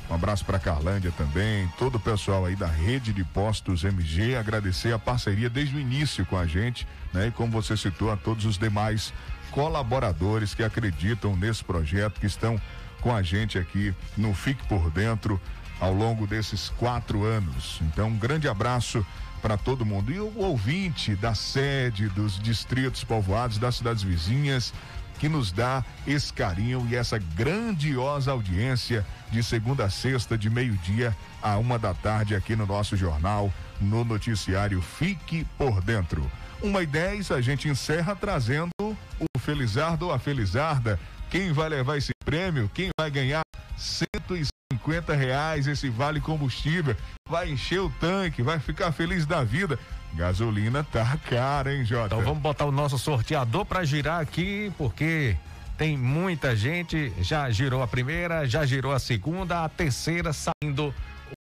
um 0.09 0.13
abraço 0.13 0.45
para 0.45 0.59
Carlândia 0.59 1.11
também, 1.17 1.67
todo 1.79 1.95
o 1.95 1.99
pessoal 1.99 2.45
aí 2.45 2.55
da 2.55 2.67
rede 2.67 3.11
de 3.11 3.23
postos 3.23 3.83
MG, 3.83 4.35
agradecer 4.35 4.93
a 4.93 4.99
parceria 4.99 5.49
desde 5.49 5.75
o 5.75 5.79
início 5.79 6.23
com 6.27 6.37
a 6.37 6.45
gente, 6.45 6.87
né? 7.11 7.27
E 7.27 7.31
como 7.31 7.51
você 7.51 7.75
citou, 7.75 8.11
a 8.11 8.15
todos 8.15 8.45
os 8.45 8.59
demais 8.59 9.11
colaboradores 9.49 10.53
que 10.53 10.63
acreditam 10.63 11.35
nesse 11.35 11.63
projeto, 11.63 12.19
que 12.19 12.27
estão 12.27 12.61
com 13.01 13.13
a 13.13 13.23
gente 13.23 13.57
aqui 13.57 13.93
no 14.15 14.33
Fique 14.33 14.65
por 14.67 14.89
Dentro 14.91 15.41
ao 15.81 15.93
longo 15.93 16.27
desses 16.27 16.69
quatro 16.77 17.25
anos. 17.25 17.79
Então, 17.81 18.07
um 18.07 18.17
grande 18.17 18.47
abraço 18.47 19.05
para 19.41 19.57
todo 19.57 19.85
mundo. 19.85 20.13
E 20.13 20.19
o 20.19 20.31
ouvinte 20.37 21.15
da 21.15 21.33
sede, 21.33 22.07
dos 22.09 22.39
distritos 22.39 23.03
povoados, 23.03 23.57
das 23.57 23.75
cidades 23.75 24.03
vizinhas, 24.03 24.71
que 25.19 25.27
nos 25.27 25.51
dá 25.51 25.83
esse 26.05 26.31
carinho 26.31 26.87
e 26.89 26.95
essa 26.95 27.17
grandiosa 27.17 28.31
audiência 28.31 29.05
de 29.31 29.43
segunda 29.43 29.85
a 29.85 29.89
sexta, 29.89 30.37
de 30.37 30.49
meio-dia 30.49 31.15
a 31.41 31.57
uma 31.57 31.77
da 31.77 31.93
tarde, 31.93 32.35
aqui 32.35 32.55
no 32.55 32.65
nosso 32.65 32.95
jornal, 32.95 33.51
no 33.79 34.03
noticiário 34.03 34.81
Fique 34.81 35.45
por 35.57 35.81
Dentro. 35.81 36.29
Uma 36.61 36.83
e 36.83 36.85
dez, 36.85 37.31
a 37.31 37.41
gente 37.41 37.67
encerra 37.67 38.15
trazendo 38.15 38.71
o 38.79 39.39
Felizardo 39.39 40.07
ou 40.07 40.13
a 40.13 40.19
Felizarda. 40.19 40.99
Quem 41.29 41.51
vai 41.51 41.69
levar 41.69 41.97
esse 41.97 42.11
prêmio? 42.31 42.71
Quem 42.73 42.89
vai 42.97 43.11
ganhar 43.11 43.41
150 43.77 45.13
reais 45.13 45.67
esse 45.67 45.89
vale 45.89 46.21
combustível? 46.21 46.95
Vai 47.27 47.49
encher 47.49 47.81
o 47.81 47.89
tanque, 47.99 48.41
vai 48.41 48.57
ficar 48.57 48.93
feliz 48.93 49.25
da 49.25 49.43
vida. 49.43 49.77
Gasolina 50.13 50.81
tá 50.81 51.17
cara, 51.29 51.73
hein, 51.73 51.83
Jota? 51.83 52.15
Então 52.15 52.21
vamos 52.21 52.41
botar 52.41 52.63
o 52.63 52.71
nosso 52.71 52.97
sorteador 52.97 53.65
para 53.65 53.83
girar 53.83 54.21
aqui, 54.21 54.71
porque 54.77 55.35
tem 55.77 55.97
muita 55.97 56.55
gente. 56.55 57.11
Já 57.19 57.51
girou 57.51 57.83
a 57.83 57.87
primeira, 57.87 58.47
já 58.47 58.65
girou 58.65 58.93
a 58.93 58.99
segunda, 58.99 59.65
a 59.65 59.69
terceira 59.69 60.31
saindo 60.31 60.93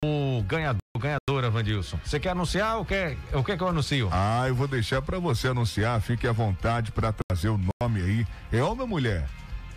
o 0.05 0.43
ganhador, 0.43 0.81
ganhadora, 0.99 1.51
Vandilson. 1.51 2.01
Você 2.05 2.19
quer 2.19 2.31
anunciar 2.31 2.79
ou 2.79 2.85
quer, 2.85 3.17
o 3.33 3.45
que 3.45 3.57
que 3.57 3.63
eu 3.63 3.69
anuncio? 3.69 4.09
Ah, 4.11 4.45
eu 4.49 4.57
vou 4.57 4.67
deixar 4.67 5.01
para 5.03 5.21
você 5.21 5.49
anunciar, 5.49 6.01
fique 6.01 6.27
à 6.27 6.33
vontade 6.33 6.91
para 6.91 7.13
trazer 7.13 7.49
o 7.49 7.61
nome 7.81 8.03
aí. 8.03 8.27
É 8.53 8.61
homem 8.61 8.83
ou 8.83 8.89
mulher? 8.89 9.29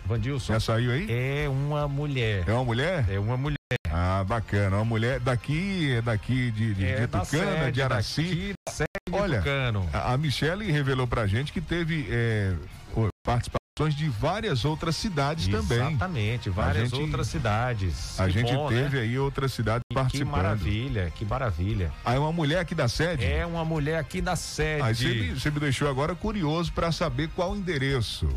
Vandilson. 0.06 0.52
Já 0.52 0.60
saiu 0.60 0.90
aí? 0.92 1.06
É 1.10 1.48
uma 1.48 1.88
mulher. 1.88 2.44
É 2.46 2.52
uma 2.52 2.64
mulher? 2.64 3.04
É 3.10 3.18
uma 3.18 3.36
mulher. 3.36 3.56
Ah, 3.90 4.24
bacana. 4.26 4.76
Uma 4.76 4.84
mulher 4.84 5.20
daqui, 5.20 6.00
daqui 6.04 6.50
de, 6.50 6.74
de, 6.74 6.84
É 6.84 7.00
de 7.00 7.06
Tucana, 7.06 7.24
sede 7.26 7.72
de 7.72 7.82
Araci. 7.82 8.54
daqui, 8.66 8.84
Olha, 9.12 9.38
Tucano. 9.38 9.88
a, 9.92 10.16
Michele 10.16 10.70
revelou 10.70 11.06
pra 11.06 11.26
gente 11.26 11.52
que 11.52 11.60
teve 11.60 12.06
é, 12.10 12.54
o- 12.96 13.08
participações 13.24 13.94
de 13.96 14.08
várias 14.08 14.64
outras 14.64 14.96
cidades 14.96 15.46
também. 15.48 15.78
Exatamente, 15.78 16.50
várias 16.50 16.90
gente- 16.90 17.00
outras 17.02 17.28
cidades. 17.28 18.18
A 18.20 18.26
Que 18.26 18.32
gente 18.32 18.52
bom, 18.52 18.70
né? 18.70 18.82
teve 18.82 18.98
aí 19.00 19.18
outras 19.18 19.52
cidades 19.52 19.82
Que 19.88 19.94
participando. 19.94 20.30
maravilha, 20.32 21.12
que 21.14 21.24
maravilha. 21.24 21.92
Aí 22.04 22.18
uma 22.18 22.32
mulher 22.32 22.58
aqui 22.58 22.74
da 22.74 22.88
sede? 22.88 23.24
É 23.24 23.44
uma 23.46 23.64
mulher 23.64 23.98
aqui 23.98 24.20
da 24.20 24.36
sede. 24.36 24.82
Aí 24.82 24.94
você 24.94 25.08
me, 25.08 25.30
você 25.30 25.50
me 25.50 25.60
deixou 25.60 25.88
agora 25.88 26.14
curioso 26.14 26.72
pra 26.72 26.90
saber 26.92 27.28
qual 27.34 27.52
o 27.52 27.56
endereço. 27.56 28.28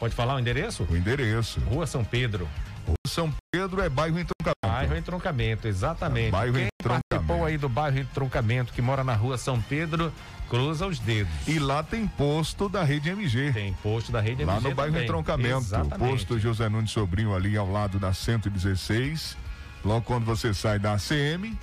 Pode 0.00 0.14
falar 0.14 0.34
o 0.34 0.40
endereço? 0.40 0.86
O 0.90 0.96
endereço. 0.96 1.60
Rua 1.60 1.86
São 1.86 2.02
Pedro. 2.02 2.48
Rua 2.86 2.96
São 3.06 3.32
Pedro 3.52 3.82
é 3.82 3.88
bairro 3.90 4.18
entroncamento. 4.18 4.60
Bairro 4.62 4.96
Entroncamento, 4.96 5.68
exatamente. 5.68 6.30
Bairro 6.30 6.54
Quem 6.54 6.68
Entroncamento. 6.80 7.04
participou 7.10 7.44
aí 7.44 7.58
do 7.58 7.68
bairro 7.68 7.98
Entroncamento, 7.98 8.72
que 8.72 8.80
mora 8.80 9.04
na 9.04 9.14
rua 9.14 9.36
São 9.36 9.60
Pedro, 9.60 10.10
cruza 10.48 10.86
os 10.86 10.98
dedos. 10.98 11.30
E 11.46 11.58
lá 11.58 11.82
tem 11.82 12.06
posto 12.06 12.66
da 12.66 12.82
Rede 12.82 13.10
MG. 13.10 13.52
Tem 13.52 13.74
posto 13.74 14.10
da 14.10 14.20
Rede 14.20 14.42
Lá 14.42 14.54
MG 14.54 14.68
no 14.70 14.74
bairro 14.74 14.92
também. 14.92 15.04
Entroncamento. 15.04 15.58
Exatamente. 15.58 15.98
Posto 15.98 16.38
José 16.38 16.68
Nunes 16.70 16.90
Sobrinho 16.90 17.34
ali 17.34 17.58
ao 17.58 17.70
lado 17.70 17.98
da 17.98 18.14
116. 18.14 19.36
Logo 19.84 20.02
quando 20.02 20.24
você 20.24 20.54
sai 20.54 20.78
da 20.78 20.94
ACM, 20.94 21.58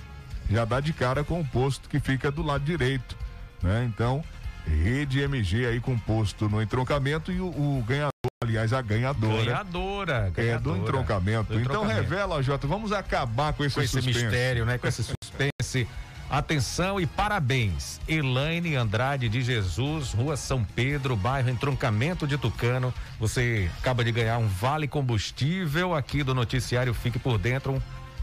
já 0.48 0.64
dá 0.64 0.78
de 0.78 0.92
cara 0.92 1.24
com 1.24 1.40
o 1.40 1.44
posto 1.44 1.88
que 1.88 1.98
fica 1.98 2.30
do 2.30 2.42
lado 2.42 2.64
direito. 2.64 3.16
Né? 3.60 3.84
Então, 3.92 4.22
Rede 4.64 5.20
MG 5.20 5.66
aí 5.66 5.80
com 5.80 5.98
posto 5.98 6.48
no 6.48 6.62
entroncamento 6.62 7.32
e 7.32 7.40
o, 7.40 7.46
o 7.46 7.84
ganhador, 7.86 8.12
aliás, 8.48 8.72
a 8.72 8.80
ganhadora. 8.82 9.44
Ganhadora, 9.44 10.12
É 10.14 10.30
do 10.30 10.32
ganhadora. 10.32 10.78
entroncamento. 10.78 11.52
Do 11.52 11.60
Então 11.60 11.82
entroncamento. 11.82 12.00
revela, 12.10 12.42
Jota, 12.42 12.66
vamos 12.66 12.92
acabar 12.92 13.52
com 13.52 13.64
esse, 13.64 13.74
com 13.74 13.80
esse 13.82 13.92
suspense. 13.92 14.22
mistério, 14.24 14.64
né? 14.64 14.78
Com 14.78 14.86
esse 14.88 15.02
suspense. 15.04 15.86
Atenção 16.30 17.00
e 17.00 17.06
parabéns. 17.06 17.98
Elaine 18.06 18.76
Andrade 18.76 19.30
de 19.30 19.40
Jesus, 19.40 20.12
Rua 20.12 20.36
São 20.36 20.62
Pedro, 20.62 21.16
bairro 21.16 21.48
Entroncamento 21.48 22.26
de 22.26 22.36
Tucano. 22.36 22.92
Você 23.18 23.70
acaba 23.78 24.04
de 24.04 24.12
ganhar 24.12 24.36
um 24.36 24.46
vale 24.46 24.86
combustível 24.86 25.94
aqui 25.94 26.22
do 26.22 26.34
noticiário 26.34 26.92
Fique 26.92 27.18
por 27.18 27.38
Dentro. 27.38 27.72
Um, 27.72 27.80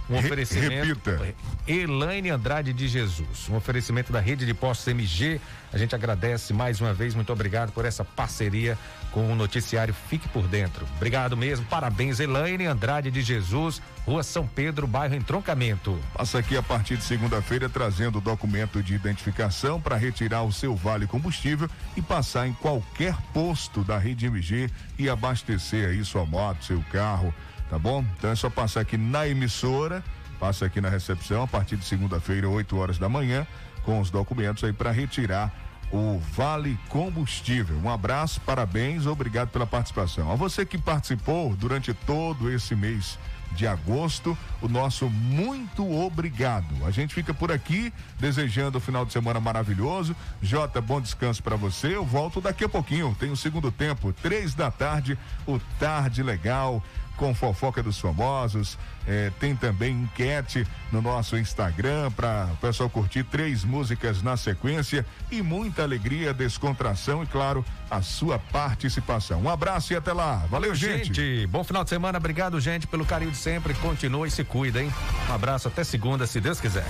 um 0.10 0.14
Re- 0.20 0.26
oferecimento. 0.26 0.86
repita. 0.88 1.36
Elaine 1.68 2.30
Andrade 2.30 2.74
de 2.74 2.88
Jesus. 2.88 3.50
Um 3.50 3.56
oferecimento 3.56 4.12
da 4.14 4.20
rede 4.20 4.46
de 4.46 4.54
postos 4.54 4.88
MG. 4.88 5.40
A 5.74 5.78
gente 5.78 5.94
agradece 5.96 6.54
mais 6.54 6.80
uma 6.80 6.94
vez. 6.94 7.14
Muito 7.16 7.34
obrigado 7.34 7.72
por 7.72 7.86
essa 7.86 8.04
parceria 8.06 8.78
com 9.12 9.32
o 9.32 9.36
noticiário 9.36 9.94
Fique 10.10 10.28
por 10.30 10.48
Dentro. 10.48 10.86
Obrigado 10.98 11.36
mesmo. 11.36 11.66
Parabéns, 11.66 12.20
Elaine 12.20 12.66
Andrade 12.66 13.10
de 13.10 13.22
Jesus, 13.22 13.82
Rua 14.06 14.24
São 14.24 14.46
Pedro, 14.46 14.86
bairro 14.88 15.16
Entroncamento. 15.16 15.98
Passa 16.14 16.40
aqui 16.40 16.56
a 16.56 16.62
partir 16.64 16.98
de 16.98 17.04
segunda-feira 17.04 17.68
trazendo 17.68 18.18
o 18.20 18.22
documento 18.22 18.84
de 18.84 18.94
identificação 18.94 19.82
para 19.82 19.96
retirar 19.96 20.44
o 20.44 20.52
seu 20.52 20.76
vale 20.76 21.08
combustível 21.08 21.70
e 21.98 22.02
passar 22.02 22.48
em 22.48 22.54
qualquer 22.54 23.16
posto 23.34 23.84
da 23.84 23.98
rede 23.98 24.26
MG 24.28 24.70
e 25.00 25.10
abastecer 25.10 25.90
aí 25.90 26.04
sua 26.06 26.26
moto, 26.26 26.64
seu 26.66 26.84
carro, 26.92 27.34
tá 27.70 27.78
bom? 27.80 28.04
Então 28.18 28.30
é 28.30 28.36
só 28.36 28.50
passar 28.50 28.82
aqui 28.82 28.98
na 28.98 29.28
emissora, 29.28 30.04
passa 30.40 30.66
aqui 30.66 30.82
na 30.82 30.90
recepção 30.90 31.44
a 31.44 31.48
partir 31.48 31.78
de 31.78 31.86
segunda-feira, 31.86 32.48
8 32.48 32.78
horas 32.78 32.98
da 32.98 33.10
manhã, 33.10 33.46
com 33.84 34.00
os 34.00 34.10
documentos 34.10 34.64
aí 34.64 34.74
para 34.74 34.92
retirar 34.92 35.52
o 35.92 36.20
Vale 36.34 36.78
Combustível. 36.90 37.78
Um 37.78 37.90
abraço, 37.90 38.42
parabéns, 38.42 39.06
obrigado 39.06 39.50
pela 39.50 39.66
participação. 39.66 40.32
A 40.32 40.36
você 40.36 40.66
que 40.66 40.78
participou 40.78 41.56
durante 41.56 41.94
todo 41.94 42.52
esse 42.52 42.76
mês 42.76 43.18
de 43.52 43.66
agosto, 43.66 44.38
o 44.62 44.68
nosso 44.68 45.10
muito 45.10 45.90
obrigado. 45.90 46.86
A 46.86 46.92
gente 46.92 47.14
fica 47.14 47.34
por 47.34 47.52
aqui 47.52 47.94
desejando 48.20 48.78
o 48.78 48.82
final 48.82 49.06
de 49.06 49.14
semana 49.14 49.40
maravilhoso. 49.40 50.16
Jota, 50.42 50.82
bom 50.82 51.00
descanso 51.00 51.42
para 51.42 51.56
você. 51.56 51.96
Eu 51.96 52.04
volto 52.04 52.42
daqui 52.42 52.66
a 52.66 52.70
pouquinho. 52.70 53.16
Tem 53.18 53.32
o 53.32 53.38
segundo 53.38 53.72
tempo, 53.72 54.12
três 54.12 54.54
da 54.54 54.70
tarde, 54.70 55.18
o 55.48 55.60
Tarde 55.80 56.22
Legal 56.22 56.84
com 57.16 57.34
fofoca 57.34 57.82
dos 57.82 58.00
famosos. 58.00 58.78
Eh, 59.08 59.32
tem 59.40 59.56
também 59.56 59.94
enquete 60.04 60.66
no 60.92 61.02
nosso 61.02 61.38
Instagram 61.38 62.12
para 62.12 62.50
o 62.54 62.58
pessoal 62.58 62.90
curtir 62.90 63.24
três 63.24 63.64
músicas 63.64 64.24
na 64.24 64.36
sequência 64.36 65.06
e 65.30 65.42
muita 65.42 65.84
alegria, 65.84 66.34
descontração 66.34 67.24
e, 67.24 67.28
claro, 67.28 67.64
a 67.90 68.02
sua 68.02 68.40
participação. 68.40 69.42
Um 69.42 69.50
abraço 69.50 69.94
e 69.94 69.96
até 69.96 70.12
lá. 70.12 70.38
Valeu, 70.50 70.74
gente. 70.74 71.46
Bom 71.48 71.64
final 71.64 71.84
de 71.84 71.90
semana. 71.90 72.18
Obrigado, 72.18 72.60
gente, 72.60 72.88
pelo 72.88 73.06
carinho 73.06 73.32
de 73.32 73.38
sempre. 73.38 73.74
Continua 73.76 74.28
e 74.28 74.32
se 74.32 74.44
cuida, 74.44 74.82
hein? 74.82 74.92
Um 75.30 75.34
abraço 75.34 75.68
até 75.68 75.84
segunda, 75.84 76.26
se 76.26 76.42
Deus 76.42 76.60
quiser. 76.60 76.86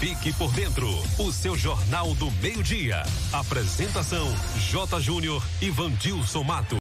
Fique 0.00 0.32
por 0.32 0.50
dentro, 0.52 0.88
o 1.18 1.30
seu 1.30 1.54
Jornal 1.54 2.14
do 2.14 2.30
Meio-Dia. 2.30 3.02
Apresentação: 3.34 4.34
J. 4.56 4.98
Júnior 4.98 5.44
e 5.60 5.68
Vandilson 5.68 6.42
Mato. 6.42 6.66